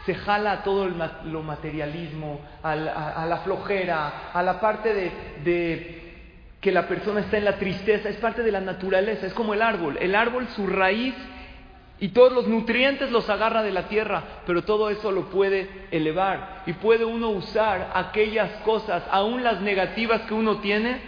se 0.06 0.16
jala 0.16 0.52
a 0.52 0.64
todo 0.64 0.86
el, 0.86 0.96
lo 1.26 1.44
materialismo, 1.44 2.42
a 2.64 2.76
la, 2.76 3.42
flojera, 3.44 4.32
a 4.34 4.42
la 4.42 4.60
parte 4.60 4.94
de, 5.44 6.02
que 6.60 6.72
la 6.72 6.88
persona 6.88 7.22
está 7.22 7.38
en 7.38 7.46
la 7.46 7.58
tristeza, 7.58 8.10
es 8.10 8.18
parte 8.18 8.44
de 8.44 8.52
la 8.52 8.62
naturaleza, 8.62 9.28
es 9.28 9.34
como 9.34 9.54
el 9.54 9.62
árbol. 9.62 9.98
El 10.00 10.16
árbol, 10.16 10.48
su 10.50 10.68
raíz 10.68 11.16
y 12.00 12.10
todos 12.10 12.34
los 12.34 12.48
nutrientes 12.48 13.12
los 13.12 13.30
agarra 13.30 13.62
de 13.62 13.72
la 13.72 13.88
tierra, 13.88 14.24
pero 14.48 14.64
todo 14.64 14.90
eso 14.90 15.12
lo 15.12 15.30
puede 15.30 15.70
elevar 15.92 16.64
y 16.66 16.74
puede 16.74 17.06
uno 17.06 17.30
usar 17.30 17.92
aquellas 17.94 18.50
cosas, 18.64 19.04
aún 19.12 19.44
las 19.44 19.62
negativas 19.62 20.22
que 20.22 20.34
uno 20.34 20.58
tiene, 20.58 21.00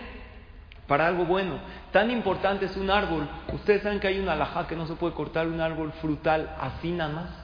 para 0.88 1.08
algo 1.08 1.26
bueno. 1.26 1.58
Tan 1.92 2.12
importante 2.12 2.66
es 2.66 2.76
un 2.76 2.92
árbol. 2.92 3.28
Ustedes 3.54 3.82
saben 3.84 4.00
que 4.00 4.08
hay 4.08 4.20
una 4.20 4.34
alajá 4.34 4.68
que 4.68 4.76
no 4.76 4.86
se 4.86 4.96
puede 4.96 5.14
cortar 5.14 5.48
un 5.48 5.62
árbol 5.62 5.92
frutal 5.94 6.56
así 6.60 6.92
nada 6.92 7.14
más. 7.14 7.43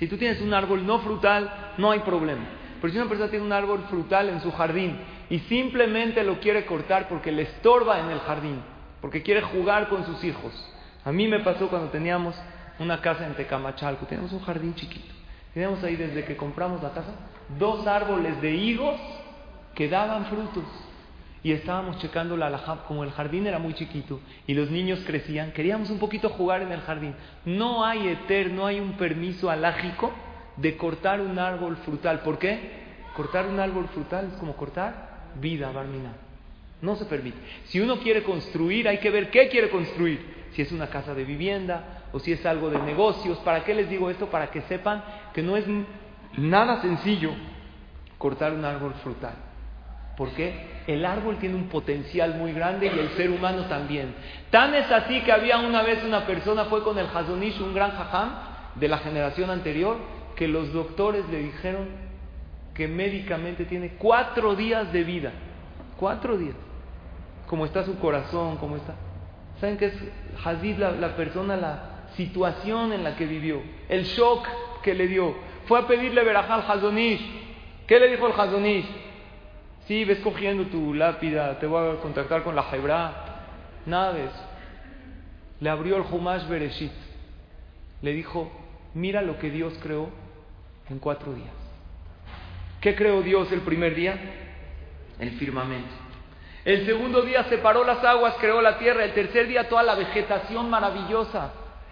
Si 0.00 0.06
tú 0.06 0.16
tienes 0.16 0.40
un 0.40 0.54
árbol 0.54 0.86
no 0.86 0.98
frutal, 1.00 1.74
no 1.76 1.90
hay 1.90 2.00
problema. 2.00 2.42
Pero 2.80 2.90
si 2.90 2.98
una 2.98 3.06
persona 3.06 3.28
tiene 3.28 3.44
un 3.44 3.52
árbol 3.52 3.84
frutal 3.90 4.30
en 4.30 4.40
su 4.40 4.50
jardín 4.50 4.98
y 5.28 5.40
simplemente 5.40 6.24
lo 6.24 6.40
quiere 6.40 6.64
cortar 6.64 7.06
porque 7.06 7.30
le 7.30 7.42
estorba 7.42 8.00
en 8.00 8.10
el 8.10 8.18
jardín, 8.20 8.62
porque 9.02 9.22
quiere 9.22 9.42
jugar 9.42 9.90
con 9.90 10.06
sus 10.06 10.24
hijos. 10.24 10.52
A 11.04 11.12
mí 11.12 11.28
me 11.28 11.40
pasó 11.40 11.68
cuando 11.68 11.90
teníamos 11.90 12.34
una 12.78 13.02
casa 13.02 13.26
en 13.26 13.34
Tecamachalco, 13.34 14.06
teníamos 14.06 14.32
un 14.32 14.40
jardín 14.40 14.74
chiquito. 14.74 15.14
Teníamos 15.52 15.84
ahí 15.84 15.96
desde 15.96 16.24
que 16.24 16.34
compramos 16.34 16.82
la 16.82 16.92
casa 16.92 17.12
dos 17.58 17.86
árboles 17.86 18.40
de 18.40 18.52
higos 18.54 18.98
que 19.74 19.86
daban 19.90 20.24
frutos 20.26 20.64
y 21.42 21.52
estábamos 21.52 21.98
checando 21.98 22.36
la 22.36 22.48
alajá, 22.48 22.84
como 22.86 23.02
el 23.02 23.12
jardín 23.12 23.46
era 23.46 23.58
muy 23.58 23.74
chiquito 23.74 24.20
y 24.46 24.54
los 24.54 24.70
niños 24.70 25.00
crecían, 25.06 25.52
queríamos 25.52 25.90
un 25.90 25.98
poquito 25.98 26.28
jugar 26.28 26.62
en 26.62 26.72
el 26.72 26.80
jardín. 26.80 27.14
No 27.44 27.84
hay 27.84 28.08
eter, 28.08 28.52
no 28.52 28.66
hay 28.66 28.78
un 28.78 28.92
permiso 28.92 29.50
alágico 29.50 30.12
de 30.56 30.76
cortar 30.76 31.20
un 31.20 31.38
árbol 31.38 31.76
frutal. 31.78 32.20
¿Por 32.20 32.38
qué? 32.38 32.80
Cortar 33.16 33.46
un 33.46 33.58
árbol 33.58 33.88
frutal 33.88 34.28
es 34.32 34.38
como 34.38 34.54
cortar 34.54 35.30
vida, 35.40 35.70
Barmina. 35.72 36.12
No 36.82 36.96
se 36.96 37.04
permite. 37.06 37.38
Si 37.64 37.80
uno 37.80 37.98
quiere 37.98 38.22
construir, 38.22 38.88
hay 38.88 38.98
que 38.98 39.10
ver 39.10 39.30
qué 39.30 39.48
quiere 39.48 39.70
construir. 39.70 40.40
Si 40.52 40.62
es 40.62 40.72
una 40.72 40.88
casa 40.88 41.14
de 41.14 41.24
vivienda 41.24 42.04
o 42.12 42.18
si 42.18 42.32
es 42.32 42.44
algo 42.44 42.70
de 42.70 42.78
negocios. 42.80 43.38
¿Para 43.38 43.64
qué 43.64 43.74
les 43.74 43.88
digo 43.88 44.10
esto? 44.10 44.26
Para 44.26 44.50
que 44.50 44.62
sepan 44.62 45.02
que 45.32 45.42
no 45.42 45.56
es 45.56 45.64
nada 46.36 46.80
sencillo 46.82 47.32
cortar 48.18 48.52
un 48.52 48.64
árbol 48.64 48.94
frutal. 49.02 49.49
¿Por 50.20 50.32
qué? 50.32 50.52
El 50.86 51.06
árbol 51.06 51.38
tiene 51.38 51.54
un 51.54 51.70
potencial 51.70 52.34
muy 52.34 52.52
grande 52.52 52.92
y 52.94 52.98
el 52.98 53.08
ser 53.12 53.30
humano 53.30 53.62
también. 53.70 54.14
Tan 54.50 54.74
es 54.74 54.92
así 54.92 55.22
que 55.22 55.32
había 55.32 55.56
una 55.60 55.80
vez 55.80 56.04
una 56.04 56.26
persona, 56.26 56.66
fue 56.66 56.84
con 56.84 56.98
el 56.98 57.06
Hazonish, 57.06 57.58
un 57.62 57.72
gran 57.72 57.92
jajam 57.92 58.28
de 58.74 58.86
la 58.86 58.98
generación 58.98 59.48
anterior, 59.48 59.96
que 60.36 60.46
los 60.46 60.74
doctores 60.74 61.26
le 61.30 61.38
dijeron 61.38 61.86
que 62.74 62.86
médicamente 62.86 63.64
tiene 63.64 63.94
cuatro 63.96 64.54
días 64.56 64.92
de 64.92 65.04
vida. 65.04 65.32
Cuatro 65.96 66.36
días. 66.36 66.56
Como 67.46 67.64
está 67.64 67.84
su 67.84 67.98
corazón, 67.98 68.58
cómo 68.58 68.76
está. 68.76 68.96
¿Saben 69.58 69.78
qué 69.78 69.86
es 69.86 69.94
Hazid 70.44 70.76
la, 70.76 70.90
la 70.90 71.16
persona, 71.16 71.56
la 71.56 72.08
situación 72.18 72.92
en 72.92 73.04
la 73.04 73.16
que 73.16 73.24
vivió? 73.24 73.62
El 73.88 74.04
shock 74.04 74.46
que 74.82 74.92
le 74.92 75.08
dio. 75.08 75.34
Fue 75.64 75.78
a 75.78 75.86
pedirle 75.86 76.22
verajá 76.22 76.56
al 76.56 76.70
Hazonish. 76.70 77.22
¿Qué 77.86 77.98
le 77.98 78.10
dijo 78.10 78.26
el 78.26 78.38
Hazonish? 78.38 79.08
Sí, 79.90 80.04
ves 80.04 80.20
cogiendo 80.20 80.66
tu 80.66 80.94
lápida, 80.94 81.58
te 81.58 81.66
voy 81.66 81.96
a 81.96 82.00
contactar 82.00 82.44
con 82.44 82.54
la 82.54 82.62
Jebra. 82.62 83.12
Nada. 83.86 84.14
Le 85.58 85.68
abrió 85.68 85.96
el 85.96 86.04
Humash 86.08 86.46
Bereshit. 86.46 86.92
Le 88.00 88.12
dijo, 88.12 88.52
mira 88.94 89.20
lo 89.20 89.36
que 89.40 89.50
Dios 89.50 89.76
creó 89.82 90.08
en 90.88 91.00
cuatro 91.00 91.32
días. 91.32 91.50
¿Qué 92.80 92.94
creó 92.94 93.20
Dios 93.22 93.50
el 93.50 93.62
primer 93.62 93.96
día? 93.96 94.16
El 95.18 95.32
firmamento. 95.32 95.90
El 96.64 96.86
segundo 96.86 97.22
día 97.22 97.42
separó 97.48 97.82
las 97.82 98.04
aguas, 98.04 98.36
creó 98.38 98.62
la 98.62 98.78
tierra. 98.78 99.02
El 99.04 99.12
tercer 99.12 99.48
día 99.48 99.68
toda 99.68 99.82
la 99.82 99.96
vegetación 99.96 100.70
maravillosa. 100.70 101.50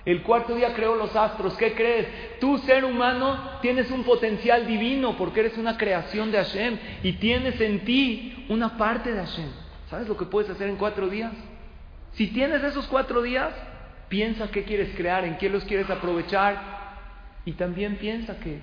El 0.09 0.22
cuarto 0.22 0.54
día 0.54 0.72
creó 0.72 0.96
los 0.96 1.14
astros. 1.14 1.54
¿Qué 1.59 1.74
crees? 1.74 2.06
Tú, 2.40 2.56
ser 2.61 2.82
humano, 2.86 3.59
tienes 3.61 3.90
un 3.90 4.04
potencial 4.04 4.66
divino 4.66 5.18
porque 5.18 5.40
eres 5.40 5.59
una 5.59 5.76
creación 5.76 6.32
de 6.32 6.38
Hashem 6.38 6.78
y 7.02 7.12
tienes 7.12 7.61
en 7.61 7.84
ti 7.84 8.46
una 8.48 8.78
parte 8.78 9.12
de 9.12 9.18
Hashem. 9.18 9.50
¿Sabes 9.90 10.09
lo 10.09 10.16
que 10.16 10.24
puedes 10.24 10.48
hacer 10.48 10.70
en 10.70 10.76
cuatro 10.76 11.11
días? 11.11 11.34
Si 12.12 12.28
tienes 12.28 12.64
esos 12.64 12.86
cuatro 12.86 13.20
días, 13.20 13.52
piensa 14.09 14.50
qué 14.50 14.64
quieres 14.64 14.96
crear, 14.96 15.26
en 15.26 15.36
qué 15.36 15.50
los 15.50 15.62
quieres 15.64 15.90
aprovechar 15.90 16.56
y 17.44 17.52
también 17.52 17.96
piensa 17.96 18.40
que 18.40 18.61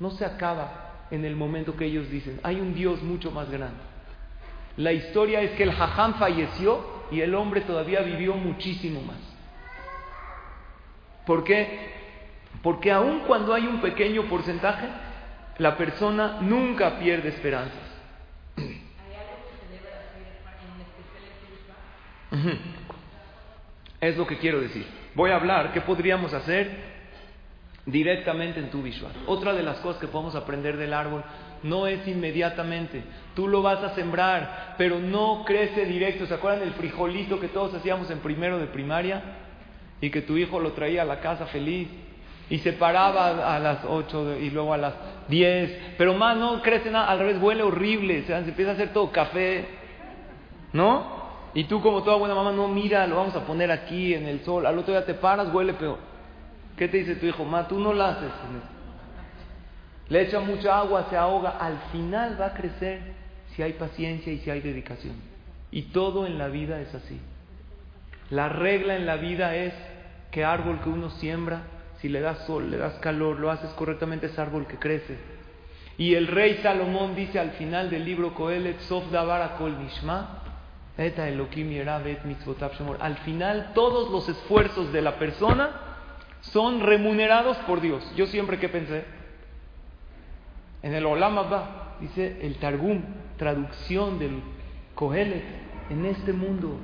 no 0.00 0.10
se 0.10 0.24
acaba 0.24 1.06
en 1.12 1.24
el 1.24 1.36
momento 1.36 1.76
que 1.76 1.84
ellos 1.84 2.10
dicen. 2.10 2.40
Hay 2.42 2.56
un 2.56 2.74
Dios 2.74 3.00
mucho 3.00 3.30
más 3.30 3.48
grande. 3.48 3.78
La 4.76 4.92
historia 4.92 5.40
es 5.40 5.52
que 5.52 5.62
el 5.62 5.72
Jajam 5.72 6.14
falleció 6.14 6.84
y 7.12 7.20
el 7.20 7.36
hombre 7.36 7.60
todavía 7.60 8.00
vivió 8.00 8.34
muchísimo 8.34 9.00
más. 9.02 9.29
¿Por 11.26 11.44
qué? 11.44 11.90
Porque 12.62 12.90
aun 12.92 13.20
cuando 13.20 13.54
hay 13.54 13.66
un 13.66 13.80
pequeño 13.80 14.24
porcentaje, 14.24 14.86
la 15.58 15.76
persona 15.76 16.38
nunca 16.40 16.98
pierde 16.98 17.28
esperanzas. 17.28 17.90
Es 24.00 24.16
lo 24.16 24.26
que 24.26 24.38
quiero 24.38 24.60
decir. 24.60 24.86
Voy 25.14 25.30
a 25.30 25.36
hablar 25.36 25.72
qué 25.72 25.80
podríamos 25.80 26.32
hacer 26.32 26.70
directamente 27.84 28.60
en 28.60 28.70
tu 28.70 28.82
visual. 28.82 29.12
Otra 29.26 29.52
de 29.52 29.62
las 29.62 29.78
cosas 29.78 30.00
que 30.00 30.06
podemos 30.06 30.34
aprender 30.34 30.76
del 30.76 30.94
árbol 30.94 31.24
no 31.62 31.86
es 31.86 32.06
inmediatamente. 32.06 33.02
Tú 33.34 33.48
lo 33.48 33.62
vas 33.62 33.82
a 33.82 33.94
sembrar, 33.94 34.74
pero 34.78 34.98
no 34.98 35.44
crece 35.44 35.84
directo. 35.84 36.26
¿Se 36.26 36.34
acuerdan 36.34 36.60
del 36.60 36.72
frijolito 36.72 37.40
que 37.40 37.48
todos 37.48 37.74
hacíamos 37.74 38.10
en 38.10 38.20
primero 38.20 38.58
de 38.58 38.66
primaria? 38.66 39.22
Y 40.00 40.10
que 40.10 40.22
tu 40.22 40.36
hijo 40.36 40.60
lo 40.60 40.72
traía 40.72 41.02
a 41.02 41.04
la 41.04 41.20
casa 41.20 41.46
feliz 41.46 41.88
y 42.48 42.58
se 42.58 42.72
paraba 42.72 43.54
a 43.54 43.58
las 43.58 43.84
8 43.84 44.38
y 44.40 44.50
luego 44.50 44.74
a 44.74 44.76
las 44.76 44.94
10, 45.28 45.94
pero 45.96 46.14
más 46.14 46.36
no 46.36 46.60
crece 46.62 46.90
nada, 46.90 47.08
al 47.08 47.20
revés 47.20 47.40
huele 47.40 47.62
horrible, 47.62 48.24
se, 48.24 48.36
empieza 48.36 48.72
a 48.72 48.74
hacer 48.74 48.92
todo 48.92 49.12
café, 49.12 49.66
¿no? 50.72 51.20
Y 51.54 51.64
tú 51.64 51.80
como 51.80 52.02
toda 52.02 52.16
buena 52.16 52.34
mamá, 52.34 52.52
no, 52.52 52.68
mira, 52.68 53.06
lo 53.06 53.16
vamos 53.16 53.34
a 53.36 53.46
poner 53.46 53.70
aquí 53.70 54.14
en 54.14 54.26
el 54.26 54.40
sol, 54.40 54.66
al 54.66 54.78
otro 54.78 54.92
día 54.92 55.06
te 55.06 55.14
paras, 55.14 55.52
huele 55.52 55.74
peor. 55.74 55.98
¿Qué 56.76 56.88
te 56.88 56.98
dice 56.98 57.16
tu 57.16 57.26
hijo? 57.26 57.44
Ma, 57.44 57.68
tú 57.68 57.78
no 57.78 57.92
lo 57.92 58.02
haces. 58.02 58.30
Le 60.08 60.22
echa 60.22 60.40
mucha 60.40 60.78
agua, 60.78 61.06
se 61.10 61.16
ahoga, 61.16 61.50
al 61.50 61.78
final 61.92 62.40
va 62.40 62.46
a 62.46 62.54
crecer 62.54 63.00
si 63.54 63.62
hay 63.62 63.74
paciencia 63.74 64.32
y 64.32 64.38
si 64.38 64.50
hay 64.50 64.60
dedicación. 64.60 65.14
Y 65.70 65.82
todo 65.82 66.26
en 66.26 66.38
la 66.38 66.48
vida 66.48 66.80
es 66.80 66.92
así. 66.94 67.20
La 68.30 68.48
regla 68.48 68.96
en 68.96 69.06
la 69.06 69.16
vida 69.16 69.56
es 69.56 69.74
que 70.30 70.44
árbol 70.44 70.80
que 70.82 70.88
uno 70.88 71.10
siembra, 71.10 71.62
si 72.00 72.08
le 72.08 72.20
das 72.20 72.46
sol, 72.46 72.70
le 72.70 72.76
das 72.76 72.94
calor, 73.00 73.38
lo 73.38 73.50
haces 73.50 73.70
correctamente, 73.70 74.26
es 74.26 74.38
árbol 74.38 74.66
que 74.66 74.78
crece. 74.78 75.18
Y 75.98 76.14
el 76.14 76.28
rey 76.28 76.60
Salomón 76.62 77.14
dice 77.14 77.38
al 77.38 77.50
final 77.52 77.90
del 77.90 78.04
libro 78.04 78.34
Coelet, 78.34 78.78
Sof 78.80 79.10
Davara 79.10 79.56
Kol 79.56 79.78
Nishma, 79.78 80.40
Eta 80.96 81.28
Elohim 81.28 81.70
Al 83.00 83.16
final, 83.18 83.72
todos 83.74 84.10
los 84.10 84.28
esfuerzos 84.28 84.92
de 84.92 85.02
la 85.02 85.18
persona 85.18 85.70
son 86.40 86.80
remunerados 86.80 87.56
por 87.58 87.80
Dios. 87.80 88.04
Yo 88.16 88.26
siempre 88.26 88.58
que 88.58 88.68
pensé, 88.68 89.04
en 90.82 90.94
el 90.94 91.04
Olam 91.04 91.38
Abba, 91.38 91.96
dice 92.00 92.38
el 92.42 92.56
Targum, 92.56 93.02
traducción 93.36 94.18
del 94.18 94.40
Coelet, 94.94 95.44
en 95.90 96.06
este 96.06 96.32
mundo 96.32 96.78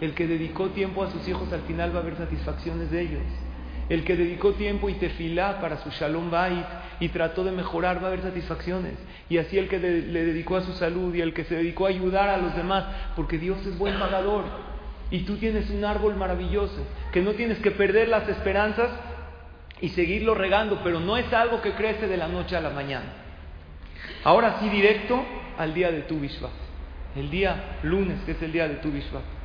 El 0.00 0.14
que 0.14 0.26
dedicó 0.26 0.68
tiempo 0.68 1.02
a 1.02 1.10
sus 1.10 1.26
hijos 1.28 1.52
al 1.52 1.62
final 1.62 1.94
va 1.94 1.98
a 1.98 2.02
haber 2.02 2.16
satisfacciones 2.16 2.90
de 2.90 3.02
ellos. 3.02 3.22
El 3.90 4.04
que 4.04 4.16
dedicó 4.16 4.52
tiempo 4.52 4.88
y 4.88 4.94
tefilá 4.94 5.60
para 5.60 5.78
su 5.78 5.90
shalom 5.90 6.30
bait 6.30 6.64
y 7.00 7.08
trató 7.08 7.44
de 7.44 7.50
mejorar 7.50 7.98
va 7.98 8.04
a 8.04 8.06
haber 8.06 8.22
satisfacciones. 8.22 8.94
Y 9.28 9.38
así 9.38 9.58
el 9.58 9.68
que 9.68 9.78
le 9.78 10.24
dedicó 10.24 10.56
a 10.56 10.62
su 10.62 10.72
salud 10.74 11.14
y 11.14 11.20
el 11.20 11.34
que 11.34 11.44
se 11.44 11.56
dedicó 11.56 11.86
a 11.86 11.90
ayudar 11.90 12.28
a 12.28 12.36
los 12.36 12.54
demás, 12.54 12.84
porque 13.16 13.36
Dios 13.36 13.58
es 13.66 13.76
buen 13.76 13.98
pagador. 13.98 14.44
Y 15.10 15.20
tú 15.20 15.36
tienes 15.36 15.68
un 15.70 15.84
árbol 15.84 16.14
maravilloso, 16.14 16.86
que 17.12 17.20
no 17.20 17.32
tienes 17.32 17.58
que 17.58 17.72
perder 17.72 18.08
las 18.08 18.28
esperanzas 18.28 18.90
y 19.80 19.88
seguirlo 19.88 20.34
regando, 20.34 20.80
pero 20.84 21.00
no 21.00 21.16
es 21.16 21.32
algo 21.32 21.60
que 21.60 21.72
crece 21.72 22.06
de 22.06 22.16
la 22.16 22.28
noche 22.28 22.56
a 22.56 22.60
la 22.60 22.70
mañana. 22.70 23.12
Ahora 24.22 24.58
sí, 24.60 24.68
directo 24.68 25.24
al 25.58 25.74
día 25.74 25.90
de 25.90 26.02
tu 26.02 26.20
Bishvat, 26.20 26.52
el 27.16 27.28
día 27.30 27.78
lunes, 27.82 28.20
que 28.24 28.32
es 28.32 28.42
el 28.42 28.52
día 28.52 28.68
de 28.68 28.76
tu 28.76 28.92
Bishvat. 28.92 29.39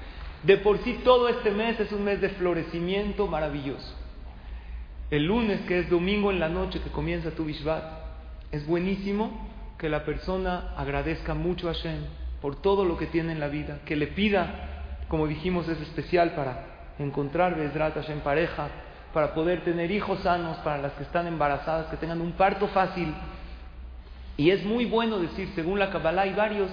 De 0.45 0.57
por 0.57 0.77
sí 0.79 0.99
todo 1.03 1.27
este 1.27 1.49
mes 1.49 1.79
es 1.79 1.91
un 1.91 2.03
mes 2.03 2.21
de 2.21 2.29
florecimiento 2.29 3.25
maravilloso. 3.25 3.95
El 5.09 5.25
lunes, 5.25 5.61
que 5.61 5.79
es 5.79 5.89
domingo 5.89 6.29
en 6.29 6.39
la 6.39 6.49
noche 6.49 6.81
que 6.81 6.91
comienza 6.91 7.31
tu 7.31 7.45
Bishvat, 7.45 7.83
es 8.51 8.65
buenísimo 8.67 9.49
que 9.79 9.89
la 9.89 10.05
persona 10.05 10.73
agradezca 10.77 11.33
mucho 11.33 11.67
a 11.67 11.73
Hashem 11.73 11.99
por 12.41 12.61
todo 12.61 12.85
lo 12.85 12.95
que 12.95 13.07
tiene 13.07 13.31
en 13.31 13.39
la 13.39 13.47
vida, 13.47 13.79
que 13.85 13.95
le 13.95 14.05
pida, 14.07 15.05
como 15.07 15.25
dijimos, 15.25 15.67
es 15.67 15.81
especial 15.81 16.33
para 16.35 16.93
encontrar 16.99 17.55
Bezrat 17.55 17.95
Hashem 17.95 18.19
pareja, 18.19 18.67
para 19.13 19.33
poder 19.33 19.63
tener 19.63 19.89
hijos 19.89 20.19
sanos, 20.19 20.57
para 20.57 20.77
las 20.77 20.93
que 20.93 21.03
están 21.03 21.25
embarazadas, 21.25 21.87
que 21.87 21.97
tengan 21.97 22.21
un 22.21 22.33
parto 22.33 22.67
fácil. 22.67 23.11
Y 24.37 24.51
es 24.51 24.63
muy 24.63 24.85
bueno 24.85 25.17
decir, 25.17 25.49
según 25.55 25.79
la 25.79 25.89
Kabbalah, 25.89 26.23
hay 26.23 26.33
varios, 26.33 26.69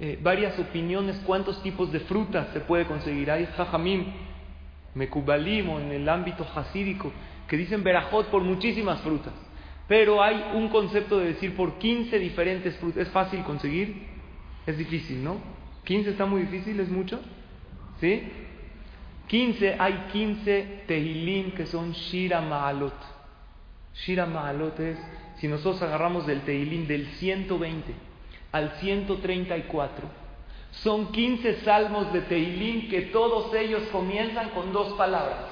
eh, 0.00 0.16
varias 0.22 0.56
opiniones 0.58 1.20
cuántos 1.26 1.60
tipos 1.62 1.90
de 1.90 2.00
frutas 2.00 2.48
se 2.52 2.60
puede 2.60 2.86
conseguir. 2.86 3.30
Hay 3.30 3.46
jajamim, 3.46 4.04
mekubalim 4.94 5.68
o 5.70 5.80
en 5.80 5.90
el 5.90 6.08
ámbito 6.08 6.46
hasídico, 6.54 7.12
que 7.48 7.56
dicen 7.56 7.82
verajot 7.82 8.28
por 8.28 8.42
muchísimas 8.42 9.00
frutas. 9.00 9.32
Pero 9.88 10.22
hay 10.22 10.52
un 10.54 10.68
concepto 10.68 11.18
de 11.18 11.28
decir 11.28 11.56
por 11.56 11.78
15 11.78 12.18
diferentes 12.18 12.76
frutas. 12.76 13.06
¿Es 13.06 13.12
fácil 13.12 13.42
conseguir? 13.42 14.06
Es 14.66 14.78
difícil, 14.78 15.24
¿no? 15.24 15.38
¿15 15.86 16.08
está 16.08 16.26
muy 16.26 16.42
difícil? 16.42 16.78
¿Es 16.78 16.90
mucho? 16.90 17.20
¿Sí? 18.00 18.22
15, 19.26 19.76
hay 19.78 20.06
15 20.12 20.84
Tehilim 20.86 21.52
que 21.52 21.66
son 21.66 21.92
Shira 21.92 22.40
Ma'alot. 22.40 22.94
Shira 23.94 24.26
Ma'alot 24.26 24.78
es, 24.80 24.98
si 25.38 25.48
nosotros 25.48 25.82
agarramos 25.82 26.26
del 26.26 26.42
Tehilim 26.42 26.86
del 26.86 27.06
120 27.06 28.07
al 28.52 28.72
134, 28.80 30.06
son 30.70 31.12
15 31.12 31.60
salmos 31.60 32.12
de 32.12 32.22
Tehilim 32.22 32.88
que 32.88 33.02
todos 33.02 33.54
ellos 33.54 33.82
comienzan 33.90 34.50
con 34.50 34.72
dos 34.72 34.92
palabras. 34.94 35.44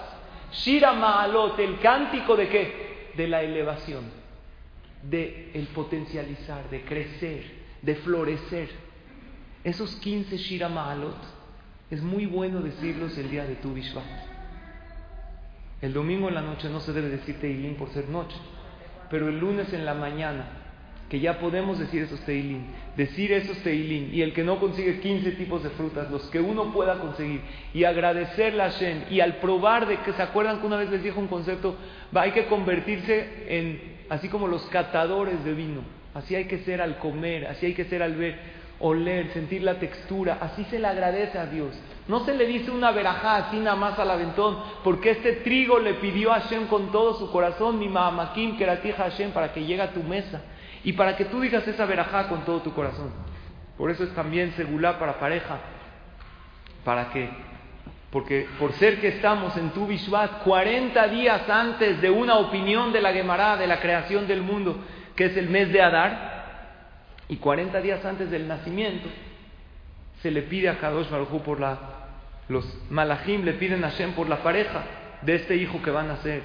Shira 0.52 0.92
Ma'alot, 0.92 1.58
el 1.58 1.78
cántico 1.80 2.36
de 2.36 2.48
qué? 2.48 3.12
De 3.16 3.26
la 3.26 3.42
elevación, 3.42 4.04
de 5.02 5.50
el 5.54 5.66
potencializar, 5.68 6.68
de 6.70 6.84
crecer, 6.84 7.44
de 7.82 7.94
florecer. 7.96 8.70
Esos 9.64 9.96
15 9.96 10.36
Shira 10.36 10.68
Ma'alot 10.68 11.16
es 11.90 12.02
muy 12.02 12.26
bueno 12.26 12.60
decirlos 12.60 13.16
el 13.18 13.30
día 13.30 13.44
de 13.44 13.56
tu 13.56 13.72
Bishvat. 13.72 14.04
El 15.82 15.92
domingo 15.92 16.28
en 16.28 16.34
la 16.34 16.42
noche 16.42 16.68
no 16.68 16.80
se 16.80 16.92
debe 16.92 17.08
decir 17.08 17.38
Teilín 17.38 17.76
por 17.76 17.90
ser 17.90 18.08
noche, 18.08 18.36
pero 19.10 19.28
el 19.28 19.38
lunes 19.38 19.72
en 19.72 19.84
la 19.84 19.94
mañana, 19.94 20.65
que 21.08 21.20
ya 21.20 21.38
podemos 21.38 21.78
decir 21.78 22.02
esos 22.02 22.20
Teilín, 22.20 22.66
decir 22.96 23.30
esos 23.32 23.56
Teilín, 23.58 24.10
y 24.12 24.22
el 24.22 24.32
que 24.32 24.42
no 24.42 24.58
consigue 24.58 24.98
15 24.98 25.32
tipos 25.32 25.62
de 25.62 25.70
frutas, 25.70 26.10
los 26.10 26.22
que 26.30 26.40
uno 26.40 26.72
pueda 26.72 26.98
conseguir, 26.98 27.42
y 27.72 27.84
agradecerle 27.84 28.62
a 28.62 28.70
Shem, 28.70 29.04
y 29.10 29.20
al 29.20 29.36
probar 29.36 29.86
de 29.86 29.98
que 29.98 30.12
se 30.12 30.22
acuerdan 30.22 30.60
que 30.60 30.66
una 30.66 30.76
vez 30.76 30.90
les 30.90 31.04
dijo 31.04 31.20
un 31.20 31.28
concepto, 31.28 31.76
va, 32.14 32.22
hay 32.22 32.32
que 32.32 32.46
convertirse 32.46 33.44
en, 33.48 33.80
así 34.08 34.28
como 34.28 34.48
los 34.48 34.62
catadores 34.66 35.44
de 35.44 35.54
vino, 35.54 35.82
así 36.12 36.34
hay 36.34 36.46
que 36.46 36.58
ser 36.58 36.80
al 36.80 36.98
comer, 36.98 37.46
así 37.46 37.66
hay 37.66 37.74
que 37.74 37.84
ser 37.84 38.02
al 38.02 38.16
ver 38.16 38.56
oler, 38.78 39.32
sentir 39.32 39.62
la 39.62 39.78
textura, 39.78 40.36
así 40.40 40.64
se 40.64 40.78
le 40.78 40.86
agradece 40.86 41.38
a 41.38 41.46
Dios. 41.46 41.70
No 42.08 42.26
se 42.26 42.34
le 42.34 42.46
dice 42.46 42.70
una 42.70 42.90
verajá 42.90 43.36
así 43.36 43.56
nada 43.56 43.74
más 43.74 43.98
al 43.98 44.10
aventón, 44.10 44.58
porque 44.84 45.12
este 45.12 45.32
trigo 45.36 45.78
le 45.78 45.94
pidió 45.94 46.32
a 46.32 46.40
Hashem 46.40 46.66
con 46.66 46.92
todo 46.92 47.14
su 47.14 47.30
corazón, 47.30 47.78
mi 47.78 47.88
mamakim, 47.88 48.58
que 48.58 48.66
tija 48.82 49.04
Hashem, 49.04 49.30
para 49.30 49.54
que 49.54 49.64
llegue 49.64 49.80
a 49.80 49.92
tu 49.92 50.02
mesa 50.02 50.42
y 50.86 50.92
para 50.92 51.16
que 51.16 51.24
tú 51.24 51.40
digas 51.40 51.66
esa 51.66 51.84
verajá 51.84 52.28
con 52.28 52.44
todo 52.44 52.62
tu 52.62 52.72
corazón. 52.72 53.10
Por 53.76 53.90
eso 53.90 54.04
es 54.04 54.14
también 54.14 54.52
segulá 54.52 55.00
para 55.00 55.18
pareja, 55.18 55.58
para 56.84 57.10
que, 57.10 57.28
porque 58.12 58.46
por 58.56 58.72
ser 58.74 59.00
que 59.00 59.08
estamos 59.08 59.56
en 59.56 59.70
tu 59.70 59.88
Bishvat 59.88 60.44
40 60.44 61.08
días 61.08 61.50
antes 61.50 62.00
de 62.00 62.08
una 62.08 62.36
opinión 62.36 62.92
de 62.92 63.00
la 63.00 63.12
Gemara, 63.12 63.56
de 63.56 63.66
la 63.66 63.80
creación 63.80 64.28
del 64.28 64.42
mundo, 64.42 64.78
que 65.16 65.24
es 65.24 65.36
el 65.36 65.48
mes 65.48 65.72
de 65.72 65.82
Adar, 65.82 67.16
y 67.28 67.38
40 67.38 67.80
días 67.80 68.04
antes 68.04 68.30
del 68.30 68.46
nacimiento, 68.46 69.08
se 70.22 70.30
le 70.30 70.42
pide 70.42 70.68
a 70.68 70.78
Kadosh 70.78 71.10
Baruj 71.10 71.42
por 71.42 71.58
la. 71.58 71.78
Los 72.48 72.64
malachim 72.90 73.44
le 73.44 73.54
piden 73.54 73.82
a 73.82 73.90
Hashem 73.90 74.12
por 74.12 74.28
la 74.28 74.36
pareja 74.36 74.84
de 75.22 75.34
este 75.34 75.56
hijo 75.56 75.82
que 75.82 75.90
va 75.90 76.02
a 76.02 76.04
nacer. 76.04 76.42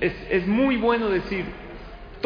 Es, 0.00 0.14
es 0.30 0.46
muy 0.46 0.76
bueno 0.76 1.08
decir, 1.08 1.65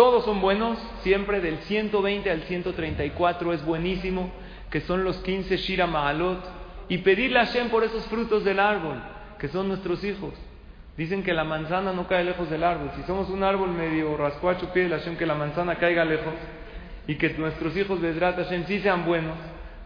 todos 0.00 0.24
son 0.24 0.40
buenos, 0.40 0.78
siempre 1.02 1.42
del 1.42 1.58
120 1.58 2.30
al 2.30 2.40
134 2.44 3.52
es 3.52 3.62
buenísimo, 3.66 4.30
que 4.70 4.80
son 4.80 5.04
los 5.04 5.18
15 5.18 5.58
Shira 5.58 5.86
Ma'alot, 5.86 6.42
y 6.88 6.96
pedirle 6.96 7.38
a 7.38 7.44
Hashem 7.44 7.68
por 7.68 7.84
esos 7.84 8.06
frutos 8.06 8.42
del 8.42 8.60
árbol, 8.60 8.98
que 9.38 9.48
son 9.48 9.68
nuestros 9.68 10.02
hijos. 10.02 10.32
Dicen 10.96 11.22
que 11.22 11.34
la 11.34 11.44
manzana 11.44 11.92
no 11.92 12.08
cae 12.08 12.24
lejos 12.24 12.48
del 12.48 12.64
árbol. 12.64 12.90
Si 12.96 13.02
somos 13.02 13.28
un 13.28 13.44
árbol 13.44 13.72
medio 13.72 14.16
rascuacho, 14.16 14.72
pide 14.72 14.88
Hashem 14.88 15.18
que 15.18 15.26
la 15.26 15.34
manzana 15.34 15.74
caiga 15.74 16.02
lejos 16.06 16.32
y 17.06 17.16
que 17.16 17.28
nuestros 17.34 17.76
hijos 17.76 18.00
de 18.00 18.14
Hashem 18.14 18.64
sí 18.64 18.80
sean 18.80 19.04
buenos, 19.04 19.36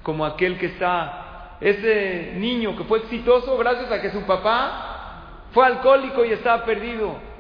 como 0.05 0.25
aquel 0.25 0.59
que 0.59 0.67
está, 0.67 1.57
ese 1.61 2.35
niño 2.37 2.77
que 2.77 2.85
fue 2.85 3.01
exitoso 3.01 3.59
gracias 3.59 3.91
a 3.91 4.01
que 4.01 4.13
su 4.13 4.23
papá 4.23 5.49
fue 5.51 5.67
alcohólico 5.67 6.25
y 6.25 6.31
estaba 6.31 6.65
perdido. 6.65 7.34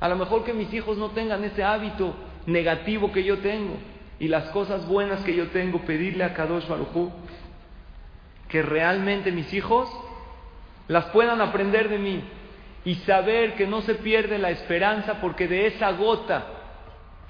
A 0.00 0.08
lo 0.08 0.16
mejor 0.16 0.44
que 0.44 0.52
mis 0.52 0.72
hijos 0.72 0.96
no 0.96 1.10
tengan 1.10 1.42
ese 1.44 1.64
hábito 1.64 2.14
negativo 2.46 3.12
que 3.12 3.24
yo 3.24 3.38
tengo 3.38 3.74
y 4.20 4.28
las 4.28 4.44
cosas 4.50 4.86
buenas 4.86 5.20
que 5.22 5.34
yo 5.34 5.48
tengo, 5.48 5.80
pedirle 5.80 6.24
a 6.24 6.34
Kadosh 6.34 6.66
Baruj 6.66 7.10
que 8.48 8.62
realmente 8.62 9.30
mis 9.30 9.52
hijos 9.52 9.88
las 10.88 11.06
puedan 11.06 11.40
aprender 11.40 11.88
de 11.88 11.98
mí 11.98 12.22
y 12.84 12.94
saber 12.96 13.54
que 13.54 13.66
no 13.66 13.82
se 13.82 13.94
pierde 13.96 14.38
la 14.38 14.50
esperanza 14.50 15.20
porque 15.20 15.46
de 15.46 15.66
esa 15.66 15.92
gota 15.92 16.46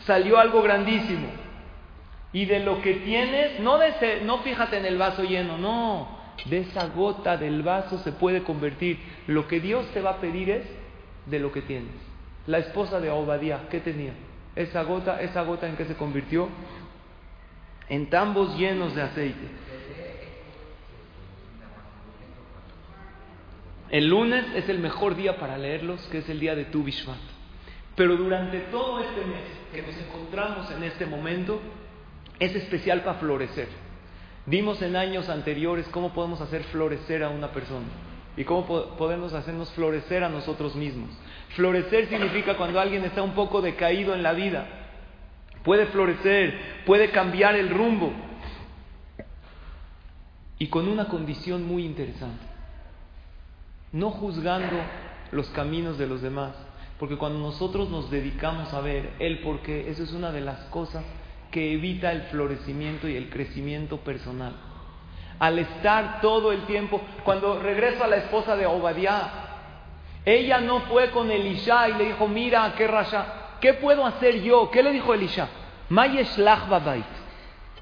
salió 0.06 0.38
algo 0.38 0.62
grandísimo. 0.62 1.28
Y 2.32 2.44
de 2.44 2.60
lo 2.60 2.80
que 2.82 2.94
tienes, 2.94 3.58
no, 3.60 3.78
de 3.78 4.20
no 4.24 4.38
fíjate 4.38 4.76
en 4.76 4.84
el 4.84 4.98
vaso 4.98 5.24
lleno, 5.24 5.58
no, 5.58 6.18
de 6.44 6.58
esa 6.58 6.86
gota 6.88 7.36
del 7.36 7.62
vaso 7.62 7.98
se 7.98 8.12
puede 8.12 8.42
convertir. 8.42 9.00
Lo 9.26 9.48
que 9.48 9.60
Dios 9.60 9.86
te 9.92 10.00
va 10.00 10.10
a 10.10 10.20
pedir 10.20 10.50
es 10.50 10.66
de 11.26 11.40
lo 11.40 11.50
que 11.50 11.62
tienes. 11.62 12.07
La 12.48 12.56
esposa 12.56 12.98
de 12.98 13.10
Obadiah, 13.10 13.68
¿qué 13.68 13.78
tenía? 13.80 14.14
Esa 14.56 14.82
gota, 14.82 15.20
esa 15.20 15.42
gota 15.42 15.68
en 15.68 15.76
que 15.76 15.84
se 15.84 15.96
convirtió 15.96 16.48
en 17.90 18.08
tambos 18.08 18.56
llenos 18.56 18.94
de 18.94 19.02
aceite. 19.02 19.48
El 23.90 24.08
lunes 24.08 24.46
es 24.54 24.66
el 24.70 24.78
mejor 24.78 25.14
día 25.14 25.36
para 25.36 25.58
leerlos, 25.58 26.00
que 26.06 26.18
es 26.18 26.28
el 26.30 26.40
día 26.40 26.54
de 26.54 26.64
Tu 26.64 26.82
Bishvat. 26.82 27.18
Pero 27.94 28.16
durante 28.16 28.60
todo 28.60 29.00
este 29.00 29.26
mes 29.26 29.44
que 29.70 29.82
nos 29.82 29.96
encontramos 29.98 30.70
en 30.70 30.84
este 30.84 31.04
momento, 31.04 31.60
es 32.38 32.54
especial 32.54 33.02
para 33.02 33.18
florecer. 33.18 33.68
Vimos 34.46 34.80
en 34.80 34.96
años 34.96 35.28
anteriores 35.28 35.86
cómo 35.88 36.14
podemos 36.14 36.40
hacer 36.40 36.64
florecer 36.64 37.22
a 37.22 37.28
una 37.28 37.52
persona 37.52 38.07
y 38.38 38.44
cómo 38.44 38.64
podemos 38.96 39.34
hacernos 39.34 39.70
florecer 39.72 40.24
a 40.24 40.30
nosotros 40.30 40.74
mismos. 40.74 41.10
Florecer 41.56 42.08
significa 42.08 42.56
cuando 42.56 42.80
alguien 42.80 43.04
está 43.04 43.22
un 43.22 43.34
poco 43.34 43.60
decaído 43.60 44.14
en 44.14 44.22
la 44.22 44.32
vida. 44.32 44.66
Puede 45.64 45.86
florecer, 45.86 46.84
puede 46.86 47.10
cambiar 47.10 47.56
el 47.56 47.68
rumbo. 47.68 48.12
Y 50.58 50.68
con 50.68 50.88
una 50.88 51.08
condición 51.08 51.66
muy 51.66 51.84
interesante 51.84 52.48
no 53.92 54.10
juzgando 54.10 54.76
los 55.32 55.48
caminos 55.50 55.98
de 55.98 56.06
los 56.06 56.22
demás, 56.22 56.54
porque 56.98 57.16
cuando 57.16 57.38
nosotros 57.38 57.90
nos 57.90 58.10
dedicamos 58.10 58.72
a 58.72 58.80
ver 58.80 59.14
el 59.18 59.40
por 59.40 59.60
qué, 59.60 59.88
eso 59.88 60.02
es 60.02 60.12
una 60.12 60.32
de 60.32 60.40
las 60.40 60.58
cosas 60.66 61.04
que 61.50 61.72
evita 61.72 62.12
el 62.12 62.22
florecimiento 62.22 63.08
y 63.08 63.16
el 63.16 63.30
crecimiento 63.30 63.98
personal. 63.98 64.54
Al 65.38 65.58
estar 65.58 66.20
todo 66.20 66.52
el 66.52 66.62
tiempo, 66.62 67.00
cuando 67.24 67.60
regreso 67.60 68.02
a 68.02 68.08
la 68.08 68.16
esposa 68.16 68.56
de 68.56 68.66
Obadiah, 68.66 69.30
ella 70.24 70.60
no 70.60 70.80
fue 70.80 71.10
con 71.10 71.30
Elisha 71.30 71.88
y 71.88 71.94
le 71.94 72.04
dijo, 72.06 72.26
mira, 72.26 72.74
qué 72.76 72.86
rasha, 72.86 73.26
¿qué 73.60 73.74
puedo 73.74 74.04
hacer 74.04 74.42
yo? 74.42 74.70
¿Qué 74.70 74.82
le 74.82 74.92
dijo 74.92 75.14
Elisha? 75.14 75.48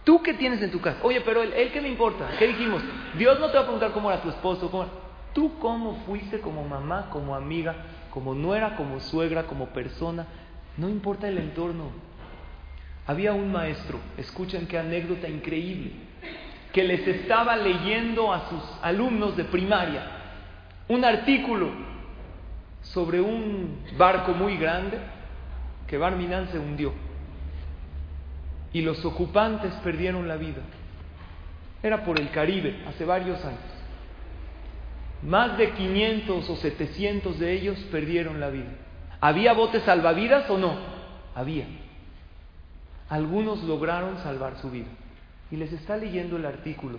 ¿Tú 0.05 0.23
qué 0.23 0.35
tienes 0.35 0.63
en 0.63 0.71
tu 0.71 0.81
casa? 0.81 0.99
Oye, 1.03 1.21
pero 1.23 1.43
él, 1.43 1.71
¿qué 1.73 1.81
me 1.81 1.89
importa? 1.89 2.29
¿Qué 2.39 2.47
dijimos? 2.47 2.83
Dios 3.19 3.41
no 3.41 3.49
te 3.49 3.55
va 3.55 3.61
a 3.61 3.65
preguntar 3.65 3.91
cómo 3.93 4.11
era 4.11 4.23
tu 4.23 4.29
esposo. 4.29 4.71
¿Tú 5.33 5.59
cómo 5.59 5.97
fuiste 6.07 6.41
como 6.41 6.63
mamá, 6.63 7.09
como 7.11 7.35
amiga, 7.35 7.75
como 8.11 8.33
nuera, 8.35 8.77
como 8.77 9.01
suegra, 9.01 9.45
como 9.45 9.67
persona? 9.71 10.27
No 10.77 10.89
importa 10.89 11.27
el 11.27 11.39
entorno. 11.39 11.91
Había 13.07 13.33
un 13.33 13.51
maestro, 13.53 13.99
escuchen 14.17 14.67
qué 14.67 14.79
anécdota 14.79 15.29
increíble, 15.29 15.93
que 16.77 16.85
les 16.85 17.09
estaba 17.09 17.57
leyendo 17.57 18.35
a 18.35 18.51
sus 18.51 18.63
alumnos 18.83 19.35
de 19.35 19.45
primaria 19.45 20.11
un 20.89 21.07
artículo 21.07 21.71
sobre 22.83 23.19
un 23.19 23.79
barco 23.97 24.33
muy 24.33 24.59
grande 24.59 24.99
que 25.87 25.97
Barminan 25.97 26.49
se 26.49 26.59
hundió 26.59 26.93
y 28.75 28.83
los 28.83 29.03
ocupantes 29.07 29.73
perdieron 29.83 30.29
la 30.29 30.37
vida. 30.37 30.61
Era 31.83 32.05
por 32.05 32.21
el 32.21 32.29
Caribe, 32.29 32.85
hace 32.87 33.07
varios 33.07 33.43
años. 33.43 33.59
Más 35.23 35.57
de 35.57 35.71
500 35.71 36.51
o 36.51 36.57
700 36.57 37.39
de 37.39 37.53
ellos 37.55 37.79
perdieron 37.91 38.39
la 38.39 38.51
vida. 38.51 38.69
¿Había 39.23 39.55
botes 39.55 39.83
salvavidas 39.85 40.51
o 40.51 40.59
no? 40.59 40.77
Había. 41.35 41.65
Algunos 43.09 43.63
lograron 43.63 44.19
salvar 44.19 44.59
su 44.59 44.71
vida. 44.71 44.89
Y 45.51 45.57
les 45.57 45.73
está 45.73 45.97
leyendo 45.97 46.37
el 46.37 46.47
artículo, 46.47 46.99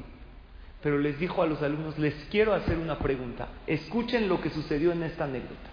pero 0.81 0.99
les 0.99 1.19
dijo 1.19 1.41
a 1.41 1.47
los 1.47 1.61
alumnos, 1.61 1.97
les 1.99 2.13
quiero 2.31 2.53
hacer 2.53 2.77
una 2.77 2.97
pregunta. 2.99 3.47
Escuchen 3.65 4.29
lo 4.29 4.39
que 4.41 4.49
sucedió 4.49 4.91
en 4.91 5.03
esta 5.03 5.25
anécdota. 5.25 5.69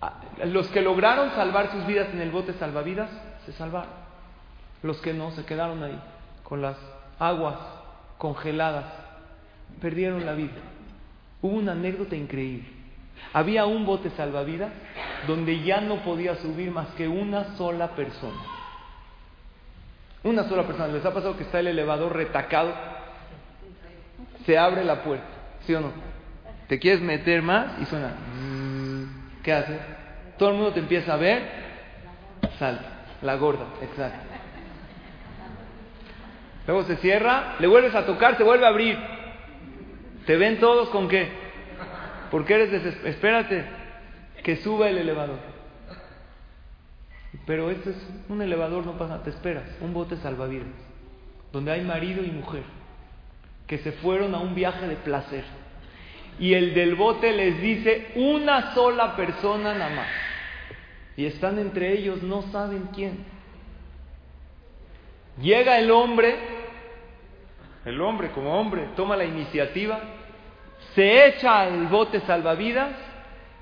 Ah, 0.00 0.20
los 0.46 0.68
que 0.68 0.82
lograron 0.82 1.30
salvar 1.30 1.72
sus 1.72 1.86
vidas 1.86 2.08
en 2.12 2.20
el 2.20 2.30
bote 2.30 2.52
salvavidas, 2.54 3.10
se 3.46 3.52
salvaron. 3.52 3.92
Los 4.82 5.00
que 5.00 5.14
no, 5.14 5.30
se 5.30 5.44
quedaron 5.44 5.82
ahí, 5.82 5.98
con 6.42 6.60
las 6.60 6.76
aguas 7.18 7.56
congeladas, 8.18 8.84
perdieron 9.80 10.26
la 10.26 10.34
vida. 10.34 10.52
Hubo 11.40 11.56
una 11.56 11.72
anécdota 11.72 12.16
increíble. 12.16 12.68
Había 13.32 13.66
un 13.66 13.86
bote 13.86 14.10
salvavidas 14.10 14.72
donde 15.26 15.62
ya 15.62 15.80
no 15.80 16.02
podía 16.02 16.36
subir 16.36 16.70
más 16.70 16.88
que 16.96 17.08
una 17.08 17.56
sola 17.56 17.94
persona. 17.94 18.40
Una 20.24 20.44
sola 20.44 20.64
persona. 20.64 20.88
¿Les 20.88 21.04
ha 21.04 21.12
pasado 21.12 21.36
que 21.36 21.44
está 21.44 21.60
el 21.60 21.68
elevador 21.68 22.16
retacado? 22.16 22.72
Se 24.44 24.58
abre 24.58 24.84
la 24.84 25.02
puerta, 25.02 25.26
¿sí 25.66 25.74
o 25.74 25.80
no? 25.80 25.92
Te 26.66 26.78
quieres 26.78 27.00
meter 27.00 27.42
más 27.42 27.80
y 27.80 27.84
suena. 27.84 28.12
¿Qué 29.42 29.52
hace? 29.52 29.78
Todo 30.38 30.50
el 30.50 30.54
mundo 30.56 30.72
te 30.72 30.80
empieza 30.80 31.14
a 31.14 31.16
ver, 31.16 31.42
salta. 32.58 32.90
La 33.22 33.36
gorda, 33.36 33.66
exacto. 33.80 34.18
Luego 36.66 36.84
se 36.84 36.96
cierra, 36.96 37.56
le 37.58 37.66
vuelves 37.66 37.94
a 37.94 38.06
tocar, 38.06 38.36
se 38.36 38.42
vuelve 38.42 38.64
a 38.64 38.70
abrir. 38.70 38.98
¿Te 40.26 40.36
ven 40.36 40.58
todos 40.58 40.88
con 40.88 41.08
qué? 41.08 41.28
Porque 42.30 42.54
eres 42.54 42.70
desesperado. 42.70 43.08
Espérate, 43.08 43.64
que 44.42 44.56
suba 44.56 44.88
el 44.88 44.98
elevador. 44.98 45.53
Pero 47.46 47.70
este 47.70 47.90
es 47.90 47.96
un 48.28 48.42
elevador, 48.42 48.86
no 48.86 48.96
pasa, 48.96 49.22
te 49.22 49.30
esperas, 49.30 49.64
un 49.80 49.92
bote 49.92 50.16
salvavidas, 50.16 50.68
donde 51.52 51.72
hay 51.72 51.82
marido 51.82 52.24
y 52.24 52.30
mujer 52.30 52.62
que 53.66 53.78
se 53.78 53.92
fueron 53.92 54.34
a 54.34 54.38
un 54.38 54.54
viaje 54.54 54.86
de 54.86 54.96
placer 54.96 55.44
y 56.38 56.54
el 56.54 56.74
del 56.74 56.94
bote 56.94 57.32
les 57.32 57.60
dice 57.60 58.12
una 58.16 58.74
sola 58.74 59.14
persona 59.14 59.74
nada 59.74 59.94
más. 59.94 60.08
Y 61.16 61.26
están 61.26 61.58
entre 61.58 61.92
ellos, 61.92 62.22
no 62.22 62.42
saben 62.50 62.88
quién. 62.92 63.24
Llega 65.40 65.78
el 65.78 65.90
hombre, 65.90 66.36
el 67.84 68.00
hombre 68.00 68.30
como 68.32 68.58
hombre, 68.58 68.88
toma 68.96 69.16
la 69.16 69.24
iniciativa, 69.24 70.00
se 70.94 71.28
echa 71.28 71.60
al 71.60 71.86
bote 71.86 72.20
salvavidas 72.20 72.90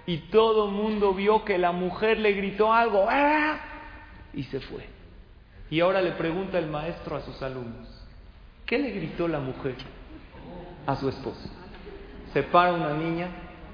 y 0.07 0.19
todo 0.31 0.67
el 0.67 0.73
mundo 0.73 1.15
vio 1.15 1.45
que 1.45 1.59
la 1.59 1.73
mujer 1.73 2.19
le 2.19 2.33
gritó 2.33 2.73
algo 2.73 3.07
¡Ah! 3.09 3.59
y 4.35 4.45
se 4.45 4.61
fue. 4.61 4.87
Y 5.71 5.81
ahora 5.81 6.03
le 6.03 6.13
pregunta 6.13 6.59
el 6.59 6.67
maestro 6.67 7.17
a 7.17 7.21
sus 7.21 7.41
alumnos, 7.43 7.89
¿qué 8.67 8.79
le 8.79 8.91
gritó 8.91 9.29
la 9.29 9.41
mujer 9.41 9.75
a 10.87 10.97
su 10.97 11.09
esposo? 11.09 11.49
se 12.33 12.43
para 12.45 12.73
una 12.73 12.95
niña 12.95 13.29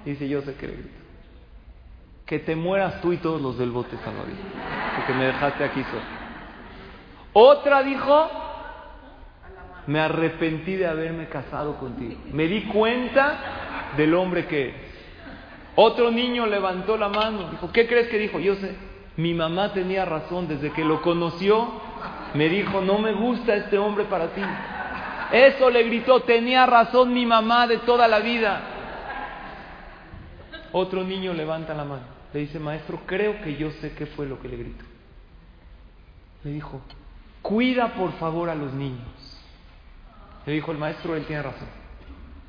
y 0.04 0.10
dice, 0.10 0.28
yo 0.28 0.42
sé 0.42 0.54
que 0.54 0.66
le 0.66 0.72
grito. 0.74 0.98
Que 2.26 2.38
te 2.40 2.56
mueras 2.56 3.00
tú 3.00 3.12
y 3.12 3.18
todos 3.18 3.40
los 3.40 3.58
del 3.58 3.70
bote 3.70 3.96
salvavidas, 4.04 4.38
porque 4.96 5.14
me 5.14 5.26
dejaste 5.26 5.64
aquí 5.64 5.82
solo. 5.84 6.02
Otra 7.32 7.82
dijo, 7.82 8.30
me 9.86 10.00
arrepentí 10.00 10.76
de 10.76 10.86
haberme 10.86 11.28
casado 11.28 11.78
contigo. 11.78 12.20
Me 12.32 12.46
di 12.46 12.62
cuenta 12.64 13.94
del 13.96 14.14
hombre 14.14 14.46
que. 14.46 14.87
Otro 15.80 16.10
niño 16.10 16.44
levantó 16.46 16.96
la 16.96 17.08
mano, 17.08 17.50
dijo, 17.50 17.70
¿qué 17.70 17.86
crees 17.86 18.08
que 18.08 18.18
dijo? 18.18 18.40
Yo 18.40 18.56
sé, 18.56 18.74
mi 19.16 19.32
mamá 19.32 19.72
tenía 19.72 20.04
razón, 20.04 20.48
desde 20.48 20.72
que 20.72 20.84
lo 20.84 21.00
conoció, 21.02 21.70
me 22.34 22.48
dijo, 22.48 22.80
no 22.80 22.98
me 22.98 23.12
gusta 23.12 23.54
este 23.54 23.78
hombre 23.78 24.06
para 24.06 24.26
ti. 24.34 24.42
Eso 25.30 25.70
le 25.70 25.84
gritó, 25.84 26.22
tenía 26.22 26.66
razón 26.66 27.14
mi 27.14 27.24
mamá 27.24 27.68
de 27.68 27.78
toda 27.78 28.08
la 28.08 28.18
vida. 28.18 28.60
Otro 30.72 31.04
niño 31.04 31.32
levanta 31.32 31.74
la 31.74 31.84
mano, 31.84 32.06
le 32.34 32.40
dice, 32.40 32.58
maestro, 32.58 33.02
creo 33.06 33.40
que 33.42 33.54
yo 33.54 33.70
sé 33.80 33.92
qué 33.92 34.06
fue 34.06 34.26
lo 34.26 34.40
que 34.40 34.48
le 34.48 34.56
gritó. 34.56 34.84
Le 36.42 36.50
dijo, 36.54 36.80
cuida 37.40 37.94
por 37.94 38.14
favor 38.14 38.50
a 38.50 38.56
los 38.56 38.74
niños. 38.74 39.06
Le 40.44 40.54
dijo 40.54 40.72
el 40.72 40.78
maestro, 40.78 41.14
él 41.14 41.24
tiene 41.24 41.42
razón. 41.42 41.68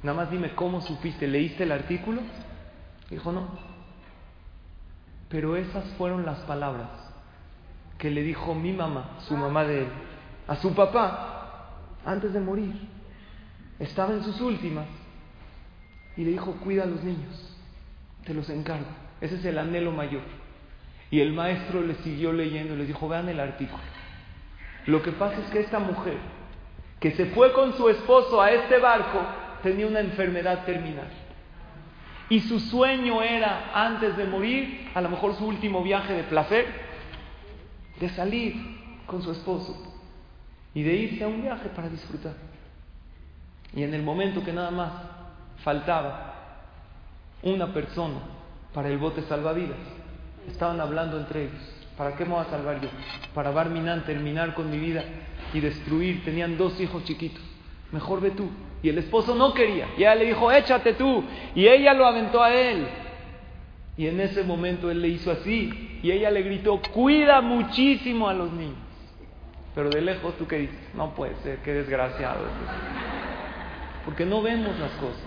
Nada 0.01 0.17
más 0.17 0.31
dime 0.31 0.55
cómo 0.55 0.81
supiste, 0.81 1.27
¿leíste 1.27 1.61
el 1.61 1.73
artículo? 1.73 2.23
Dijo, 3.09 3.31
no. 3.31 3.47
Pero 5.29 5.55
esas 5.55 5.85
fueron 5.97 6.25
las 6.25 6.39
palabras 6.39 6.89
que 7.97 8.09
le 8.09 8.23
dijo 8.23 8.55
mi 8.55 8.71
mamá, 8.71 9.17
su 9.27 9.35
mamá 9.35 9.65
de 9.65 9.81
él, 9.81 9.87
a 10.47 10.55
su 10.55 10.73
papá 10.73 11.69
antes 12.05 12.33
de 12.33 12.39
morir. 12.39 12.73
Estaba 13.77 14.13
en 14.13 14.23
sus 14.23 14.39
últimas 14.41 14.85
y 16.17 16.23
le 16.23 16.31
dijo, 16.31 16.53
cuida 16.63 16.83
a 16.83 16.87
los 16.87 17.03
niños, 17.03 17.57
te 18.25 18.33
los 18.33 18.49
encargo. 18.49 18.87
Ese 19.21 19.35
es 19.35 19.45
el 19.45 19.57
anhelo 19.57 19.91
mayor. 19.91 20.21
Y 21.11 21.21
el 21.21 21.33
maestro 21.33 21.81
le 21.81 21.95
siguió 21.95 22.31
leyendo 22.33 22.73
y 22.73 22.77
le 22.77 22.85
dijo, 22.85 23.07
vean 23.07 23.29
el 23.29 23.39
artículo. 23.39 23.83
Lo 24.85 25.01
que 25.01 25.11
pasa 25.11 25.39
es 25.39 25.49
que 25.51 25.59
esta 25.59 25.79
mujer, 25.79 26.17
que 26.99 27.11
se 27.11 27.27
fue 27.27 27.51
con 27.53 27.73
su 27.73 27.89
esposo 27.89 28.41
a 28.41 28.51
este 28.51 28.79
barco, 28.79 29.19
tenía 29.61 29.87
una 29.87 29.99
enfermedad 29.99 30.65
terminal. 30.65 31.09
Y 32.29 32.41
su 32.41 32.59
sueño 32.59 33.21
era, 33.23 33.71
antes 33.73 34.15
de 34.15 34.25
morir, 34.25 34.89
a 34.93 35.01
lo 35.01 35.09
mejor 35.09 35.35
su 35.35 35.45
último 35.45 35.83
viaje 35.83 36.13
de 36.13 36.23
placer, 36.23 36.67
de 37.99 38.09
salir 38.09 38.55
con 39.07 39.23
su 39.23 39.31
esposo 39.31 39.75
y 40.73 40.83
de 40.83 40.93
irse 40.93 41.23
a 41.23 41.27
un 41.27 41.41
viaje 41.41 41.69
para 41.69 41.89
disfrutar. 41.89 42.35
Y 43.75 43.83
en 43.83 43.93
el 43.93 44.03
momento 44.03 44.43
que 44.43 44.53
nada 44.53 44.71
más 44.71 44.91
faltaba 45.63 46.35
una 47.41 47.73
persona 47.73 48.19
para 48.73 48.89
el 48.89 48.97
bote 48.97 49.23
salvavidas, 49.23 49.77
estaban 50.47 50.79
hablando 50.79 51.17
entre 51.19 51.45
ellos. 51.45 51.79
¿Para 51.97 52.15
qué 52.15 52.23
me 52.23 52.31
voy 52.31 52.45
a 52.45 52.49
salvar 52.49 52.79
yo? 52.79 52.87
Para 53.33 53.51
Barminan 53.51 54.05
terminar 54.05 54.53
con 54.53 54.69
mi 54.71 54.77
vida 54.77 55.03
y 55.53 55.59
destruir. 55.59 56.23
Tenían 56.23 56.57
dos 56.57 56.79
hijos 56.79 57.03
chiquitos. 57.03 57.43
Mejor 57.91 58.21
ve 58.21 58.31
tú. 58.31 58.49
Y 58.81 58.89
el 58.89 58.97
esposo 58.97 59.35
no 59.35 59.53
quería. 59.53 59.87
Y 59.97 60.01
ella 60.01 60.15
le 60.15 60.25
dijo, 60.25 60.51
échate 60.51 60.93
tú. 60.93 61.23
Y 61.53 61.67
ella 61.67 61.93
lo 61.93 62.05
aventó 62.05 62.41
a 62.41 62.53
él. 62.53 62.87
Y 63.97 64.07
en 64.07 64.19
ese 64.21 64.43
momento 64.43 64.89
él 64.89 65.01
le 65.01 65.09
hizo 65.09 65.31
así. 65.31 65.99
Y 66.01 66.11
ella 66.11 66.31
le 66.31 66.43
gritó, 66.43 66.81
cuida 66.93 67.41
muchísimo 67.41 68.29
a 68.29 68.33
los 68.33 68.51
niños. 68.53 68.77
Pero 69.75 69.89
de 69.89 70.01
lejos 70.01 70.35
tú 70.37 70.47
que 70.47 70.59
dices, 70.59 70.79
no 70.95 71.13
puede 71.13 71.35
ser, 71.43 71.59
qué 71.59 71.73
desgraciado. 71.73 72.45
Porque 74.05 74.25
no 74.25 74.41
vemos 74.41 74.79
las 74.79 74.91
cosas. 74.91 75.23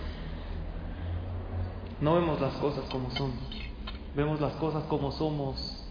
No 2.01 2.15
vemos 2.15 2.41
las 2.41 2.53
cosas 2.55 2.83
como 2.89 3.11
son. 3.11 3.33
Vemos 4.15 4.41
las 4.41 4.53
cosas 4.53 4.83
como 4.85 5.11
somos. 5.11 5.87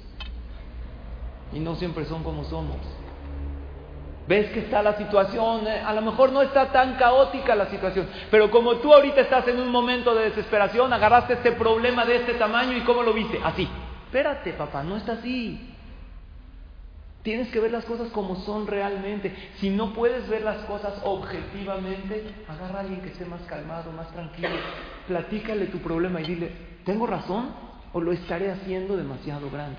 Y 1.52 1.60
no 1.60 1.76
siempre 1.76 2.04
son 2.06 2.24
como 2.24 2.44
somos. 2.44 2.76
Ves 4.26 4.50
que 4.52 4.60
está 4.60 4.82
la 4.82 4.96
situación, 4.96 5.66
eh, 5.66 5.80
a 5.80 5.92
lo 5.92 6.00
mejor 6.00 6.30
no 6.30 6.42
está 6.42 6.70
tan 6.70 6.94
caótica 6.94 7.56
la 7.56 7.66
situación, 7.66 8.08
pero 8.30 8.50
como 8.50 8.76
tú 8.76 8.94
ahorita 8.94 9.20
estás 9.20 9.48
en 9.48 9.60
un 9.60 9.68
momento 9.68 10.14
de 10.14 10.30
desesperación, 10.30 10.92
agarraste 10.92 11.34
este 11.34 11.52
problema 11.52 12.04
de 12.04 12.16
este 12.16 12.34
tamaño 12.34 12.76
y 12.76 12.82
cómo 12.82 13.02
lo 13.02 13.12
viste, 13.12 13.40
así. 13.42 13.68
Espérate, 14.06 14.52
papá, 14.52 14.84
no 14.84 14.96
está 14.96 15.14
así. 15.14 15.70
Tienes 17.22 17.48
que 17.50 17.60
ver 17.60 17.70
las 17.70 17.84
cosas 17.84 18.08
como 18.08 18.36
son 18.36 18.66
realmente. 18.66 19.34
Si 19.56 19.70
no 19.70 19.92
puedes 19.92 20.28
ver 20.28 20.42
las 20.42 20.58
cosas 20.64 20.94
objetivamente, 21.04 22.34
agarra 22.48 22.78
a 22.78 22.80
alguien 22.82 23.00
que 23.00 23.08
esté 23.08 23.24
más 23.24 23.42
calmado, 23.42 23.92
más 23.92 24.10
tranquilo. 24.12 24.50
Platícale 25.06 25.66
tu 25.66 25.78
problema 25.78 26.20
y 26.20 26.24
dile, 26.24 26.52
¿tengo 26.84 27.06
razón 27.06 27.50
o 27.92 28.00
lo 28.00 28.12
estaré 28.12 28.50
haciendo 28.50 28.96
demasiado 28.96 29.50
grande? 29.50 29.78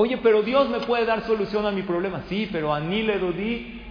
Oye, 0.00 0.16
pero 0.18 0.42
Dios 0.42 0.68
me 0.68 0.78
puede 0.78 1.04
dar 1.04 1.26
solución 1.26 1.66
a 1.66 1.72
mi 1.72 1.82
problema. 1.82 2.22
Sí, 2.28 2.48
pero 2.52 2.72
Ani 2.72 3.02
le 3.02 3.18
dodí, 3.18 3.82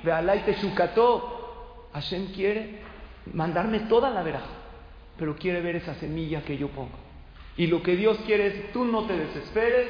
te 0.45 0.53
shukato. 0.53 1.89
Hashem 1.91 2.27
quiere 2.27 2.79
mandarme 3.33 3.81
toda 3.89 4.09
la 4.09 4.23
veraja, 4.23 4.47
pero 5.17 5.35
quiere 5.35 5.59
ver 5.59 5.75
esa 5.75 5.95
semilla 5.95 6.43
que 6.43 6.57
yo 6.57 6.69
pongo. 6.69 6.97
Y 7.57 7.67
lo 7.67 7.83
que 7.83 7.97
Dios 7.97 8.17
quiere 8.25 8.47
es, 8.47 8.71
tú 8.71 8.85
no 8.85 9.03
te 9.03 9.17
desesperes. 9.17 9.89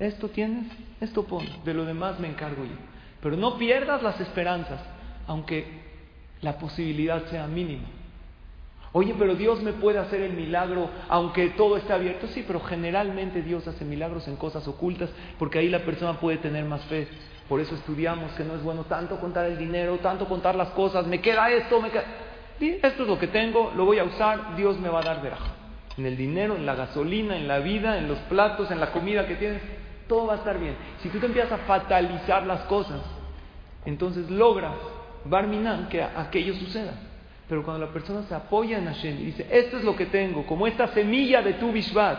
Esto 0.00 0.28
tienes, 0.30 0.66
esto 1.00 1.22
pon. 1.22 1.46
De 1.64 1.74
lo 1.74 1.84
demás 1.84 2.18
me 2.18 2.26
encargo 2.26 2.64
yo. 2.64 2.74
Pero 3.20 3.36
no 3.36 3.58
pierdas 3.58 4.02
las 4.02 4.20
esperanzas, 4.20 4.80
aunque 5.28 5.66
la 6.40 6.58
posibilidad 6.58 7.26
sea 7.26 7.46
mínima. 7.46 7.86
Oye, 8.94 9.14
pero 9.18 9.34
Dios 9.34 9.62
me 9.62 9.72
puede 9.72 9.98
hacer 9.98 10.20
el 10.20 10.34
milagro 10.34 10.90
aunque 11.08 11.50
todo 11.50 11.78
esté 11.78 11.92
abierto. 11.94 12.26
Sí, 12.28 12.44
pero 12.46 12.60
generalmente 12.60 13.42
Dios 13.42 13.66
hace 13.66 13.84
milagros 13.84 14.28
en 14.28 14.36
cosas 14.36 14.68
ocultas 14.68 15.10
porque 15.38 15.58
ahí 15.58 15.68
la 15.68 15.80
persona 15.80 16.20
puede 16.20 16.36
tener 16.38 16.64
más 16.66 16.82
fe. 16.84 17.08
Por 17.48 17.60
eso 17.60 17.74
estudiamos 17.74 18.32
que 18.32 18.44
no 18.44 18.54
es 18.54 18.62
bueno 18.62 18.84
tanto 18.84 19.18
contar 19.18 19.46
el 19.46 19.58
dinero, 19.58 19.98
tanto 19.98 20.26
contar 20.26 20.54
las 20.54 20.68
cosas. 20.70 21.06
Me 21.06 21.20
queda 21.20 21.50
esto, 21.50 21.80
me 21.80 21.90
queda... 21.90 22.04
esto 22.60 23.02
es 23.02 23.08
lo 23.08 23.18
que 23.18 23.28
tengo, 23.28 23.72
lo 23.74 23.86
voy 23.86 23.98
a 23.98 24.04
usar, 24.04 24.56
Dios 24.56 24.78
me 24.78 24.88
va 24.90 25.00
a 25.00 25.04
dar 25.04 25.22
veraja. 25.22 25.52
En 25.96 26.06
el 26.06 26.16
dinero, 26.16 26.56
en 26.56 26.66
la 26.66 26.74
gasolina, 26.74 27.36
en 27.36 27.48
la 27.48 27.58
vida, 27.58 27.98
en 27.98 28.08
los 28.08 28.18
platos, 28.20 28.70
en 28.70 28.80
la 28.80 28.92
comida 28.92 29.26
que 29.26 29.36
tienes, 29.36 29.60
todo 30.06 30.26
va 30.26 30.34
a 30.34 30.36
estar 30.36 30.58
bien. 30.58 30.76
Si 31.02 31.08
tú 31.08 31.18
te 31.18 31.26
empiezas 31.26 31.52
a 31.52 31.58
fatalizar 31.58 32.46
las 32.46 32.60
cosas, 32.62 33.00
entonces 33.84 34.30
logras, 34.30 34.74
Barminan, 35.24 35.88
que 35.88 36.02
aquello 36.02 36.54
suceda. 36.54 36.92
Pero 37.52 37.64
cuando 37.64 37.84
la 37.84 37.92
persona 37.92 38.22
se 38.22 38.34
apoya 38.34 38.78
en 38.78 38.86
Hashem 38.86 39.20
y 39.20 39.24
dice, 39.24 39.46
esto 39.50 39.76
es 39.76 39.84
lo 39.84 39.94
que 39.94 40.06
tengo, 40.06 40.46
como 40.46 40.66
esta 40.66 40.88
semilla 40.88 41.42
de 41.42 41.52
tu 41.52 41.70
Bishvat, 41.70 42.18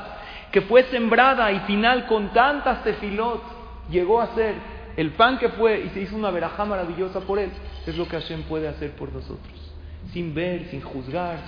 que 0.51 0.61
fue 0.61 0.83
sembrada 0.83 1.51
y 1.51 1.59
final 1.61 2.05
con 2.05 2.31
tantas 2.33 2.83
tefilot, 2.83 3.41
llegó 3.89 4.21
a 4.21 4.35
ser 4.35 4.53
el 4.95 5.09
pan 5.13 5.39
que 5.39 5.49
fue 5.49 5.85
y 5.85 5.89
se 5.89 6.01
hizo 6.01 6.15
una 6.15 6.29
verajá 6.29 6.65
maravillosa 6.65 7.21
por 7.21 7.39
él, 7.39 7.49
es 7.87 7.97
lo 7.97 8.07
que 8.07 8.21
Hashem 8.21 8.43
puede 8.43 8.67
hacer 8.67 8.91
por 8.91 9.11
nosotros. 9.11 9.73
Sin 10.11 10.35
ver, 10.35 10.65
sin 10.69 10.81
juzgar, 10.81 11.39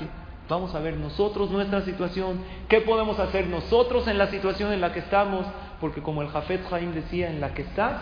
vamos 0.49 0.73
a 0.73 0.79
ver 0.79 0.97
nosotros 0.97 1.51
nuestra 1.51 1.81
situación, 1.81 2.39
qué 2.67 2.81
podemos 2.81 3.19
hacer 3.19 3.45
nosotros 3.45 4.07
en 4.07 4.17
la 4.17 4.31
situación 4.31 4.73
en 4.73 4.81
la 4.81 4.93
que 4.93 5.01
estamos, 5.01 5.45
porque 5.79 6.01
como 6.01 6.23
el 6.23 6.29
Jafet 6.29 6.73
Haim 6.73 6.91
decía, 6.91 7.29
en 7.29 7.39
la 7.39 7.53
que 7.53 7.61
estás 7.61 8.01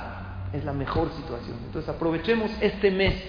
es 0.53 0.63
la 0.63 0.71
mejor 0.71 1.11
situación. 1.11 1.57
Entonces 1.65 1.93
aprovechemos 1.93 2.49
este 2.61 2.89
mes, 2.89 3.21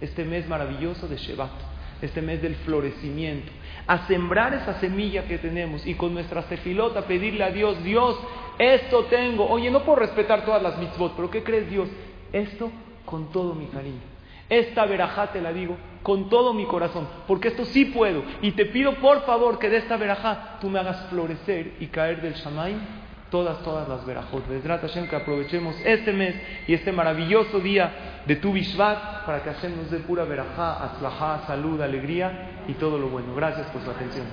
este 0.00 0.24
mes 0.24 0.48
maravilloso 0.48 1.06
de 1.06 1.18
Shevat 1.18 1.67
este 2.00 2.22
mes 2.22 2.40
del 2.42 2.54
florecimiento, 2.56 3.50
a 3.86 4.06
sembrar 4.06 4.54
esa 4.54 4.78
semilla 4.80 5.24
que 5.26 5.38
tenemos 5.38 5.86
y 5.86 5.94
con 5.94 6.14
nuestra 6.14 6.42
cefilota 6.42 7.06
pedirle 7.06 7.44
a 7.44 7.50
Dios, 7.50 7.82
Dios, 7.82 8.18
esto 8.58 9.04
tengo. 9.04 9.48
Oye, 9.48 9.70
no 9.70 9.82
puedo 9.84 10.00
respetar 10.00 10.44
todas 10.44 10.62
las 10.62 10.78
mitzvot, 10.78 11.14
pero 11.16 11.30
¿qué 11.30 11.42
crees 11.42 11.70
Dios? 11.70 11.88
Esto 12.32 12.70
con 13.04 13.30
todo 13.32 13.54
mi 13.54 13.66
cariño. 13.66 14.00
Esta 14.48 14.86
verajá 14.86 15.32
te 15.32 15.42
la 15.42 15.52
digo 15.52 15.76
con 16.02 16.30
todo 16.30 16.54
mi 16.54 16.64
corazón, 16.64 17.06
porque 17.26 17.48
esto 17.48 17.64
sí 17.66 17.86
puedo. 17.86 18.22
Y 18.40 18.52
te 18.52 18.66
pido 18.66 18.94
por 18.94 19.26
favor 19.26 19.58
que 19.58 19.68
de 19.68 19.78
esta 19.78 19.96
verajá 19.96 20.58
tú 20.60 20.70
me 20.70 20.78
hagas 20.78 21.06
florecer 21.10 21.74
y 21.80 21.86
caer 21.88 22.22
del 22.22 22.34
Shamaim 22.34 22.78
todas, 23.30 23.62
todas 23.62 23.88
las 23.88 24.04
verajot. 24.06 24.46
Vedrat 24.48 24.80
Hashem, 24.80 25.08
que 25.08 25.16
aprovechemos 25.16 25.76
este 25.84 26.12
mes 26.12 26.34
y 26.66 26.74
este 26.74 26.92
maravilloso 26.92 27.60
día 27.60 28.22
de 28.26 28.36
tu 28.36 28.52
Bishvat 28.52 29.24
para 29.24 29.42
que 29.42 29.50
Hashem 29.52 29.76
nos 29.76 29.90
dé 29.90 29.98
pura 29.98 30.24
verajá, 30.24 30.84
aslajá, 30.84 31.46
salud, 31.46 31.80
alegría 31.80 32.64
y 32.68 32.74
todo 32.74 32.98
lo 32.98 33.08
bueno. 33.08 33.34
Gracias 33.34 33.66
por 33.68 33.82
su 33.82 33.90
atención. 33.90 34.26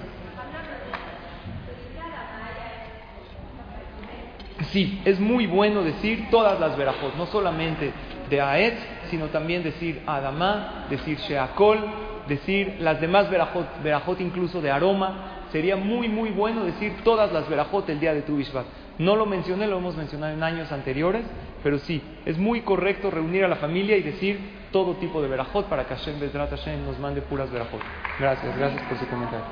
Sí, 4.71 5.01
es 5.05 5.19
muy 5.19 5.47
bueno 5.47 5.83
decir 5.83 6.27
todas 6.31 6.59
las 6.59 6.77
verajot, 6.77 7.15
no 7.15 7.25
solamente 7.27 7.91
de 8.29 8.41
Aet, 8.41 8.77
sino 9.09 9.27
también 9.27 9.63
decir 9.63 10.01
Adamá, 10.07 10.85
decir 10.89 11.17
Sheakol, 11.17 11.79
decir 12.27 12.77
las 12.79 12.99
demás 12.99 13.29
verajot, 13.29 13.83
verajot 13.83 14.19
incluso 14.21 14.61
de 14.61 14.71
aroma. 14.71 15.34
Sería 15.51 15.75
muy, 15.75 16.09
muy 16.09 16.29
bueno 16.29 16.65
decir 16.65 16.93
todas 17.03 17.31
las 17.31 17.47
verajot 17.49 17.87
el 17.89 17.99
día 17.99 18.13
de 18.13 18.21
tu 18.21 18.37
Bishvat. 18.37 18.65
No 18.97 19.15
lo 19.15 19.25
mencioné, 19.25 19.67
lo 19.67 19.77
hemos 19.77 19.97
mencionado 19.97 20.33
en 20.33 20.43
años 20.43 20.71
anteriores, 20.71 21.23
pero 21.63 21.79
sí, 21.79 22.01
es 22.25 22.37
muy 22.37 22.61
correcto 22.61 23.11
reunir 23.11 23.43
a 23.43 23.47
la 23.47 23.57
familia 23.57 23.97
y 23.97 24.01
decir 24.01 24.39
todo 24.71 24.95
tipo 24.95 25.21
de 25.21 25.27
verajot 25.27 25.67
para 25.67 25.85
que 25.85 25.95
Hashem 25.95 26.19
Bezrat 26.19 26.49
Hashem 26.49 26.85
nos 26.85 26.99
mande 26.99 27.21
puras 27.21 27.51
verajot. 27.51 27.81
Gracias, 28.19 28.57
gracias 28.57 28.81
por 28.83 28.97
su 28.97 29.07
comentario. 29.07 29.45